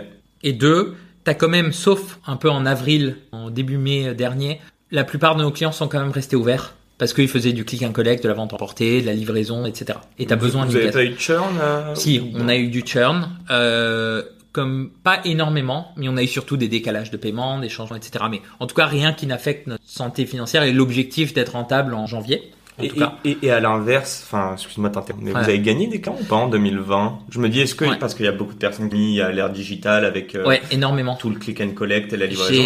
Et 0.44 0.54
deux, 0.54 0.96
t'as 1.24 1.36
quand 1.36 1.50
même, 1.50 1.72
sauf 1.72 2.20
un 2.26 2.38
peu 2.38 2.50
en 2.50 2.66
avril, 2.66 3.18
en 3.32 3.50
début 3.50 3.78
mai 3.78 4.14
dernier, 4.16 4.60
la 4.90 5.04
plupart 5.04 5.36
de 5.36 5.44
nos 5.44 5.52
clients 5.52 5.72
sont 5.72 5.88
quand 5.88 6.00
même 6.00 6.12
restés 6.12 6.36
ouverts 6.36 6.74
parce 7.02 7.14
qu'ils 7.14 7.30
faisaient 7.30 7.52
du 7.52 7.66
click 7.66 7.82
and 7.82 7.94
collect, 7.94 8.22
de 8.22 8.28
la 8.28 8.36
vente 8.36 8.54
emportée, 8.54 9.02
de 9.02 9.08
la 9.08 9.14
livraison, 9.14 9.66
etc. 9.66 9.98
Et 10.20 10.28
t'as 10.28 10.36
besoin 10.36 10.66
Vous 10.66 10.76
avez 10.76 10.92
pas 10.92 11.04
eu 11.04 11.10
de 11.10 11.18
churn 11.20 11.58
euh, 11.60 11.96
Si, 11.96 12.22
on 12.36 12.48
a 12.48 12.56
eu 12.56 12.68
du 12.68 12.84
churn. 12.86 13.28
Euh, 13.50 14.22
comme 14.52 14.92
pas 15.04 15.22
énormément, 15.26 15.94
mais 15.98 16.10
on 16.10 16.18
a 16.18 16.24
eu 16.24 16.28
surtout 16.28 16.58
des 16.58 16.68
décalages 16.68 17.12
de 17.12 17.18
paiement, 17.18 17.60
des 17.60 17.70
changements, 17.70 17.96
etc. 17.98 18.26
Mais 18.30 18.42
en 18.60 18.68
tout 18.68 18.76
cas, 18.76 18.86
rien 18.86 19.14
qui 19.14 19.26
n'affecte 19.28 19.68
notre 19.68 19.84
santé 19.86 20.26
financière 20.26 20.64
et 20.64 20.74
l'objectif 20.74 21.34
d'être 21.34 21.54
rentable 21.54 21.94
en 21.94 22.06
janvier. 22.08 22.52
En 22.80 22.84
et, 22.84 22.88
tout 22.90 22.96
cas. 22.96 23.14
et, 23.26 23.38
et, 23.44 23.52
à 23.52 23.60
l'inverse, 23.60 24.24
enfin, 24.26 24.54
excuse-moi 24.54 24.90
t'interrompre, 24.90 25.24
mais 25.26 25.34
Ouais. 25.34 25.42
vous 25.44 25.50
avez 25.50 25.60
gagné 25.60 25.88
des 25.88 26.00
clients 26.02 26.18
ou 26.20 26.24
pas 26.24 26.38
en 26.38 26.48
2020 26.48 27.20
Je 27.30 27.40
me 27.40 27.50
dis, 27.50 27.60
est-ce 27.62 27.76
que, 27.76 27.86
Ouais. 27.86 27.98
parce 28.00 28.16
qu'il 28.16 28.26
y 28.26 28.30
a 28.30 28.32
beaucoup 28.32 28.54
de 28.54 28.60
personnes 28.60 28.90
qui 28.90 29.20
à 29.22 29.32
l'ère 29.32 29.50
digitale 29.50 30.06
avec 30.06 30.36
euh, 30.36 30.46
Ouais, 30.46 30.62
énormément. 30.72 31.16
tout 31.16 31.30
le 31.30 31.36
click 31.38 31.60
and 31.62 31.72
collect 31.72 32.12
et 32.14 32.18
la 32.18 32.26
livraison. 32.28 32.64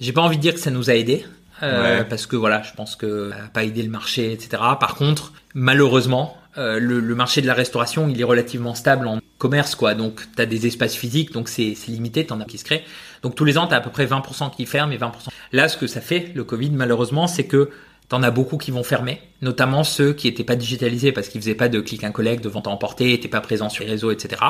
J'ai, 0.00 0.12
pas 0.12 0.22
envie 0.22 0.36
de 0.36 0.42
dire 0.42 0.54
que 0.54 0.60
ça 0.60 0.70
nous 0.70 0.90
a 0.90 0.94
aidé. 0.94 1.24
Euh, 1.62 1.98
Ouais. 2.00 2.04
parce 2.04 2.26
que 2.26 2.34
voilà, 2.34 2.62
je 2.62 2.72
pense 2.74 2.96
que 2.96 3.30
ça 3.30 3.44
a 3.44 3.48
pas 3.48 3.62
aidé 3.64 3.82
le 3.84 3.88
marché, 3.90 4.32
etc. 4.32 4.60
Par 4.80 4.96
contre, 4.96 5.32
malheureusement, 5.54 6.36
euh, 6.58 6.78
le, 6.80 6.98
le 7.00 7.14
marché 7.14 7.40
de 7.42 7.46
la 7.46 7.54
restauration, 7.54 8.08
il 8.08 8.20
est 8.20 8.24
relativement 8.24 8.74
stable 8.74 9.06
en 9.06 9.18
commerce, 9.44 9.74
quoi. 9.74 9.94
Donc, 9.94 10.22
tu 10.34 10.40
as 10.40 10.46
des 10.46 10.66
espaces 10.66 10.94
physiques, 10.94 11.32
donc 11.32 11.50
c'est, 11.50 11.74
c'est 11.74 11.90
limité, 11.90 12.24
t'en 12.24 12.40
as 12.40 12.46
qui 12.46 12.56
se 12.56 12.64
créent. 12.64 12.84
Donc, 13.22 13.34
tous 13.34 13.44
les 13.44 13.58
ans, 13.58 13.66
tu 13.66 13.74
as 13.74 13.76
à 13.76 13.80
peu 13.82 13.90
près 13.90 14.06
20% 14.06 14.56
qui 14.56 14.64
ferment 14.64 14.90
et 14.90 14.96
20%. 14.96 15.10
Là, 15.52 15.68
ce 15.68 15.76
que 15.76 15.86
ça 15.86 16.00
fait, 16.00 16.32
le 16.34 16.44
Covid, 16.44 16.70
malheureusement, 16.70 17.26
c'est 17.26 17.44
que 17.44 17.68
T'en 18.10 18.22
as 18.22 18.30
beaucoup 18.30 18.58
qui 18.58 18.70
vont 18.70 18.82
fermer, 18.82 19.22
notamment 19.40 19.82
ceux 19.82 20.12
qui 20.12 20.28
étaient 20.28 20.44
pas 20.44 20.56
digitalisés 20.56 21.10
parce 21.10 21.28
qu'ils 21.28 21.40
faisaient 21.40 21.54
pas 21.54 21.70
de 21.70 21.80
click 21.80 22.04
and 22.04 22.12
collect, 22.12 22.44
de 22.44 22.50
vente 22.50 22.66
à 22.66 22.70
emporter, 22.70 23.14
étaient 23.14 23.28
pas 23.28 23.40
présents 23.40 23.70
sur 23.70 23.82
les 23.82 23.90
réseaux, 23.90 24.10
etc. 24.10 24.42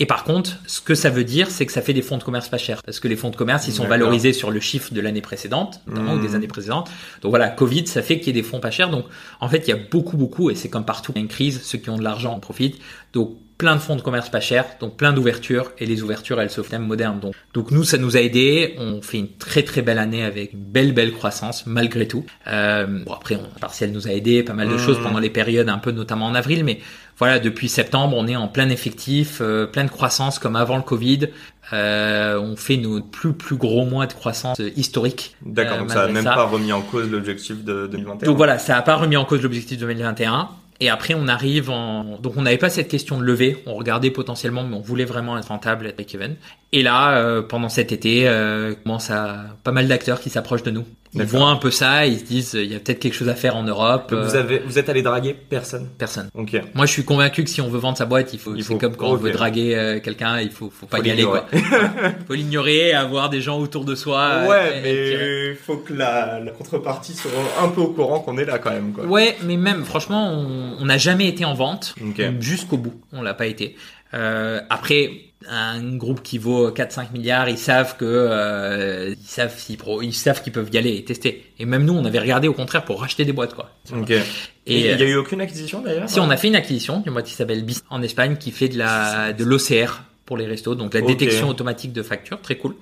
Et 0.00 0.06
par 0.06 0.24
contre, 0.24 0.58
ce 0.66 0.80
que 0.80 0.96
ça 0.96 1.08
veut 1.08 1.22
dire, 1.22 1.48
c'est 1.48 1.66
que 1.66 1.72
ça 1.72 1.82
fait 1.82 1.92
des 1.92 2.02
fonds 2.02 2.18
de 2.18 2.24
commerce 2.24 2.48
pas 2.48 2.58
chers 2.58 2.82
parce 2.82 2.98
que 2.98 3.06
les 3.06 3.14
fonds 3.14 3.30
de 3.30 3.36
commerce, 3.36 3.68
ils 3.68 3.72
sont 3.72 3.86
valorisés 3.86 4.32
sur 4.32 4.50
le 4.50 4.58
chiffre 4.58 4.92
de 4.92 5.00
l'année 5.00 5.20
précédente, 5.20 5.80
notamment 5.86 6.14
ou 6.14 6.18
des 6.18 6.34
années 6.34 6.48
précédentes. 6.48 6.90
Donc 7.22 7.30
voilà, 7.30 7.48
Covid, 7.48 7.86
ça 7.86 8.02
fait 8.02 8.18
qu'il 8.18 8.26
y 8.26 8.30
ait 8.30 8.42
des 8.42 8.42
fonds 8.42 8.58
pas 8.58 8.72
chers. 8.72 8.90
Donc 8.90 9.04
en 9.38 9.48
fait, 9.48 9.68
il 9.68 9.70
y 9.70 9.72
a 9.72 9.78
beaucoup, 9.90 10.16
beaucoup, 10.16 10.50
et 10.50 10.56
c'est 10.56 10.68
comme 10.68 10.84
partout, 10.84 11.12
il 11.14 11.18
y 11.18 11.20
a 11.20 11.22
une 11.22 11.28
crise, 11.28 11.62
ceux 11.62 11.78
qui 11.78 11.90
ont 11.90 11.98
de 11.98 12.04
l'argent 12.04 12.32
en 12.32 12.40
profitent. 12.40 12.80
Donc 13.12 13.36
plein 13.58 13.74
de 13.76 13.80
fonds 13.80 13.96
de 13.96 14.02
commerce 14.02 14.28
pas 14.28 14.40
chers, 14.40 14.66
donc 14.80 14.96
plein 14.96 15.12
d'ouvertures, 15.12 15.72
et 15.78 15.86
les 15.86 16.02
ouvertures, 16.02 16.40
elles 16.40 16.50
se 16.50 16.62
font 16.62 16.78
modernes. 16.78 17.20
Donc, 17.20 17.34
donc 17.54 17.70
nous, 17.70 17.84
ça 17.84 17.98
nous 17.98 18.16
a 18.16 18.20
aidé. 18.20 18.74
On 18.78 19.00
fait 19.02 19.18
une 19.18 19.32
très 19.36 19.62
très 19.62 19.82
belle 19.82 19.98
année 19.98 20.22
avec 20.24 20.52
une 20.52 20.60
belle 20.60 20.92
belle 20.92 21.12
croissance 21.12 21.66
malgré 21.66 22.06
tout. 22.06 22.24
Euh, 22.46 22.86
bon 23.04 23.12
après, 23.12 23.36
on, 23.36 23.58
partiel 23.58 23.92
nous 23.92 24.08
a 24.08 24.12
aidé, 24.12 24.42
pas 24.42 24.52
mal 24.52 24.68
de 24.68 24.78
choses 24.78 25.00
pendant 25.02 25.18
les 25.18 25.30
périodes 25.30 25.68
un 25.68 25.78
peu 25.78 25.90
notamment 25.90 26.26
en 26.26 26.34
avril, 26.34 26.64
mais 26.64 26.80
voilà, 27.18 27.38
depuis 27.38 27.68
septembre, 27.70 28.14
on 28.18 28.26
est 28.26 28.36
en 28.36 28.48
plein 28.48 28.68
effectif, 28.68 29.38
euh, 29.40 29.66
plein 29.66 29.84
de 29.84 29.90
croissance 29.90 30.38
comme 30.38 30.54
avant 30.54 30.76
le 30.76 30.82
Covid. 30.82 31.30
Euh, 31.72 32.38
on 32.38 32.56
fait 32.56 32.76
nos 32.76 33.00
plus 33.00 33.32
plus 33.32 33.56
gros 33.56 33.84
mois 33.84 34.06
de 34.06 34.12
croissance 34.12 34.60
euh, 34.60 34.70
historiques. 34.76 35.34
D'accord, 35.44 35.78
Euh, 35.78 35.80
donc 35.80 35.90
ça 35.90 36.02
a 36.02 36.06
malgré 36.06 36.14
même 36.14 36.24
ça. 36.24 36.34
pas 36.34 36.44
remis 36.44 36.72
en 36.72 36.82
cause 36.82 37.10
l'objectif 37.10 37.64
de 37.64 37.88
2021. 37.88 38.26
Donc 38.26 38.36
voilà, 38.36 38.58
ça 38.58 38.74
n'a 38.74 38.82
pas 38.82 38.96
remis 38.96 39.16
en 39.16 39.24
cause 39.24 39.42
l'objectif 39.42 39.78
2021. 39.78 40.48
Et 40.80 40.90
après, 40.90 41.14
on 41.14 41.28
arrive 41.28 41.70
en... 41.70 42.18
Donc 42.18 42.34
on 42.36 42.42
n'avait 42.42 42.58
pas 42.58 42.70
cette 42.70 42.88
question 42.88 43.18
de 43.18 43.24
levée. 43.24 43.62
On 43.66 43.74
regardait 43.74 44.10
potentiellement, 44.10 44.64
mais 44.64 44.76
on 44.76 44.80
voulait 44.80 45.04
vraiment 45.04 45.38
être 45.38 45.48
rentable, 45.48 45.86
être 45.86 45.96
break-even. 45.96 46.36
Et 46.72 46.82
là, 46.82 47.18
euh, 47.18 47.42
pendant 47.42 47.68
cet 47.68 47.92
été, 47.92 48.28
euh, 48.28 48.74
commence 48.82 49.10
à... 49.10 49.46
pas 49.64 49.72
mal 49.72 49.88
d'acteurs 49.88 50.20
qui 50.20 50.30
s'approchent 50.30 50.64
de 50.64 50.70
nous. 50.70 50.84
Ils 51.14 51.22
voient 51.24 51.48
un 51.48 51.56
peu 51.56 51.70
ça, 51.70 52.06
ils 52.06 52.18
se 52.18 52.24
disent, 52.24 52.52
il 52.54 52.70
y 52.72 52.74
a 52.74 52.78
peut-être 52.78 52.98
quelque 52.98 53.14
chose 53.14 53.28
à 53.28 53.34
faire 53.34 53.56
en 53.56 53.62
Europe. 53.62 54.12
Vous, 54.12 54.34
Euh, 54.36 54.40
avez, 54.40 54.58
vous 54.60 54.78
êtes 54.78 54.88
allé 54.88 55.02
draguer 55.02 55.34
personne? 55.34 55.88
Personne. 55.98 56.28
Ok. 56.34 56.60
Moi, 56.74 56.86
je 56.86 56.92
suis 56.92 57.04
convaincu 57.04 57.44
que 57.44 57.50
si 57.50 57.60
on 57.60 57.68
veut 57.68 57.78
vendre 57.78 57.96
sa 57.98 58.04
boîte, 58.06 58.32
il 58.32 58.38
faut. 58.38 58.54
Il 58.54 58.62
faut- 58.62 58.76
comme 58.78 58.96
quand 58.96 59.08
on 59.10 59.16
veut 59.16 59.30
draguer 59.30 59.74
euh, 59.76 60.00
quelqu'un, 60.00 60.40
il 60.40 60.50
faut, 60.50 60.70
faut 60.70 60.86
pas 60.86 60.98
Faut 60.98 61.04
y 61.04 61.10
aller 61.10 61.24
quoi. 61.24 61.46
Faut 62.26 62.34
l'ignorer, 62.34 62.92
avoir 62.92 63.30
des 63.30 63.40
gens 63.40 63.58
autour 63.58 63.84
de 63.84 63.94
soi. 63.94 64.46
ouais, 64.48 64.56
euh, 64.56 64.78
et 64.78 64.82
mais 64.82 65.50
il 65.52 65.56
faut 65.56 65.76
que 65.78 65.92
la, 65.92 66.40
la 66.40 66.50
contrepartie 66.50 67.14
soit 67.14 67.30
un 67.62 67.68
peu 67.68 67.80
au 67.80 67.88
courant 67.88 68.20
qu'on 68.20 68.36
est 68.38 68.44
là 68.44 68.58
quand 68.58 68.70
même. 68.72 68.92
Quoi. 68.92 69.04
Ouais, 69.04 69.36
mais 69.44 69.56
même 69.56 69.84
franchement, 69.84 70.30
on 70.78 70.84
n'a 70.84 70.98
jamais 70.98 71.28
été 71.28 71.44
en 71.44 71.54
vente 71.54 71.94
Ok. 72.00 72.22
jusqu'au 72.40 72.76
bout. 72.76 72.94
On 73.12 73.22
l'a 73.22 73.34
pas 73.34 73.46
été. 73.46 73.76
Euh, 74.14 74.60
après, 74.70 75.10
un 75.48 75.96
groupe 75.96 76.22
qui 76.22 76.38
vaut 76.38 76.70
4-5 76.70 77.12
milliards, 77.12 77.48
ils 77.48 77.58
savent 77.58 77.96
que 77.96 78.04
euh, 78.04 79.14
ils 79.18 79.26
savent 79.28 79.54
pro- 79.78 80.02
ils 80.02 80.12
savent 80.12 80.42
qu'ils 80.42 80.52
peuvent 80.52 80.70
y 80.72 80.78
aller 80.78 80.96
et 80.96 81.04
tester. 81.04 81.44
Et 81.58 81.64
même 81.64 81.84
nous, 81.84 81.94
on 81.94 82.04
avait 82.04 82.18
regardé 82.18 82.48
au 82.48 82.52
contraire 82.52 82.84
pour 82.84 83.00
racheter 83.00 83.24
des 83.24 83.32
boîtes 83.32 83.54
quoi. 83.54 83.70
Ok. 83.92 84.10
Et, 84.10 84.22
il 84.66 84.86
euh, 84.86 84.96
y 84.96 85.02
a 85.02 85.06
eu 85.06 85.16
aucune 85.16 85.40
acquisition 85.40 85.80
d'ailleurs 85.80 86.08
si 86.08 86.18
on 86.18 86.28
a 86.30 86.36
fait 86.36 86.48
une 86.48 86.56
acquisition 86.56 87.00
d'une 87.00 87.12
boîte 87.12 87.26
qui 87.26 87.34
s'appelle 87.34 87.64
BIS 87.64 87.82
en 87.90 88.02
Espagne 88.02 88.36
qui 88.36 88.50
fait 88.50 88.68
de 88.68 88.78
la 88.78 89.32
de 89.32 89.44
l'OCR 89.44 90.02
pour 90.24 90.36
les 90.36 90.46
restos, 90.46 90.74
donc 90.74 90.92
la 90.92 91.00
détection 91.00 91.48
automatique 91.48 91.92
de 91.92 92.02
factures, 92.02 92.40
très 92.40 92.56
cool. 92.56 92.74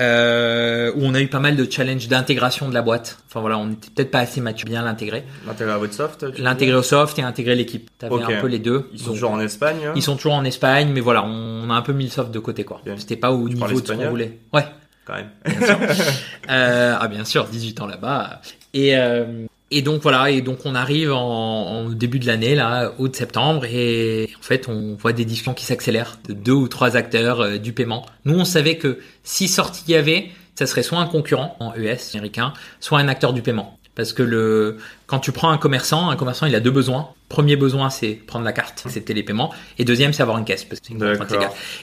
Euh, 0.00 0.92
où 0.96 1.00
on 1.04 1.14
a 1.14 1.20
eu 1.20 1.28
pas 1.28 1.40
mal 1.40 1.56
de 1.56 1.70
challenges 1.70 2.08
d'intégration 2.08 2.68
de 2.68 2.74
la 2.74 2.80
boîte. 2.80 3.18
Enfin 3.28 3.40
voilà, 3.40 3.58
on 3.58 3.66
n'était 3.66 3.90
peut-être 3.94 4.10
pas 4.10 4.20
assez 4.20 4.40
mature 4.40 4.66
bien 4.66 4.82
l'intégrer. 4.82 5.24
L'intégrer 5.46 5.72
à 5.72 5.78
votre 5.78 5.92
soft 5.92 6.24
L'intégrer 6.38 6.76
au 6.76 6.82
soft 6.82 7.18
et 7.18 7.22
intégrer 7.22 7.54
l'équipe. 7.54 7.90
T'avais 7.98 8.22
un 8.22 8.40
peu 8.40 8.46
les 8.46 8.58
deux. 8.58 8.88
Ils 8.92 8.98
sont 8.98 9.06
Donc, 9.06 9.14
toujours 9.14 9.30
en 9.32 9.40
Espagne 9.40 9.76
hein 9.86 9.92
ils 9.94 10.02
sont 10.02 10.16
toujours 10.16 10.34
en 10.34 10.44
Espagne, 10.44 10.90
mais 10.92 11.00
voilà, 11.00 11.22
on 11.24 11.68
a 11.70 11.74
un 11.74 11.82
peu 11.82 11.92
mis 11.92 12.04
le 12.04 12.10
soft 12.10 12.30
de 12.30 12.38
côté 12.38 12.64
quoi. 12.64 12.80
C'était 12.96 13.16
pas 13.16 13.30
au 13.30 13.48
Tu 13.48 13.56
niveau 13.56 13.80
de 13.80 13.86
ce 13.86 13.92
qu'on 13.92 14.08
voulait. 14.08 14.38
Ouais, 14.54 14.64
quand 15.04 15.14
même. 15.14 15.30
bien 15.44 15.66
sûr. 15.66 15.78
Euh, 16.50 16.96
ah 16.98 17.06
bien 17.06 17.24
sûr, 17.24 17.44
18 17.44 17.80
ans 17.80 17.86
là-bas. 17.86 18.40
Et 18.74 18.96
euh, 18.96 19.46
et 19.70 19.82
donc 19.82 20.02
voilà, 20.02 20.30
et 20.30 20.40
donc 20.40 20.60
on 20.64 20.74
arrive 20.74 21.12
en, 21.12 21.18
en 21.20 21.88
début 21.90 22.18
de 22.18 22.26
l'année 22.26 22.54
là, 22.54 22.92
août 22.98 23.14
septembre, 23.14 23.64
et 23.64 24.28
en 24.38 24.42
fait 24.42 24.68
on 24.68 24.96
voit 24.96 25.12
des 25.12 25.24
discussions 25.24 25.54
qui 25.54 25.64
s'accélèrent 25.64 26.18
de 26.28 26.32
deux 26.32 26.52
ou 26.52 26.68
trois 26.68 26.96
acteurs 26.96 27.40
euh, 27.40 27.58
du 27.58 27.72
paiement. 27.72 28.04
Nous 28.24 28.38
on 28.38 28.44
savait 28.44 28.76
que 28.76 28.98
si 29.22 29.46
sortie 29.46 29.84
il 29.86 29.92
y 29.92 29.96
avait, 29.96 30.30
ça 30.56 30.66
serait 30.66 30.82
soit 30.82 30.98
un 30.98 31.06
concurrent 31.06 31.56
en 31.60 31.72
ES 31.74 31.98
américain, 32.14 32.52
soit 32.80 32.98
un 32.98 33.08
acteur 33.08 33.32
du 33.32 33.42
paiement. 33.42 33.76
Parce 33.94 34.12
que 34.12 34.22
le, 34.22 34.78
quand 35.06 35.18
tu 35.18 35.30
prends 35.30 35.50
un 35.50 35.58
commerçant, 35.58 36.10
un 36.10 36.16
commerçant 36.16 36.46
il 36.46 36.54
a 36.54 36.60
deux 36.60 36.70
besoins. 36.70 37.10
Premier 37.28 37.54
besoin 37.54 37.90
c'est 37.90 38.14
prendre 38.14 38.44
la 38.44 38.52
carte, 38.52 38.82
accepter 38.84 39.14
les 39.14 39.22
paiements, 39.22 39.52
et 39.78 39.84
deuxième 39.84 40.12
c'est 40.12 40.22
avoir 40.22 40.38
une 40.38 40.44
caisse 40.44 40.64
parce 40.64 40.80
que 40.80 40.92
une. 40.92 41.16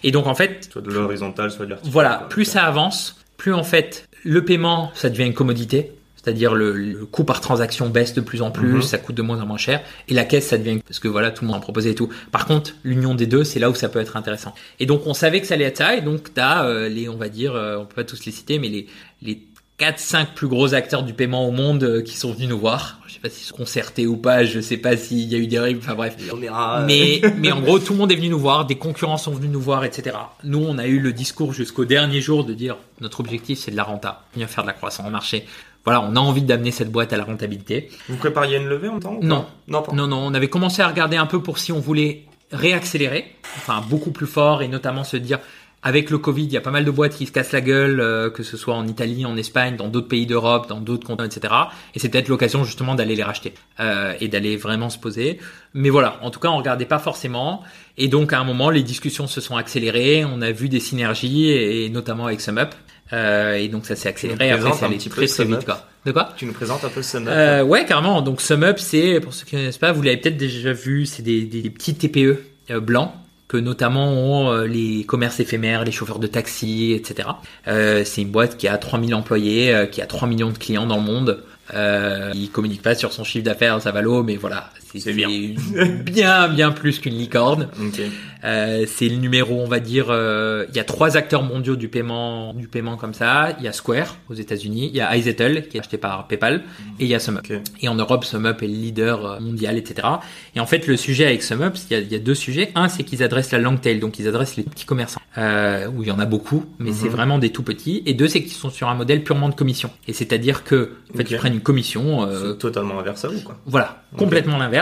Et 0.03 0.11
donc 0.11 0.27
en 0.27 0.35
fait 0.35 0.67
Soit 0.71 0.81
de 0.81 0.91
l'horizontal, 0.91 1.51
soit 1.51 1.65
de 1.65 1.75
voilà, 1.85 2.25
plus 2.29 2.43
ça 2.43 2.63
avance, 2.65 3.15
plus 3.37 3.53
en 3.53 3.63
fait 3.63 4.09
le 4.25 4.43
paiement 4.43 4.91
ça 4.93 5.09
devient 5.09 5.25
une 5.25 5.33
commodité, 5.33 5.93
c'est-à-dire 6.27 6.55
le, 6.55 6.73
le 6.73 7.05
coût 7.05 7.23
par 7.23 7.39
transaction 7.39 7.87
baisse 7.87 8.13
de 8.13 8.19
plus 8.19 8.41
en 8.41 8.51
plus, 8.51 8.73
Mhm. 8.73 8.81
ça 8.81 8.97
coûte 8.97 9.15
de 9.15 9.21
moins 9.21 9.41
en 9.41 9.45
moins 9.45 9.57
cher, 9.57 9.79
et 10.09 10.13
la 10.13 10.25
caisse 10.25 10.47
ça 10.47 10.57
devient 10.57 10.79
parce 10.85 10.99
que 10.99 11.07
voilà 11.07 11.31
tout 11.31 11.45
le 11.45 11.47
monde 11.47 11.55
en 11.55 11.61
proposait 11.61 11.91
et 11.91 11.95
tout. 11.95 12.09
Par 12.33 12.45
contre, 12.45 12.71
l'union 12.83 13.15
des 13.15 13.27
deux, 13.27 13.45
c'est 13.45 13.59
là 13.59 13.69
où 13.69 13.75
ça 13.75 13.87
peut 13.87 13.99
être 13.99 14.17
intéressant. 14.17 14.53
Et 14.81 14.85
donc 14.85 15.07
on 15.07 15.13
savait 15.13 15.39
que 15.39 15.47
ça 15.47 15.53
allait 15.53 15.63
être 15.63 15.77
ça, 15.77 15.95
et 15.95 16.01
donc 16.01 16.33
t'as 16.33 16.65
euh, 16.65 16.89
les, 16.89 17.07
on 17.07 17.15
va 17.15 17.29
dire, 17.29 17.55
euh, 17.55 17.77
on 17.77 17.85
peut 17.85 17.95
pas 17.95 18.03
tous 18.03 18.25
les 18.25 18.33
citer, 18.33 18.59
mais 18.59 18.67
les 18.67 18.87
les 19.21 19.41
4-5 19.79 20.33
plus 20.33 20.47
gros 20.47 20.73
acteurs 20.73 21.03
du 21.03 21.13
paiement 21.13 21.47
au 21.47 21.51
monde 21.51 21.83
euh, 21.83 22.01
qui 22.01 22.17
sont 22.17 22.33
venus 22.33 22.49
nous 22.49 22.57
voir. 22.57 22.99
Je 23.07 23.13
sais 23.13 23.19
pas 23.19 23.29
s'ils 23.29 23.45
sont 23.45 23.55
concertés 23.57 24.07
ou 24.07 24.17
pas, 24.17 24.43
je 24.43 24.59
sais 24.59 24.77
pas 24.77 24.97
s'il 24.97 25.31
y 25.31 25.35
a 25.35 25.37
eu 25.37 25.45
des 25.45 25.59
règles, 25.59 25.79
enfin 25.83 25.93
bref. 25.93 26.15
On 26.33 26.41
ira, 26.41 26.81
euh, 26.81 26.85
Mais, 26.87 27.21
mais 27.37 27.51
en 27.51 27.61
gros, 27.61 27.77
tout 27.77 27.93
le 27.93 27.99
monde 27.99 28.11
est 28.11 28.15
venu 28.15 28.29
nous 28.29 28.39
voir, 28.39 28.65
des 28.65 28.75
concurrents 28.75 29.17
sont 29.17 29.31
venus 29.33 29.51
nous 29.51 29.61
voir, 29.61 29.85
etc. 29.85 30.17
Nous, 30.43 30.57
on 30.67 30.79
a 30.79 30.87
eu 30.87 30.99
le 30.99 31.13
discours 31.13 31.53
jusqu'au 31.53 31.85
dernier 31.85 32.21
jour 32.21 32.43
de 32.43 32.55
dire 32.55 32.77
notre 33.01 33.19
objectif, 33.19 33.59
c'est 33.59 33.69
de 33.69 33.75
la 33.77 33.83
renta, 33.83 34.23
venir 34.33 34.49
faire 34.49 34.63
de 34.63 34.67
la 34.67 34.73
croissance 34.73 35.05
en 35.05 35.11
marché. 35.11 35.45
Voilà, 35.87 36.01
on 36.01 36.17
a 36.17 36.19
envie 36.19 36.41
d'amener 36.41 36.71
cette 36.71 36.91
boîte 36.91 37.13
à 37.13 37.17
la 37.17 37.23
rentabilité. 37.23 37.89
Vous 38.09 38.17
prépariez 38.17 38.57
une 38.57 38.67
levée 38.67 38.89
en 38.89 38.99
temps 38.99 39.15
ou 39.21 39.23
Non. 39.23 39.45
Non, 39.69 39.81
pas. 39.81 39.93
Non, 39.93 40.05
non, 40.05 40.17
on 40.17 40.33
avait 40.33 40.49
commencé 40.49 40.81
à 40.81 40.87
regarder 40.89 41.15
un 41.15 41.27
peu 41.27 41.41
pour 41.41 41.59
si 41.59 41.71
on 41.71 41.79
voulait 41.79 42.25
réaccélérer, 42.51 43.33
enfin 43.55 43.81
beaucoup 43.89 44.11
plus 44.11 44.27
fort, 44.27 44.61
et 44.61 44.67
notamment 44.67 45.05
se 45.05 45.15
dire, 45.15 45.39
avec 45.83 46.09
le 46.09 46.17
Covid, 46.17 46.43
il 46.43 46.51
y 46.51 46.57
a 46.57 46.61
pas 46.61 46.71
mal 46.71 46.83
de 46.83 46.91
boîtes 46.91 47.15
qui 47.15 47.25
se 47.25 47.31
cassent 47.31 47.53
la 47.53 47.61
gueule, 47.61 48.01
euh, 48.01 48.29
que 48.29 48.43
ce 48.43 48.57
soit 48.57 48.75
en 48.75 48.85
Italie, 48.85 49.25
en 49.25 49.37
Espagne, 49.37 49.77
dans 49.77 49.87
d'autres 49.87 50.09
pays 50.09 50.25
d'Europe, 50.25 50.67
dans 50.67 50.81
d'autres 50.81 51.07
continents, 51.07 51.25
etc. 51.25 51.53
Et 51.95 51.99
c'est 51.99 52.09
peut-être 52.09 52.27
l'occasion 52.27 52.65
justement 52.65 52.93
d'aller 52.93 53.15
les 53.15 53.23
racheter 53.23 53.53
euh, 53.79 54.13
et 54.19 54.27
d'aller 54.27 54.57
vraiment 54.57 54.89
se 54.89 54.97
poser. 54.97 55.39
Mais 55.73 55.89
voilà, 55.89 56.19
en 56.21 56.31
tout 56.31 56.41
cas, 56.41 56.49
on 56.49 56.57
regardait 56.57 56.85
pas 56.85 56.99
forcément. 56.99 57.63
Et 57.97 58.09
donc, 58.09 58.33
à 58.33 58.39
un 58.41 58.43
moment, 58.43 58.69
les 58.71 58.83
discussions 58.83 59.25
se 59.25 59.39
sont 59.39 59.55
accélérées. 59.55 60.25
On 60.25 60.41
a 60.41 60.51
vu 60.51 60.67
des 60.67 60.81
synergies, 60.81 61.49
et 61.49 61.89
notamment 61.89 62.25
avec 62.25 62.41
SumUp. 62.41 62.75
Euh, 63.13 63.55
et 63.55 63.67
donc, 63.67 63.85
ça 63.85 63.95
s'est 63.95 64.09
accéléré. 64.09 64.51
Après, 64.51 64.73
ça 64.73 64.85
un 64.85 64.87
allait 64.87 64.97
petit 64.97 65.09
peu 65.09 65.15
très 65.15 65.27
très 65.27 65.45
vite, 65.45 65.65
quoi. 65.65 65.87
De 66.05 66.11
quoi? 66.13 66.33
Tu 66.37 66.45
nous 66.45 66.53
présentes 66.53 66.85
un 66.85 66.89
peu 66.89 67.01
SumUp 67.01 67.27
euh, 67.27 67.63
Ouais, 67.63 67.85
carrément. 67.85 68.21
Donc 68.21 68.41
SumUp, 68.41 68.79
c'est, 68.79 69.19
pour 69.19 69.33
ceux 69.33 69.45
qui 69.45 69.55
ne 69.55 69.61
connaissent 69.61 69.77
pas, 69.77 69.91
vous 69.91 70.01
l'avez 70.01 70.17
peut-être 70.17 70.37
déjà 70.37 70.71
vu, 70.71 71.05
c'est 71.05 71.21
des, 71.21 71.43
des, 71.43 71.69
petits 71.69 71.95
TPE 71.95 72.39
euh, 72.71 72.79
blancs 72.79 73.11
que 73.49 73.57
notamment 73.57 74.11
ont 74.11 74.51
euh, 74.51 74.67
les 74.67 75.03
commerces 75.03 75.39
éphémères, 75.39 75.83
les 75.83 75.91
chauffeurs 75.91 76.19
de 76.19 76.27
taxi, 76.27 76.93
etc. 76.93 77.29
Euh, 77.67 78.03
c'est 78.05 78.21
une 78.21 78.31
boîte 78.31 78.57
qui 78.57 78.67
a 78.67 78.77
3000 78.77 79.15
employés, 79.15 79.87
qui 79.91 80.01
a 80.01 80.05
3 80.05 80.27
millions 80.27 80.51
de 80.51 80.57
clients 80.57 80.85
dans 80.85 80.97
le 80.97 81.03
monde. 81.03 81.43
Euh, 81.73 82.31
il 82.33 82.49
communique 82.49 82.81
pas 82.81 82.95
sur 82.95 83.11
son 83.11 83.23
chiffre 83.23 83.43
d'affaires, 83.43 83.81
ça 83.81 83.91
valo, 83.91 84.23
mais 84.23 84.35
voilà, 84.35 84.69
c'est 84.95 85.13
bien. 85.13 85.29
bien, 86.05 86.47
bien 86.47 86.71
plus 86.71 86.99
qu'une 86.99 87.17
licorne. 87.17 87.69
Okay. 87.89 88.09
Euh, 88.43 88.85
c'est 88.87 89.09
le 89.09 89.17
numéro, 89.17 89.61
on 89.61 89.67
va 89.67 89.79
dire. 89.79 90.07
Euh, 90.09 90.65
il 90.69 90.75
y 90.75 90.79
a 90.79 90.83
trois 90.83 91.17
acteurs 91.17 91.43
mondiaux 91.43 91.75
du 91.75 91.89
paiement, 91.89 92.53
du 92.53 92.67
paiement 92.67 92.97
comme 92.97 93.13
ça. 93.13 93.55
Il 93.59 93.65
y 93.65 93.67
a 93.67 93.73
Square 93.73 94.17
aux 94.29 94.33
États-Unis, 94.33 94.89
il 94.91 94.95
y 94.95 95.01
a 95.01 95.15
Izettle 95.15 95.67
qui 95.67 95.77
est 95.77 95.79
acheté 95.79 95.97
par 95.97 96.27
PayPal, 96.27 96.63
et 96.99 97.05
il 97.05 97.07
y 97.07 97.15
a 97.15 97.19
SumUp. 97.19 97.51
Et 97.81 97.89
en 97.89 97.95
Europe, 97.95 98.23
SumUp 98.25 98.61
est 98.61 98.67
le 98.67 98.73
leader 98.73 99.25
euh, 99.25 99.39
mondial, 99.39 99.77
etc. 99.77 100.07
Et 100.55 100.59
en 100.59 100.65
fait, 100.65 100.87
le 100.87 100.97
sujet 100.97 101.25
avec 101.25 101.43
SumUp, 101.43 101.75
il 101.89 101.93
y 101.93 101.99
a, 101.99 101.99
il 101.99 102.11
y 102.11 102.15
a 102.15 102.19
deux 102.19 102.35
sujets. 102.35 102.71
Un, 102.75 102.89
c'est 102.89 103.03
qu'ils 103.03 103.23
adressent 103.23 103.51
la 103.51 103.59
long 103.59 103.77
tail, 103.77 103.99
donc 103.99 104.19
ils 104.19 104.27
adressent 104.27 104.55
les 104.55 104.63
petits 104.63 104.85
commerçants, 104.85 105.21
euh, 105.37 105.87
où 105.87 106.03
il 106.03 106.09
y 106.09 106.11
en 106.11 106.19
a 106.19 106.25
beaucoup, 106.25 106.65
mais 106.79 106.91
c'est 106.91 107.05
mhm. 107.05 107.11
vraiment 107.11 107.39
des 107.39 107.51
tout 107.51 107.63
petits. 107.63 108.03
Et 108.05 108.13
deux, 108.13 108.27
c'est 108.27 108.41
qu'ils 108.43 108.51
sont 108.51 108.69
sur 108.69 108.89
un 108.89 108.95
modèle 108.95 109.23
purement 109.23 109.49
de 109.49 109.55
commission. 109.55 109.89
Et 110.07 110.13
c'est-à-dire 110.13 110.63
que, 110.63 110.93
en 111.13 111.17
fait, 111.17 111.29
ils 111.29 111.37
prennent 111.37 111.53
une 111.53 111.61
commission. 111.61 112.27
Euh, 112.27 112.53
totalement 112.53 113.01
vous, 113.01 113.41
quoi. 113.41 113.57
Voilà, 113.65 114.03
complètement 114.15 114.57
l'inverse. 114.57 114.76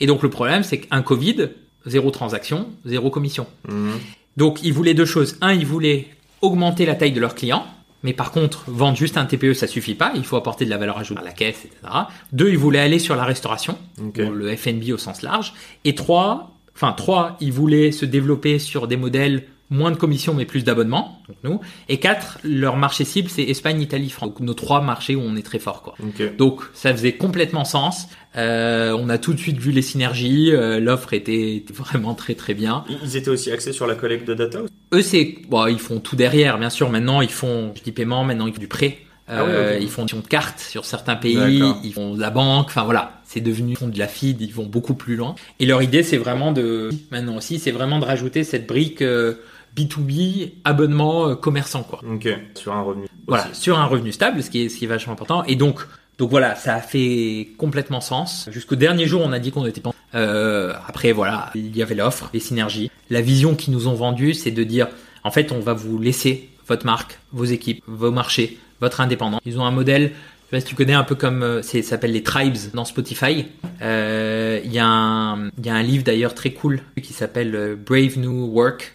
Et 0.00 0.06
donc 0.06 0.22
le 0.22 0.30
problème, 0.30 0.62
c'est 0.62 0.80
qu'un 0.80 1.02
Covid, 1.02 1.50
zéro 1.86 2.10
transaction, 2.10 2.68
zéro 2.84 3.10
commission. 3.10 3.46
Mhm. 3.68 3.98
Donc 4.36 4.62
ils 4.62 4.72
voulaient 4.72 4.94
deux 4.94 5.04
choses. 5.04 5.36
Un, 5.40 5.52
ils 5.52 5.66
voulaient 5.66 6.08
augmenter 6.40 6.86
la 6.86 6.94
taille 6.94 7.12
de 7.12 7.20
leurs 7.20 7.34
clients. 7.34 7.66
Mais 8.02 8.14
par 8.14 8.32
contre, 8.32 8.64
vendre 8.66 8.96
juste 8.96 9.18
un 9.18 9.26
TPE, 9.26 9.52
ça 9.52 9.66
suffit 9.66 9.94
pas. 9.94 10.12
Il 10.14 10.24
faut 10.24 10.36
apporter 10.36 10.64
de 10.64 10.70
la 10.70 10.78
valeur 10.78 10.96
ajoutée 10.96 11.20
à 11.20 11.24
la 11.24 11.32
caisse, 11.32 11.66
etc. 11.66 11.92
Deux, 12.32 12.48
ils 12.48 12.56
voulaient 12.56 12.78
aller 12.78 12.98
sur 12.98 13.14
la 13.14 13.24
restauration, 13.24 13.76
le 13.98 14.56
FNB 14.56 14.90
au 14.92 14.96
sens 14.96 15.20
large. 15.20 15.52
Et 15.84 15.94
trois, 15.94 16.54
enfin 16.74 16.92
trois, 16.92 17.36
ils 17.40 17.52
voulaient 17.52 17.92
se 17.92 18.06
développer 18.06 18.58
sur 18.58 18.88
des 18.88 18.96
modèles 18.96 19.44
moins 19.70 19.90
de 19.90 19.96
commissions 19.96 20.34
mais 20.34 20.44
plus 20.44 20.64
d'abonnements, 20.64 21.22
donc 21.28 21.36
nous. 21.44 21.60
Et 21.88 21.98
quatre, 21.98 22.38
leur 22.44 22.76
marché 22.76 23.04
cible 23.04 23.28
c'est 23.30 23.42
Espagne, 23.42 23.80
Italie, 23.80 24.10
France. 24.10 24.30
Donc 24.30 24.40
nos 24.40 24.54
trois 24.54 24.80
marchés 24.82 25.14
où 25.14 25.22
on 25.22 25.36
est 25.36 25.42
très 25.42 25.58
fort 25.58 25.82
quoi. 25.82 25.94
Donc 26.36 26.62
ça 26.74 26.92
faisait 26.92 27.12
complètement 27.12 27.64
sens. 27.64 28.08
Euh, 28.36 28.96
on 28.98 29.08
a 29.08 29.18
tout 29.18 29.32
de 29.32 29.38
suite 29.38 29.58
vu 29.58 29.72
les 29.72 29.82
synergies. 29.82 30.52
Euh, 30.52 30.80
L'offre 30.80 31.14
était, 31.14 31.64
vraiment 31.74 32.14
très 32.14 32.34
très 32.34 32.54
bien. 32.54 32.84
Ils 33.02 33.16
étaient 33.16 33.30
aussi 33.30 33.50
axés 33.50 33.72
sur 33.72 33.86
la 33.86 33.94
collecte 33.94 34.26
de 34.26 34.34
data. 34.34 34.60
Eux 34.92 35.02
c'est 35.02 35.38
bon, 35.48 35.66
ils 35.66 35.78
font 35.78 36.00
tout 36.00 36.16
derrière 36.16 36.58
bien 36.58 36.70
sûr. 36.70 36.90
Maintenant 36.90 37.20
ils 37.20 37.30
font 37.30 37.72
du 37.84 37.92
paiement, 37.92 38.24
maintenant 38.24 38.46
ils 38.46 38.52
font 38.52 38.60
du 38.60 38.68
prêt. 38.68 38.98
Ah 39.32 39.42
euh, 39.42 39.78
Ils 39.80 39.88
font 39.88 40.04
de 40.04 40.26
cartes 40.28 40.58
sur 40.58 40.84
certains 40.84 41.14
pays, 41.14 41.62
ils 41.84 41.92
font 41.92 42.14
de 42.14 42.20
la 42.20 42.30
banque, 42.30 42.66
enfin 42.66 42.82
voilà, 42.82 43.20
c'est 43.24 43.40
devenu 43.40 43.72
ils 43.72 43.76
font 43.76 43.86
de 43.86 43.98
la 43.98 44.08
feed, 44.08 44.40
ils 44.40 44.52
vont 44.52 44.66
beaucoup 44.66 44.94
plus 44.94 45.14
loin. 45.14 45.36
Et 45.60 45.66
leur 45.66 45.82
idée 45.82 46.02
c'est 46.02 46.16
vraiment 46.16 46.50
de 46.50 46.90
maintenant 47.12 47.36
aussi, 47.36 47.60
c'est 47.60 47.70
vraiment 47.70 48.00
de 48.00 48.04
rajouter 48.04 48.42
cette 48.42 48.66
brique 48.66 49.02
euh, 49.02 49.34
B2B, 49.76 50.52
abonnement 50.64 51.28
euh, 51.28 51.34
commerçant 51.34 51.82
quoi. 51.82 52.00
Ok, 52.10 52.28
sur 52.54 52.72
un 52.72 52.82
revenu. 52.82 53.06
Voilà, 53.26 53.52
sur 53.52 53.78
un 53.78 53.86
revenu 53.86 54.12
stable, 54.12 54.42
ce 54.42 54.50
qui 54.50 54.62
est 54.62 54.68
ce 54.68 54.76
qui 54.76 54.84
est 54.84 54.88
vachement 54.88 55.12
important. 55.12 55.44
Et 55.44 55.56
donc 55.56 55.86
donc 56.18 56.28
voilà, 56.30 56.54
ça 56.54 56.74
a 56.74 56.80
fait 56.80 57.48
complètement 57.56 58.02
sens. 58.02 58.48
Jusqu'au 58.52 58.76
dernier 58.76 59.06
jour, 59.06 59.22
on 59.24 59.32
a 59.32 59.38
dit 59.38 59.52
qu'on 59.52 59.64
était 59.64 59.80
pas. 59.80 59.92
Euh, 60.14 60.74
après 60.86 61.12
voilà, 61.12 61.50
il 61.54 61.74
y 61.74 61.82
avait 61.82 61.94
l'offre, 61.94 62.28
les 62.34 62.40
synergies. 62.40 62.90
La 63.08 63.22
vision 63.22 63.54
qu'ils 63.54 63.72
nous 63.72 63.88
ont 63.88 63.94
vendue, 63.94 64.34
c'est 64.34 64.50
de 64.50 64.62
dire 64.62 64.88
en 65.24 65.30
fait, 65.30 65.52
on 65.52 65.60
va 65.60 65.72
vous 65.72 65.98
laisser 65.98 66.50
votre 66.66 66.84
marque, 66.84 67.18
vos 67.32 67.44
équipes, 67.44 67.82
vos 67.86 68.10
marchés, 68.10 68.58
votre 68.80 69.00
indépendant. 69.00 69.40
Ils 69.44 69.58
ont 69.58 69.64
un 69.64 69.70
modèle 69.70 70.12
sais 70.50 70.56
pas 70.56 70.60
si 70.60 70.66
tu 70.66 70.74
connais 70.74 70.94
un 70.94 71.04
peu 71.04 71.14
comme 71.14 71.42
euh, 71.42 71.62
c'est 71.62 71.82
ça 71.82 71.90
s'appelle 71.90 72.12
les 72.12 72.22
tribes 72.22 72.56
dans 72.74 72.84
Spotify. 72.84 73.46
Euh, 73.82 74.60
il 74.64 74.72
y 74.72 74.80
a 74.80 74.86
un 74.86 75.48
il 75.48 75.66
y 75.66 75.68
a 75.68 75.74
un 75.74 75.82
livre 75.82 76.02
d'ailleurs 76.02 76.34
très 76.34 76.50
cool 76.50 76.80
qui 77.00 77.12
s'appelle 77.12 77.54
euh, 77.54 77.76
Brave 77.76 78.18
New 78.18 78.46
Work 78.52 78.92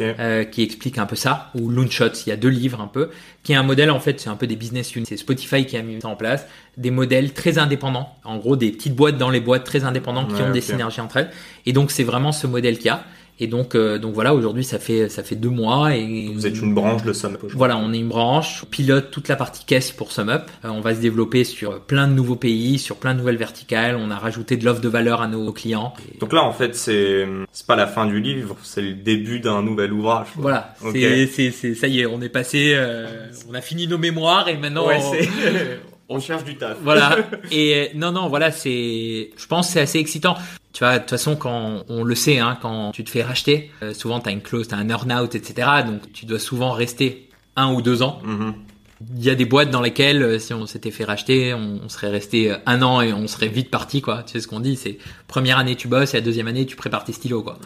qui 0.51 0.63
explique 0.63 0.97
un 0.97 1.05
peu 1.05 1.15
ça 1.15 1.51
ou 1.55 1.69
Loonshots. 1.69 2.25
Il 2.25 2.29
y 2.29 2.31
a 2.33 2.35
deux 2.35 2.49
livres 2.49 2.81
un 2.81 2.87
peu 2.87 3.09
qui 3.43 3.53
est 3.53 3.55
un 3.55 3.63
modèle 3.63 3.89
en 3.89 3.99
fait 3.99 4.19
c'est 4.19 4.29
un 4.29 4.35
peu 4.35 4.47
des 4.47 4.57
business 4.57 4.95
units. 4.95 5.05
C'est 5.07 5.17
Spotify 5.17 5.65
qui 5.65 5.77
a 5.77 5.81
mis 5.81 6.01
ça 6.01 6.09
en 6.09 6.15
place 6.15 6.45
des 6.77 6.91
modèles 6.91 7.31
très 7.33 7.57
indépendants. 7.57 8.09
En 8.25 8.37
gros 8.37 8.57
des 8.57 8.71
petites 8.71 8.95
boîtes 8.95 9.17
dans 9.17 9.29
les 9.29 9.39
boîtes 9.39 9.63
très 9.63 9.85
indépendantes 9.85 10.33
qui 10.33 10.41
ont 10.41 10.51
des 10.51 10.61
synergies 10.61 11.01
entre 11.01 11.17
elles. 11.17 11.31
Et 11.65 11.73
donc 11.73 11.91
c'est 11.91 12.03
vraiment 12.03 12.33
ce 12.33 12.47
modèle 12.47 12.77
qu'il 12.77 12.87
y 12.87 12.89
a. 12.89 13.05
Et 13.39 13.47
donc, 13.47 13.75
euh, 13.75 13.97
donc 13.97 14.13
voilà, 14.13 14.33
aujourd'hui, 14.33 14.63
ça 14.63 14.79
fait 14.79 15.09
ça 15.09 15.21
fait 15.23 15.35
deux 15.35 15.49
mois 15.49 15.93
et 15.93 16.29
vous 16.33 16.47
êtes 16.47 16.57
une 16.61 16.73
branche 16.73 17.03
de 17.03 17.11
SumUp. 17.11 17.39
Voilà, 17.53 17.77
on 17.77 17.91
est 17.91 17.99
une 17.99 18.07
branche, 18.07 18.61
on 18.63 18.65
pilote 18.65 19.11
toute 19.11 19.27
la 19.27 19.35
partie 19.35 19.65
caisse 19.65 19.91
pour 19.91 20.11
SumUp. 20.13 20.43
Euh, 20.63 20.69
on 20.69 20.79
va 20.79 20.95
se 20.95 21.01
développer 21.01 21.43
sur 21.43 21.81
plein 21.81 22.07
de 22.07 22.13
nouveaux 22.13 22.37
pays, 22.37 22.79
sur 22.79 22.95
plein 22.95 23.13
de 23.13 23.19
nouvelles 23.19 23.37
verticales. 23.37 23.97
On 23.97 24.09
a 24.09 24.17
rajouté 24.17 24.55
de 24.55 24.63
l'offre 24.63 24.81
de 24.81 24.87
valeur 24.87 25.21
à 25.21 25.27
nos 25.27 25.51
clients. 25.51 25.93
Donc 26.19 26.31
là, 26.31 26.43
en 26.43 26.53
fait, 26.53 26.75
c'est 26.75 27.27
c'est 27.51 27.67
pas 27.67 27.75
la 27.75 27.87
fin 27.87 28.05
du 28.05 28.21
livre, 28.21 28.55
c'est 28.63 28.81
le 28.81 28.93
début 28.93 29.41
d'un 29.41 29.61
nouvel 29.61 29.91
ouvrage. 29.91 30.27
Voilà, 30.35 30.73
c'est 30.93 31.27
c'est 31.27 31.75
ça 31.75 31.87
y 31.87 32.01
est, 32.01 32.05
on 32.05 32.21
est 32.21 32.29
passé, 32.29 32.73
euh, 32.75 33.27
on 33.49 33.53
a 33.53 33.61
fini 33.61 33.87
nos 33.87 33.97
mémoires 33.97 34.47
et 34.47 34.55
maintenant. 34.55 34.87
Ouais, 34.87 34.99
on... 35.01 35.13
on 36.15 36.19
cherche 36.19 36.43
du 36.43 36.55
taf. 36.55 36.77
Voilà. 36.81 37.17
Et 37.51 37.91
non, 37.95 38.11
non, 38.11 38.29
voilà, 38.29 38.51
c'est, 38.51 39.31
je 39.35 39.47
pense, 39.47 39.69
c'est 39.69 39.81
assez 39.81 39.99
excitant. 39.99 40.35
Tu 40.75 40.83
vois, 40.83 40.95
de 40.95 40.99
toute 40.99 41.11
façon, 41.11 41.37
quand 41.37 41.85
on 41.87 42.03
le 42.03 42.15
sait, 42.15 42.39
hein, 42.39 42.57
quand 42.61 42.91
tu 42.91 43.05
te 43.05 43.09
fais 43.09 43.23
racheter, 43.23 43.71
euh, 43.81 43.93
souvent 43.93 44.19
tu 44.19 44.27
as 44.27 44.33
une 44.33 44.41
clause, 44.41 44.67
tu 44.67 44.75
as 44.75 44.77
un 44.77 44.89
earn-out, 44.89 45.33
etc. 45.33 45.69
Donc 45.87 46.11
tu 46.11 46.25
dois 46.25 46.37
souvent 46.37 46.73
rester 46.73 47.29
un 47.55 47.71
ou 47.71 47.81
deux 47.81 48.01
ans. 48.01 48.21
Mm-hmm. 48.25 48.53
Il 49.15 49.23
y 49.23 49.29
a 49.29 49.35
des 49.35 49.45
boîtes 49.45 49.69
dans 49.69 49.79
lesquelles, 49.79 50.21
euh, 50.21 50.37
si 50.37 50.53
on 50.53 50.65
s'était 50.65 50.91
fait 50.91 51.05
racheter, 51.05 51.53
on, 51.53 51.87
serait 51.87 52.09
resté 52.09 52.51
euh, 52.51 52.57
un 52.65 52.81
an 52.81 52.99
et 52.99 53.13
on 53.13 53.25
serait 53.27 53.47
vite 53.47 53.71
parti, 53.71 54.01
quoi. 54.01 54.23
Tu 54.23 54.33
sais 54.33 54.41
ce 54.41 54.49
qu'on 54.49 54.59
dit, 54.59 54.75
c'est 54.75 54.97
première 55.29 55.59
année 55.59 55.77
tu 55.77 55.87
bosses 55.87 56.13
et 56.13 56.17
la 56.17 56.21
deuxième 56.21 56.49
année 56.49 56.65
tu 56.65 56.75
prépares 56.75 57.05
tes 57.05 57.13
stylos, 57.13 57.43
quoi. 57.43 57.57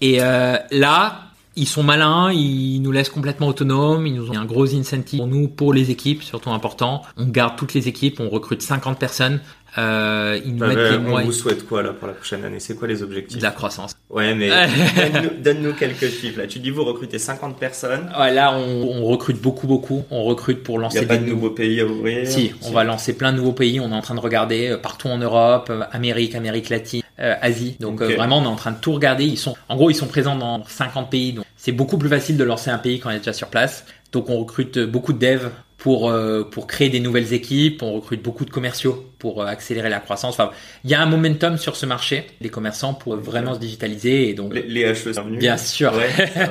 Et 0.00 0.20
là, 0.20 1.30
ils 1.56 1.66
sont 1.66 1.82
malins, 1.82 2.32
ils 2.32 2.80
nous 2.80 2.92
laissent 2.92 3.10
complètement 3.10 3.48
autonomes, 3.48 4.06
ils 4.06 4.14
nous 4.14 4.30
ont 4.30 4.36
un 4.36 4.44
gros 4.44 4.74
incentive 4.74 5.18
pour 5.18 5.26
nous, 5.26 5.48
pour 5.48 5.74
les 5.74 5.90
équipes, 5.90 6.22
surtout 6.22 6.50
important. 6.50 7.02
On 7.16 7.26
garde 7.26 7.56
toutes 7.56 7.74
les 7.74 7.88
équipes, 7.88 8.20
on 8.20 8.30
recrute 8.30 8.62
50 8.62 8.98
personnes. 8.98 9.40
Euh, 9.78 10.40
ils 10.44 10.52
nous 10.52 10.58
bah, 10.58 10.68
mettent 10.68 11.02
bah, 11.02 11.10
on 11.12 11.24
vous 11.24 11.32
souhaite 11.32 11.66
quoi 11.66 11.82
là 11.82 11.92
pour 11.92 12.08
la 12.08 12.14
prochaine 12.14 12.44
année? 12.44 12.60
C'est 12.60 12.74
quoi 12.74 12.88
les 12.88 13.02
objectifs? 13.02 13.38
De 13.38 13.42
la 13.42 13.50
croissance. 13.50 13.96
Ouais, 14.08 14.34
mais 14.34 14.50
donne-nous 15.42 15.74
quelques 15.74 16.08
chiffres 16.08 16.38
là. 16.38 16.46
Tu 16.46 16.58
dis 16.58 16.70
vous 16.70 16.84
recrutez 16.84 17.18
50 17.18 17.58
personnes. 17.58 18.10
Ouais, 18.18 18.32
là 18.32 18.54
on, 18.56 19.02
on 19.02 19.04
recrute 19.04 19.40
beaucoup 19.40 19.66
beaucoup. 19.66 20.04
On 20.10 20.24
recrute 20.24 20.62
pour 20.62 20.78
lancer. 20.78 20.98
Il 20.98 21.00
n'y 21.00 21.04
a 21.04 21.08
pas 21.08 21.18
de 21.18 21.26
nouveaux 21.26 21.50
pays 21.50 21.80
à 21.80 21.86
ouvrir? 21.86 22.26
Si, 22.26 22.52
on 22.62 22.72
va 22.72 22.84
lancer 22.84 23.16
plein 23.16 23.32
de 23.32 23.38
nouveaux 23.38 23.52
pays. 23.52 23.80
On 23.80 23.90
est 23.90 23.94
en 23.94 24.02
train 24.02 24.14
de 24.14 24.20
regarder 24.20 24.70
euh, 24.70 24.76
partout 24.76 25.08
en 25.08 25.18
Europe, 25.18 25.68
euh, 25.70 25.82
Amérique, 25.92 26.34
Amérique 26.34 26.68
latine, 26.68 27.02
euh, 27.20 27.34
Asie. 27.40 27.76
Donc 27.80 28.02
vraiment 28.02 28.38
on 28.38 28.44
est 28.44 28.48
en 28.48 28.56
train 28.56 28.72
de 28.72 28.80
tout 28.80 28.92
regarder. 28.92 29.24
Ils 29.24 29.38
sont, 29.38 29.56
en 29.68 29.76
gros, 29.76 29.90
ils 29.90 29.94
sont 29.94 30.06
présents 30.06 30.36
dans 30.36 30.64
50 30.64 31.10
pays. 31.10 31.32
Donc 31.32 31.44
c'est 31.56 31.72
beaucoup 31.72 31.98
plus 31.98 32.08
facile 32.08 32.36
de 32.36 32.44
lancer 32.44 32.70
un 32.70 32.78
pays 32.78 32.98
quand 32.98 33.10
on 33.10 33.12
est 33.12 33.18
déjà 33.18 33.32
sur 33.32 33.48
place. 33.48 33.84
Donc 34.12 34.28
on 34.28 34.38
recrute 34.38 34.78
beaucoup 34.78 35.12
de 35.12 35.18
devs 35.18 35.50
pour 35.80 36.10
euh, 36.10 36.44
pour 36.44 36.66
créer 36.66 36.90
des 36.90 37.00
nouvelles 37.00 37.32
équipes, 37.32 37.82
on 37.82 37.92
recrute 37.94 38.22
beaucoup 38.22 38.44
de 38.44 38.50
commerciaux 38.50 39.06
pour 39.18 39.42
euh, 39.42 39.46
accélérer 39.46 39.88
la 39.88 39.98
croissance. 39.98 40.34
Enfin, 40.34 40.50
il 40.84 40.90
y 40.90 40.94
a 40.94 41.00
un 41.00 41.06
momentum 41.06 41.56
sur 41.56 41.74
ce 41.74 41.86
marché, 41.86 42.26
les 42.42 42.50
commerçants 42.50 42.92
pour 42.92 43.16
vraiment 43.16 43.54
se 43.54 43.60
digitaliser 43.60 44.28
et 44.28 44.34
donc 44.34 44.52
les, 44.52 44.62
les 44.62 44.92
HE 44.92 45.14
sont 45.14 45.24
venus. 45.24 45.40
Bien 45.40 45.56
sûr. 45.56 45.92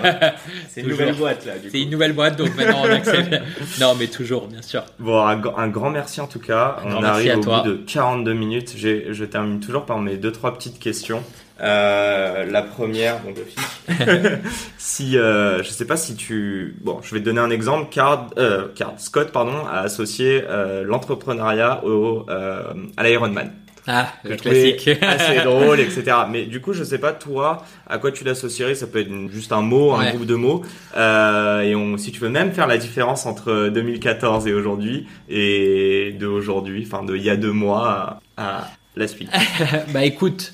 c'est 0.68 0.82
une 0.82 0.90
nouvelle 0.90 1.14
boîte 1.14 1.46
là. 1.46 1.54
C'est 1.72 1.80
une 1.80 1.92
nouvelle 1.92 2.14
boîte 2.14 2.38
donc 2.38 2.56
maintenant 2.58 2.82
on 2.84 2.92
accélère. 2.92 3.44
non 3.80 3.94
mais 4.00 4.08
toujours 4.08 4.48
bien 4.48 4.64
sûr. 4.64 4.84
Bon 4.98 5.24
un, 5.24 5.68
grand 5.68 5.92
merci 5.92 6.22
en 6.22 6.28
tout 6.28 6.40
cas. 6.40 6.78
on 6.84 7.04
arrive 7.04 7.38
au 7.38 7.42
bout 7.42 7.70
de 7.70 7.76
42 7.86 8.34
minutes. 8.34 8.76
Je 8.78 9.26
termine 9.26 9.60
toujours 9.60 9.86
par 9.86 10.00
mes 10.00 10.18
deux 10.18 10.32
trois 10.32 10.56
petites 10.56 10.80
questions. 10.80 11.24
Euh, 11.62 12.46
la 12.46 12.62
première, 12.62 13.20
bon, 13.20 13.34
si, 14.78 15.18
euh, 15.18 15.62
je 15.64 15.70
sais 15.70 15.86
pas 15.86 15.98
si 15.98 16.16
tu, 16.16 16.76
bon, 16.82 17.00
je 17.02 17.14
vais 17.14 17.20
te 17.20 17.26
donner 17.26 17.42
un 17.42 17.50
exemple. 17.50 17.90
Card, 17.92 18.30
euh, 18.38 18.68
Card 18.76 18.94
Scott, 18.98 19.32
pardon, 19.32 19.66
a 19.66 19.80
associé 19.80 20.44
euh, 20.48 20.84
l'entrepreneuriat 20.84 21.84
au 21.86 22.26
euh, 22.30 22.74
à 22.98 23.04
l'Ironman. 23.04 23.52
Ah, 23.92 24.14
le 24.24 24.36
classique. 24.36 24.88
assez 25.02 25.40
drôle, 25.44 25.80
etc. 25.80 26.04
Mais 26.30 26.46
du 26.46 26.62
coup, 26.62 26.74
je 26.74 26.84
sais 26.84 27.00
pas 27.00 27.12
toi, 27.12 27.64
à 27.88 27.98
quoi 27.98 28.12
tu 28.12 28.24
l'associerais? 28.24 28.76
Ça 28.76 28.86
peut 28.86 29.00
être 29.00 29.12
juste 29.32 29.52
un 29.52 29.62
mot, 29.62 29.94
un 29.94 30.12
groupe 30.12 30.28
de 30.28 30.36
mots. 30.36 30.62
Euh, 30.96 31.62
et 31.62 31.76
on, 31.76 31.98
si 31.98 32.12
tu 32.12 32.20
veux 32.20 32.30
même 32.30 32.52
faire 32.52 32.68
la 32.68 32.78
différence 32.78 33.26
entre 33.26 33.70
2014 33.70 34.48
et 34.48 34.54
aujourd'hui, 34.54 35.08
et 35.28 36.16
de 36.20 36.28
aujourd'hui, 36.28 36.88
enfin 36.90 37.04
de 37.04 37.16
il 37.16 37.24
y 37.24 37.32
a 37.32 37.36
deux 37.36 37.52
mois 37.52 38.20
à, 38.38 38.62
la 39.00 39.08
suite 39.08 39.30
Bah 39.94 40.06
écoute, 40.06 40.52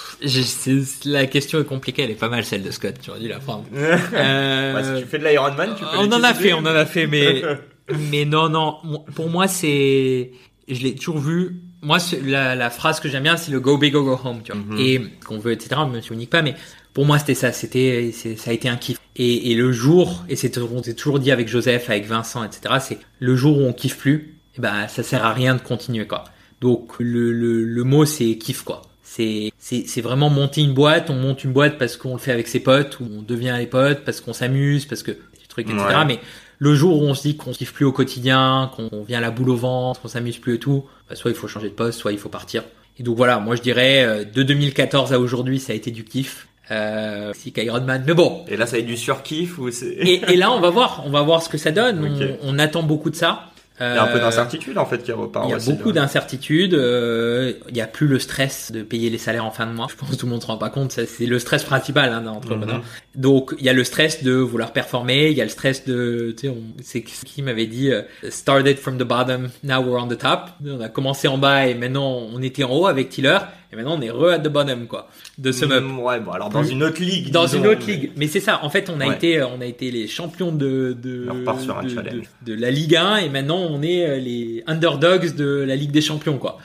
la 1.06 1.26
question 1.28 1.60
est 1.60 1.66
compliquée, 1.66 2.04
elle 2.04 2.12
est 2.12 2.16
pas 2.16 2.30
mal 2.30 2.44
celle 2.46 2.64
de 2.64 2.72
Scott, 2.72 2.96
tu 3.02 3.10
aurais 3.10 3.20
dû 3.20 3.28
la 3.28 3.40
prendre. 3.40 3.66
euh... 3.76 4.96
si 4.98 5.04
tu 5.04 5.10
fais 5.10 5.20
de 5.20 5.26
l'Ironman, 5.26 5.76
tu 5.76 5.84
peux 5.84 5.98
On 5.98 6.12
en 6.12 6.24
a 6.24 6.34
fait, 6.34 6.54
on 6.54 6.60
en 6.60 6.66
a 6.66 6.86
fait, 6.86 7.08
mais 7.08 7.42
mais 8.12 8.26
non, 8.26 8.50
non. 8.50 8.78
Pour 9.14 9.30
moi, 9.30 9.48
c'est, 9.48 10.32
je 10.68 10.82
l'ai 10.82 10.96
toujours 10.96 11.20
vu. 11.20 11.62
Moi, 11.82 11.98
la, 12.26 12.56
la 12.56 12.70
phrase 12.70 13.00
que 13.00 13.10
j'aime 13.10 13.24
bien, 13.24 13.38
c'est 13.38 13.52
le 13.52 13.60
go 13.60 13.78
big 13.78 13.96
or 13.96 14.04
go 14.04 14.20
home, 14.24 14.42
tu 14.44 14.52
vois. 14.52 14.62
Mhm. 14.62 14.80
Et 14.80 15.02
qu'on 15.26 15.38
veut, 15.38 15.52
etc. 15.52 15.82
Je 15.86 15.98
me 15.98 16.14
unique 16.14 16.32
pas, 16.32 16.42
mais 16.42 16.56
pour 16.94 17.06
moi, 17.06 17.20
c'était 17.20 17.36
ça. 17.36 17.52
C'était, 17.52 18.12
ça 18.12 18.50
a 18.50 18.54
été 18.54 18.70
un 18.70 18.78
kiff. 18.78 18.98
Et, 19.16 19.52
et 19.52 19.56
le 19.56 19.72
jour, 19.72 20.26
et 20.28 20.36
c'est, 20.36 20.58
on 20.58 20.82
s'est 20.82 20.96
toujours 20.96 21.20
dit 21.20 21.32
avec 21.32 21.48
Joseph, 21.48 21.90
avec 21.90 22.06
Vincent, 22.06 22.44
etc. 22.44 22.76
C'est 22.80 22.98
le 23.20 23.36
jour 23.36 23.58
où 23.58 23.62
on 23.62 23.74
kiffe 23.74 23.98
plus, 23.98 24.36
eh 24.58 24.62
ben 24.62 24.88
ça 24.88 25.04
sert 25.04 25.24
à 25.24 25.34
rien 25.34 25.56
de 25.56 25.62
continuer 25.62 26.06
quoi. 26.06 26.26
Donc 26.62 26.94
le, 27.00 27.32
le, 27.32 27.64
le 27.64 27.84
mot 27.84 28.06
c'est 28.06 28.38
kiff 28.38 28.64
quoi. 28.64 28.82
C'est 29.04 29.54
c'est 29.60 30.02
vraiment 30.02 30.30
monter 30.30 30.62
une 30.62 30.74
boîte. 30.74 31.10
On 31.10 31.16
monte 31.16 31.44
une 31.44 31.54
boîte 31.54 31.78
parce 31.78 31.96
qu'on 31.96 32.14
le 32.14 32.20
fait 32.20 32.32
avec 32.32 32.48
ses 32.48 32.60
potes 32.60 33.00
ou 33.00 33.08
on 33.20 33.22
devient 33.22 33.56
les 33.58 33.68
potes 33.68 34.04
parce 34.04 34.20
qu'on 34.20 34.34
s'amuse 34.34 34.86
parce 34.86 35.04
que 35.04 35.12
des 35.12 35.48
trucs 35.48 35.70
etc. 35.70 35.84
Mais 36.06 36.20
le 36.60 36.76
jour 36.76 37.02
où 37.02 37.06
on 37.06 37.14
se 37.14 37.22
dit 37.22 37.38
qu'on 37.38 37.52
kiffe 37.52 37.74
plus 37.74 37.86
au 37.86 37.92
quotidien, 37.92 38.72
qu'on 38.76 39.04
vient 39.04 39.22
la 39.22 39.32
boule 39.32 39.50
au 39.52 39.56
ventre, 39.56 40.02
qu'on 40.02 40.08
s'amuse 40.08 40.38
plus 40.38 40.56
et 40.56 40.60
tout, 40.60 40.86
bah, 41.10 41.16
soit 41.16 41.32
il 41.32 41.38
faut 41.38 41.48
changer 41.48 41.70
de 41.70 41.74
poste, 41.74 42.00
soit 42.00 42.12
il 42.12 42.18
faut 42.18 42.30
partir. 42.30 42.64
Et 42.98 43.04
donc 43.04 43.18
voilà, 43.18 43.40
moi 43.40 43.56
je 43.56 43.62
dirais 43.62 44.04
euh, 44.04 44.24
de 44.24 44.44
2014 44.44 45.14
à 45.14 45.20
aujourd'hui, 45.20 45.60
ça 45.60 45.74
a 45.74 45.76
été 45.76 45.92
du 45.92 46.04
kiff. 46.04 46.48
Euh, 46.72 47.32
si 47.36 47.54
Rodman, 47.70 48.04
mais 48.08 48.16
bon. 48.16 48.44
Et 48.48 48.58
là, 48.58 48.66
ça 48.66 48.76
a 48.76 48.80
été 48.80 48.88
du 48.88 48.98
surkiff 48.98 49.60
ou 49.60 49.70
c'est 49.70 49.86
et, 49.86 50.34
et, 50.34 50.36
là, 50.36 50.52
on 50.52 50.60
va 50.60 50.72
voir, 50.72 51.04
on 51.06 51.12
va 51.12 51.22
voir 51.22 51.44
ce 51.44 51.50
que 51.50 51.60
ça 51.60 51.72
donne. 51.72 52.04
On, 52.44 52.56
on, 52.56 52.60
attend 52.60 52.82
beaucoup 52.82 53.12
de 53.12 53.16
ça. 53.16 53.52
Il 53.80 53.84
y 53.84 53.88
a 53.88 54.04
un 54.04 54.08
peu 54.08 54.18
euh, 54.18 54.22
d'incertitude 54.22 54.78
en 54.78 54.86
fait 54.86 55.04
qui 55.04 55.12
repart. 55.12 55.48
Il 55.48 55.52
y 55.52 55.54
a 55.54 55.58
beaucoup 55.58 55.92
d'incertitude. 55.92 56.74
Euh, 56.74 57.54
il 57.68 57.74
n'y 57.74 57.82
a 57.82 57.88
plus 57.88 58.08
le 58.08 58.20
stress 58.20 58.72
de 58.72 58.84
payer 58.84 59.10
les 59.10 59.18
salaires 59.18 59.44
en 59.44 59.52
fin 59.52 59.68
de 59.68 59.74
mois. 59.74 59.88
Je 59.90 59.96
pense 59.96 60.10
que 60.10 60.16
tout 60.16 60.26
le 60.26 60.32
monde 60.32 60.42
se 60.42 60.48
rend 60.48 60.58
pas 60.58 60.70
compte. 60.70 60.94
C'est 60.94 61.26
le 61.26 61.40
stress 61.40 61.66
principal 61.66 62.14
hein, 62.14 62.22
dans 62.22 62.40
mm 62.40 62.82
Donc 63.16 63.54
il 63.60 63.66
y 63.66 63.70
a 63.70 63.74
le 63.74 63.84
stress 63.84 64.24
de 64.24 64.32
vouloir 64.32 64.72
performer. 64.72 65.30
Il 65.30 65.38
y 65.38 65.42
a 65.42 65.44
le 65.44 65.50
stress 65.50 65.86
de, 65.86 66.34
tu 66.38 66.48
sais, 66.48 66.56
c'est 66.82 67.02
qui 67.02 67.42
m'avait 67.42 67.68
dit 67.68 67.92
euh, 67.92 68.04
started 68.30 68.78
from 68.78 68.98
the 68.98 69.04
bottom, 69.04 69.50
now 69.64 69.82
we're 69.82 70.02
on 70.02 70.08
the 70.08 70.18
top. 70.18 70.52
On 70.66 70.80
a 70.80 70.88
commencé 70.88 71.28
en 71.28 71.38
bas 71.38 71.68
et 71.68 71.76
maintenant 71.76 72.28
on 72.34 72.42
était 72.42 72.64
en 72.64 72.72
haut 72.72 72.88
avec 72.88 73.10
Tiller. 73.10 73.40
Et 73.72 73.76
maintenant, 73.76 73.98
on 73.98 74.02
est 74.02 74.10
re 74.10 74.26
at 74.26 74.40
the 74.40 74.48
bottom, 74.48 74.88
quoi, 74.88 75.10
de 75.38 75.52
ce 75.52 75.66
up. 75.66 75.84
Mm, 75.84 76.00
ouais, 76.00 76.20
bon, 76.20 76.32
alors 76.32 76.50
dans 76.50 76.64
une 76.64 76.84
autre 76.84 77.02
ligue. 77.02 77.32
Dans 77.32 77.48
une 77.48 77.68
autre 77.68 77.86
ligue. 77.88 78.12
Mais 78.16 78.28
c'est 78.28 78.40
ça. 78.40 78.64
En 78.64 78.70
fait, 78.70 78.90
on 78.90 79.00
a 79.00 79.14
été, 79.14 79.42
on 79.44 79.62
a 79.62 79.66
été 79.66 79.92
les 79.92 80.08
champions 80.08 80.52
de, 80.52 80.96
de, 81.02 81.26
de, 81.26 82.22
de, 82.46 82.54
la 82.54 82.72
Ligue 82.72 82.96
1 82.96 83.18
et 83.18 83.30
maintenant, 83.30 83.58
on 83.58 83.82
est 83.82 84.06
euh, 84.06 84.18
les 84.18 84.64
underdogs 84.68 85.36
de 85.36 85.64
la 85.68 85.76
Ligue 85.76 85.92
des 85.92 86.02
champions, 86.02 86.38
quoi. 86.38 86.60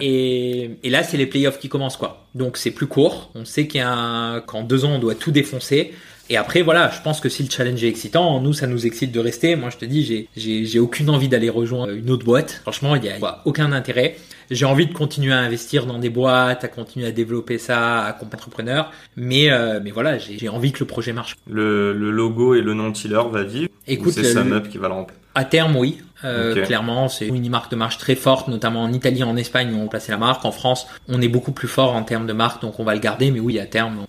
Et, 0.00 0.70
et 0.82 0.90
là, 0.90 1.02
c'est 1.02 1.16
les 1.16 1.26
playoffs 1.26 1.58
qui 1.58 1.68
commencent, 1.68 1.96
quoi. 1.96 2.26
Donc, 2.34 2.56
c'est 2.56 2.70
plus 2.70 2.86
court. 2.86 3.30
On 3.34 3.44
sait 3.44 3.68
qu'en 3.68 4.62
deux 4.62 4.84
ans, 4.84 4.92
on 4.92 4.98
doit 4.98 5.14
tout 5.14 5.30
défoncer. 5.30 5.92
Et 6.28 6.36
après, 6.36 6.62
voilà, 6.62 6.90
je 6.90 7.00
pense 7.02 7.20
que 7.20 7.28
si 7.28 7.42
le 7.42 7.50
challenge 7.50 7.82
est 7.84 7.88
excitant, 7.88 8.40
nous, 8.40 8.52
ça 8.52 8.66
nous 8.66 8.86
excite 8.86 9.12
de 9.12 9.20
rester. 9.20 9.54
Moi, 9.56 9.70
je 9.70 9.76
te 9.76 9.84
dis, 9.84 10.04
j'ai, 10.04 10.28
j'ai, 10.36 10.64
j'ai 10.64 10.78
aucune 10.78 11.08
envie 11.10 11.28
d'aller 11.28 11.50
rejoindre 11.50 11.92
une 11.92 12.10
autre 12.10 12.24
boîte. 12.24 12.60
Franchement, 12.62 12.96
il 12.96 13.04
y 13.04 13.08
a 13.08 13.42
aucun 13.44 13.72
intérêt 13.72 14.16
j'ai 14.50 14.64
envie 14.64 14.86
de 14.86 14.92
continuer 14.92 15.32
à 15.32 15.38
investir 15.38 15.86
dans 15.86 15.98
des 15.98 16.10
boîtes, 16.10 16.64
à 16.64 16.68
continuer 16.68 17.06
à 17.06 17.12
développer 17.12 17.58
ça, 17.58 18.02
à 18.02 18.08
accompagner 18.08 18.36
entrepreneurs. 18.36 18.92
Mais, 19.16 19.50
euh, 19.50 19.80
mais 19.82 19.90
voilà, 19.90 20.18
j'ai 20.18 20.48
envie 20.48 20.72
que 20.72 20.80
le 20.80 20.86
projet 20.86 21.12
marche. 21.12 21.36
Le, 21.48 21.92
le 21.92 22.10
logo 22.10 22.54
et 22.54 22.60
le 22.60 22.74
nom 22.74 22.92
Tiller 22.92 23.22
va 23.30 23.42
vivre. 23.42 23.70
Écoute, 23.86 24.12
c'est 24.12 24.24
SumUp 24.24 24.68
qui 24.68 24.78
va 24.78 24.88
le 24.88 24.94
remplir? 24.94 25.18
À 25.34 25.44
terme, 25.44 25.76
oui. 25.76 25.98
Euh, 26.24 26.64
Clairement, 26.64 27.08
c'est 27.08 27.26
une 27.26 27.48
marque 27.50 27.70
de 27.70 27.76
marche 27.76 27.98
très 27.98 28.14
forte, 28.14 28.48
notamment 28.48 28.82
en 28.82 28.92
Italie, 28.92 29.22
en 29.22 29.36
Espagne, 29.36 29.72
où 29.74 29.78
on 29.78 29.88
placé 29.88 30.12
la 30.12 30.18
marque. 30.18 30.44
En 30.44 30.52
France, 30.52 30.86
on 31.08 31.20
est 31.20 31.28
beaucoup 31.28 31.52
plus 31.52 31.68
fort 31.68 31.94
en 31.94 32.02
termes 32.02 32.26
de 32.26 32.32
marque, 32.32 32.62
donc 32.62 32.80
on 32.80 32.84
va 32.84 32.94
le 32.94 33.00
garder. 33.00 33.30
Mais 33.30 33.40
oui, 33.40 33.58
à 33.58 33.66
terme, 33.66 34.06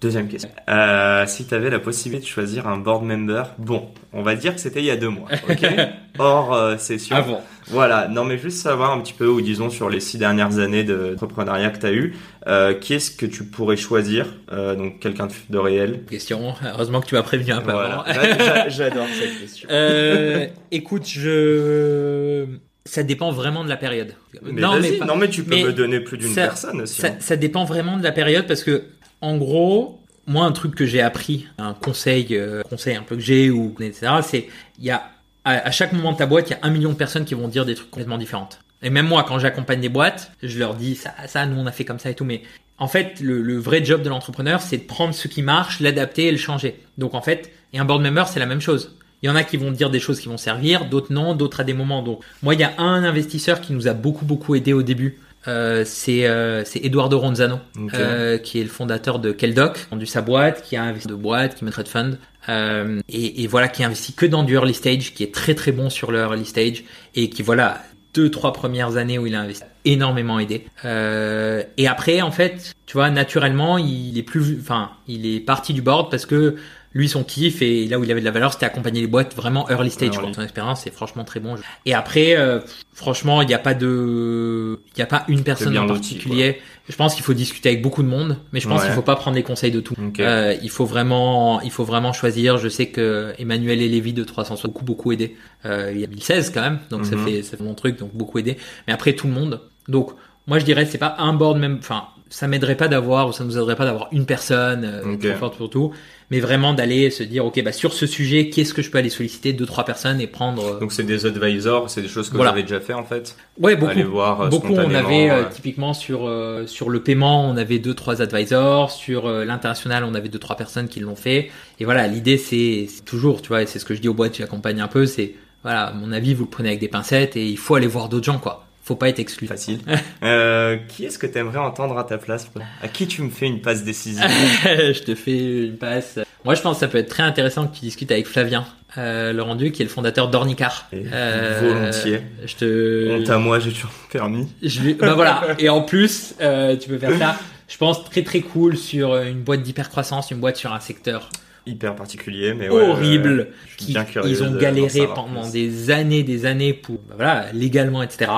Deuxième 0.00 0.28
question. 0.28 0.48
Euh, 0.68 1.26
si 1.26 1.46
tu 1.46 1.54
avais 1.54 1.68
la 1.68 1.78
possibilité 1.78 2.24
de 2.24 2.30
choisir 2.30 2.66
un 2.66 2.78
board 2.78 3.04
member, 3.04 3.54
bon, 3.58 3.90
on 4.14 4.22
va 4.22 4.34
dire 4.34 4.54
que 4.54 4.60
c'était 4.60 4.80
il 4.80 4.86
y 4.86 4.90
a 4.90 4.96
deux 4.96 5.10
mois, 5.10 5.28
ok 5.48 5.66
Hors 6.18 6.54
euh, 6.54 6.78
session. 6.78 7.16
Avant. 7.16 7.42
Voilà, 7.70 8.08
non 8.08 8.24
mais 8.24 8.38
juste 8.38 8.58
savoir 8.58 8.92
un 8.92 9.00
petit 9.00 9.12
peu, 9.12 9.28
ou 9.28 9.40
disons 9.40 9.68
sur 9.70 9.90
les 9.90 10.00
six 10.00 10.18
dernières 10.18 10.58
années 10.58 10.84
d'entrepreneuriat 10.84 11.70
que 11.70 11.78
tu 11.78 11.86
as 11.86 11.92
eu, 11.92 12.16
euh, 12.46 12.74
qui 12.74 12.94
est-ce 12.94 13.10
que 13.10 13.26
tu 13.26 13.44
pourrais 13.44 13.76
choisir 13.76 14.26
euh, 14.52 14.74
Donc 14.74 15.00
quelqu'un 15.00 15.28
de, 15.50 15.58
réel? 15.58 16.02
Question, 16.08 16.54
heureusement 16.64 17.00
que 17.00 17.06
tu 17.06 17.14
m'as 17.14 17.22
prévenu 17.22 17.52
un 17.52 17.60
peu 17.60 17.72
voilà. 17.72 18.04
J'adore 18.68 19.06
cette 19.12 19.38
question. 19.38 19.68
Euh, 19.70 20.46
écoute, 20.70 21.06
je... 21.06 22.46
Ça 22.86 23.02
dépend 23.02 23.30
vraiment 23.30 23.62
de 23.62 23.68
la 23.68 23.76
période. 23.76 24.14
Mais 24.42 24.60
non, 24.60 24.80
mais 24.80 24.98
non, 25.06 25.16
mais 25.16 25.28
tu 25.28 25.44
peux 25.44 25.56
me 25.56 25.72
donner 25.72 26.00
plus 26.00 26.16
d'une 26.16 26.34
personne 26.34 26.80
aussi. 26.80 27.02
Ça, 27.02 27.08
hein. 27.08 27.16
ça 27.20 27.36
dépend 27.36 27.64
vraiment 27.64 27.98
de 27.98 28.02
la 28.02 28.10
période 28.10 28.46
parce 28.46 28.64
que 28.64 28.82
en 29.20 29.36
gros, 29.36 30.00
moi, 30.26 30.44
un 30.44 30.52
truc 30.52 30.74
que 30.74 30.86
j'ai 30.86 31.00
appris, 31.00 31.46
un 31.58 31.74
conseil, 31.74 32.28
euh, 32.32 32.62
conseil 32.62 32.96
un 32.96 33.02
peu 33.02 33.16
que 33.16 33.22
j'ai 33.22 33.50
ou 33.50 33.74
etc., 33.80 34.12
c'est 34.22 34.48
il 34.78 34.84
y 34.84 34.90
a 34.90 35.10
à, 35.44 35.70
chaque 35.70 35.92
moment 35.92 36.12
de 36.12 36.18
ta 36.18 36.26
boîte, 36.26 36.50
il 36.50 36.52
y 36.52 36.54
a 36.54 36.58
un 36.62 36.70
million 36.70 36.90
de 36.90 36.94
personnes 36.94 37.24
qui 37.24 37.34
vont 37.34 37.48
dire 37.48 37.64
des 37.64 37.74
trucs 37.74 37.90
complètement 37.90 38.18
différents. 38.18 38.48
Et 38.82 38.90
même 38.90 39.06
moi, 39.06 39.24
quand 39.26 39.38
j'accompagne 39.38 39.80
des 39.80 39.88
boîtes, 39.88 40.32
je 40.42 40.58
leur 40.58 40.74
dis 40.74 40.94
ça, 40.94 41.14
ça, 41.26 41.46
nous 41.46 41.58
on 41.58 41.66
a 41.66 41.72
fait 41.72 41.84
comme 41.84 41.98
ça 41.98 42.10
et 42.10 42.14
tout, 42.14 42.24
mais 42.24 42.42
en 42.78 42.88
fait, 42.88 43.20
le, 43.20 43.42
le 43.42 43.58
vrai 43.58 43.84
job 43.84 44.02
de 44.02 44.08
l'entrepreneur, 44.08 44.60
c'est 44.60 44.78
de 44.78 44.82
prendre 44.84 45.14
ce 45.14 45.28
qui 45.28 45.42
marche, 45.42 45.80
l'adapter 45.80 46.28
et 46.28 46.32
le 46.32 46.38
changer. 46.38 46.80
Donc 46.96 47.14
en 47.14 47.22
fait, 47.22 47.50
et 47.72 47.78
un 47.78 47.84
board 47.84 48.02
member, 48.02 48.28
c'est 48.28 48.40
la 48.40 48.46
même 48.46 48.60
chose. 48.60 48.96
Il 49.22 49.26
y 49.26 49.28
en 49.28 49.36
a 49.36 49.44
qui 49.44 49.58
vont 49.58 49.70
dire 49.70 49.90
des 49.90 50.00
choses 50.00 50.20
qui 50.20 50.28
vont 50.28 50.38
servir, 50.38 50.86
d'autres 50.86 51.12
non, 51.12 51.34
d'autres 51.34 51.60
à 51.60 51.64
des 51.64 51.74
moments. 51.74 52.02
Donc 52.02 52.22
moi, 52.42 52.54
il 52.54 52.60
y 52.60 52.64
a 52.64 52.72
un 52.78 53.04
investisseur 53.04 53.60
qui 53.60 53.72
nous 53.72 53.86
a 53.86 53.92
beaucoup 53.92 54.24
beaucoup 54.24 54.54
aidé 54.54 54.72
au 54.72 54.82
début 54.82 55.18
euh, 55.48 55.84
c'est 55.86 56.26
euh, 56.26 56.64
Eduardo 56.74 57.18
Ronzano 57.18 57.60
euh, 57.94 58.38
qui 58.38 58.60
est 58.60 58.62
le 58.62 58.68
fondateur 58.68 59.18
de 59.18 59.32
Keldoc, 59.32 59.86
vendu 59.90 60.06
sa 60.06 60.20
boîte, 60.20 60.62
qui 60.62 60.76
a 60.76 60.82
investi 60.82 61.08
de 61.08 61.14
boîte, 61.14 61.54
qui 61.56 61.64
met 61.64 61.70
de 61.70 61.88
fund. 61.88 62.18
Euh, 62.48 63.00
et, 63.08 63.42
et, 63.42 63.46
voilà 63.46 63.68
qui 63.68 63.84
investit 63.84 64.14
que 64.14 64.26
dans 64.26 64.42
du 64.42 64.54
early 64.54 64.74
stage, 64.74 65.14
qui 65.14 65.22
est 65.22 65.32
très 65.32 65.54
très 65.54 65.72
bon 65.72 65.90
sur 65.90 66.10
le 66.10 66.18
early 66.20 66.44
stage 66.44 66.84
et 67.14 67.28
qui 67.28 67.42
voilà 67.42 67.82
deux 68.14 68.30
trois 68.30 68.52
premières 68.52 68.96
années 68.96 69.18
où 69.18 69.26
il 69.26 69.34
a 69.34 69.40
investi 69.40 69.64
énormément 69.84 70.38
aidé. 70.38 70.66
Euh, 70.84 71.62
et 71.76 71.86
après 71.86 72.22
en 72.22 72.30
fait 72.30 72.74
tu 72.86 72.94
vois 72.94 73.10
naturellement 73.10 73.78
il 73.78 74.18
est 74.18 74.22
plus 74.22 74.58
enfin 74.60 74.90
il 75.06 75.26
est 75.26 75.40
parti 75.40 75.72
du 75.72 75.82
board 75.82 76.10
parce 76.10 76.26
que 76.26 76.56
lui 76.92 77.08
son 77.08 77.22
kiff 77.22 77.62
et 77.62 77.86
là 77.86 77.98
où 77.98 78.04
il 78.04 78.10
avait 78.10 78.20
de 78.20 78.24
la 78.24 78.30
valeur 78.30 78.52
c'était 78.52 78.66
accompagner 78.66 79.00
les 79.00 79.06
boîtes 79.06 79.36
vraiment 79.36 79.68
early 79.70 79.90
stage 79.90 80.18
ah, 80.18 80.26
son 80.34 80.42
expérience 80.42 80.82
c'est 80.82 80.92
franchement 80.92 81.24
très 81.24 81.40
bon. 81.40 81.54
Et 81.86 81.94
après 81.94 82.36
euh, 82.36 82.60
franchement 82.92 83.42
il 83.42 83.48
n'y 83.48 83.54
a 83.54 83.58
pas 83.58 83.74
de 83.74 84.80
il 84.94 84.98
y 84.98 85.02
a 85.02 85.06
pas 85.06 85.24
une 85.28 85.44
personne 85.44 85.76
en 85.78 85.86
particulier. 85.86 86.60
je 86.88 86.96
pense 86.96 87.14
qu'il 87.14 87.22
faut 87.22 87.34
discuter 87.34 87.68
avec 87.68 87.82
beaucoup 87.82 88.02
de 88.02 88.08
monde 88.08 88.38
mais 88.52 88.60
je 88.60 88.68
pense 88.68 88.82
qu'il 88.82 88.92
faut 88.92 89.02
pas 89.02 89.16
prendre 89.16 89.36
les 89.36 89.42
conseils 89.42 89.70
de 89.70 89.80
tout. 89.80 89.94
Euh, 90.18 90.56
il 90.62 90.70
faut 90.70 90.84
vraiment 90.84 91.60
il 91.60 91.70
faut 91.70 91.84
vraiment 91.84 92.12
choisir. 92.12 92.58
Je 92.58 92.68
sais 92.68 92.86
que 92.86 93.32
Emmanuel 93.38 93.80
et 93.82 93.88
Lévy 93.88 94.12
de 94.12 94.24
300 94.24 94.56
beaucoup 94.64 94.84
beaucoup 94.84 95.12
aidé. 95.12 95.36
Euh, 95.64 95.92
il 95.94 96.00
y 96.00 96.04
a 96.04 96.06
2016 96.06 96.50
quand 96.50 96.62
même. 96.62 96.80
Donc 96.90 97.06
ça 97.06 97.16
mhm. 97.16 97.24
fait 97.24 97.42
ça 97.42 97.56
fait 97.56 97.64
mon 97.64 97.74
truc 97.74 97.98
donc 97.98 98.14
beaucoup 98.14 98.38
aidé. 98.38 98.56
Mais 98.86 98.92
après 98.92 99.12
tout 99.12 99.26
le 99.26 99.32
monde. 99.32 99.60
Donc 99.88 100.10
moi 100.46 100.58
je 100.58 100.64
dirais 100.64 100.86
c'est 100.86 100.98
pas 100.98 101.16
un 101.18 101.32
board 101.32 101.58
même 101.58 101.78
enfin 101.78 102.04
ça 102.28 102.46
m'aiderait 102.46 102.76
pas 102.76 102.88
d'avoir 102.88 103.28
ou 103.28 103.32
ça 103.32 103.44
nous 103.44 103.56
aiderait 103.56 103.76
pas 103.76 103.84
d'avoir 103.84 104.08
une 104.12 104.24
personne 104.24 104.84
euh, 104.84 105.14
okay. 105.14 105.34
forte 105.34 105.56
pour 105.56 105.68
tout 105.68 105.92
mais 106.30 106.40
vraiment 106.40 106.74
d'aller 106.74 107.10
se 107.10 107.22
dire 107.22 107.44
ok 107.44 107.62
bah 107.62 107.72
sur 107.72 107.92
ce 107.92 108.06
sujet 108.06 108.48
qu'est-ce 108.48 108.72
que 108.72 108.82
je 108.82 108.90
peux 108.90 108.98
aller 108.98 109.10
solliciter 109.10 109.52
deux 109.52 109.66
trois 109.66 109.84
personnes 109.84 110.20
et 110.20 110.26
prendre 110.26 110.76
euh, 110.76 110.78
donc 110.78 110.92
c'est 110.92 111.02
des 111.02 111.26
advisors 111.26 111.90
c'est 111.90 112.02
des 112.02 112.08
choses 112.08 112.30
que 112.30 112.36
vous 112.36 112.42
avez 112.42 112.62
déjà 112.62 112.80
fait 112.80 112.94
en 112.94 113.04
fait 113.04 113.36
ouais 113.58 113.76
beaucoup. 113.76 113.90
Aller 113.90 114.04
voir 114.04 114.42
euh, 114.42 114.48
beaucoup 114.48 114.74
on 114.74 114.94
avait 114.94 115.30
euh, 115.30 115.44
typiquement 115.50 115.92
sur 115.92 116.30
sur 116.66 116.90
le 116.90 117.02
paiement 117.02 117.48
on 117.48 117.56
avait 117.56 117.78
deux 117.78 117.94
trois 117.94 118.22
advisors. 118.22 118.90
Sur 118.90 119.28
l'international 119.28 120.04
on 120.04 120.14
avait 120.14 120.28
deux 120.28 120.38
trois 120.38 120.56
personnes 120.56 120.88
qui 120.88 121.00
l'ont 121.00 121.16
fait. 121.16 121.50
Et 121.78 121.84
voilà 121.84 122.06
l'idée 122.06 122.38
c'est 122.38 122.86
toujours 123.04 123.42
tu 123.42 123.48
vois 123.48 123.66
c'est 123.66 123.78
ce 123.78 123.84
que 123.84 123.94
je 123.94 124.00
dis 124.00 124.08
aux 124.08 124.14
boîtes 124.14 124.32
tu 124.32 124.42
accompagnes 124.42 124.80
un 124.80 124.88
peu 124.88 125.06
c'est 125.06 125.34
voilà 125.62 125.86
à 125.86 125.92
mon 125.92 126.12
avis 126.12 126.34
vous 126.34 126.44
le 126.44 126.50
prenez 126.50 126.68
avec 126.68 126.80
des 126.80 126.88
pincettes 126.88 127.36
et 127.36 127.46
il 127.46 127.58
faut 127.58 127.74
aller 127.74 127.86
voir 127.86 128.08
d'autres 128.08 128.24
gens 128.24 128.38
quoi 128.38 128.69
faut 128.82 128.96
pas 128.96 129.08
être 129.08 129.18
exclu. 129.18 129.46
Facile. 129.46 129.80
euh, 130.22 130.76
qui 130.88 131.04
est-ce 131.04 131.18
que 131.18 131.26
tu 131.26 131.38
aimerais 131.38 131.58
entendre 131.58 131.98
à 131.98 132.04
ta 132.04 132.18
place 132.18 132.50
À 132.82 132.88
qui 132.88 133.06
tu 133.06 133.22
me 133.22 133.30
fais 133.30 133.46
une 133.46 133.60
passe 133.60 133.84
décisive 133.84 134.24
Je 134.64 135.02
te 135.02 135.14
fais 135.14 135.66
une 135.66 135.76
passe. 135.76 136.18
Moi, 136.44 136.54
je 136.54 136.62
pense 136.62 136.76
que 136.76 136.80
ça 136.80 136.88
peut 136.88 136.98
être 136.98 137.08
très 137.08 137.22
intéressant 137.22 137.66
que 137.66 137.76
tu 137.76 137.82
discutes 137.82 138.10
avec 138.10 138.26
Flavien 138.26 138.66
euh, 138.98 139.32
Laurent 139.32 139.54
Duc, 139.54 139.72
qui 139.72 139.82
est 139.82 139.84
le 139.84 139.90
fondateur 139.90 140.28
d'Ornicar. 140.28 140.88
Euh, 140.94 141.60
volontiers. 141.62 142.22
Je 142.44 142.56
te. 142.56 143.20
Honte 143.20 143.30
à 143.30 143.38
moi, 143.38 143.58
j'ai 143.58 143.70
toujours 143.70 143.92
permis. 144.10 144.48
Je 144.62 144.92
Bah 144.94 145.14
voilà. 145.14 145.42
Et 145.58 145.68
en 145.68 145.82
plus, 145.82 146.34
euh, 146.40 146.76
tu 146.76 146.88
peux 146.88 146.98
faire 146.98 147.16
ça. 147.18 147.38
Je 147.68 147.76
pense 147.76 148.02
très 148.04 148.22
très 148.22 148.40
cool 148.40 148.76
sur 148.76 149.16
une 149.16 149.42
boîte 149.42 149.62
d'hypercroissance, 149.62 150.32
une 150.32 150.40
boîte 150.40 150.56
sur 150.56 150.72
un 150.72 150.80
secteur 150.80 151.28
hyper 151.66 151.94
particulier, 151.94 152.54
mais 152.54 152.68
horrible. 152.68 153.48
qui, 153.76 153.96
ils 154.24 154.42
ont 154.42 154.56
galéré 154.56 155.06
pendant 155.14 155.48
des 155.48 155.90
années, 155.90 156.22
des 156.22 156.46
années 156.46 156.72
pour, 156.72 156.96
bah 156.96 157.14
voilà, 157.16 157.52
légalement, 157.52 158.02
etc. 158.02 158.30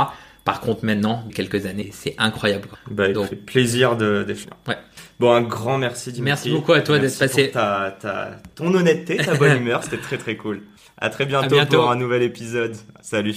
Par 0.45 0.61
contre, 0.61 0.85
maintenant, 0.85 1.25
quelques 1.35 1.67
années, 1.67 1.91
c'est 1.93 2.15
incroyable. 2.19 2.69
Bah, 2.91 3.13
Donc, 3.13 3.29
fait 3.29 3.37
plaisir 3.37 3.97
de, 3.97 4.25
de 4.27 4.35
Ouais. 4.67 4.77
Bon, 5.21 5.33
un 5.33 5.43
grand 5.43 5.79
merci 5.79 6.11
Dimitri. 6.11 6.25
Merci 6.25 6.51
beaucoup 6.51 6.73
à 6.73 6.81
toi 6.81 6.99
d'être 6.99 7.17
passé. 7.17 7.45
Pour 7.45 7.53
ta, 7.53 7.97
ta, 8.01 8.31
ton 8.57 8.75
honnêteté, 8.75 9.19
ta 9.19 9.35
bonne 9.35 9.57
humeur, 9.59 9.85
c'était 9.85 9.99
très 9.99 10.19
très 10.19 10.37
cool. 10.37 10.63
À 10.99 11.11
très 11.11 11.27
bientôt, 11.27 11.47
à 11.47 11.49
bientôt 11.49 11.77
pour 11.79 11.91
un 11.91 11.97
nouvel 11.97 12.23
épisode. 12.23 12.77
Salut. 13.01 13.37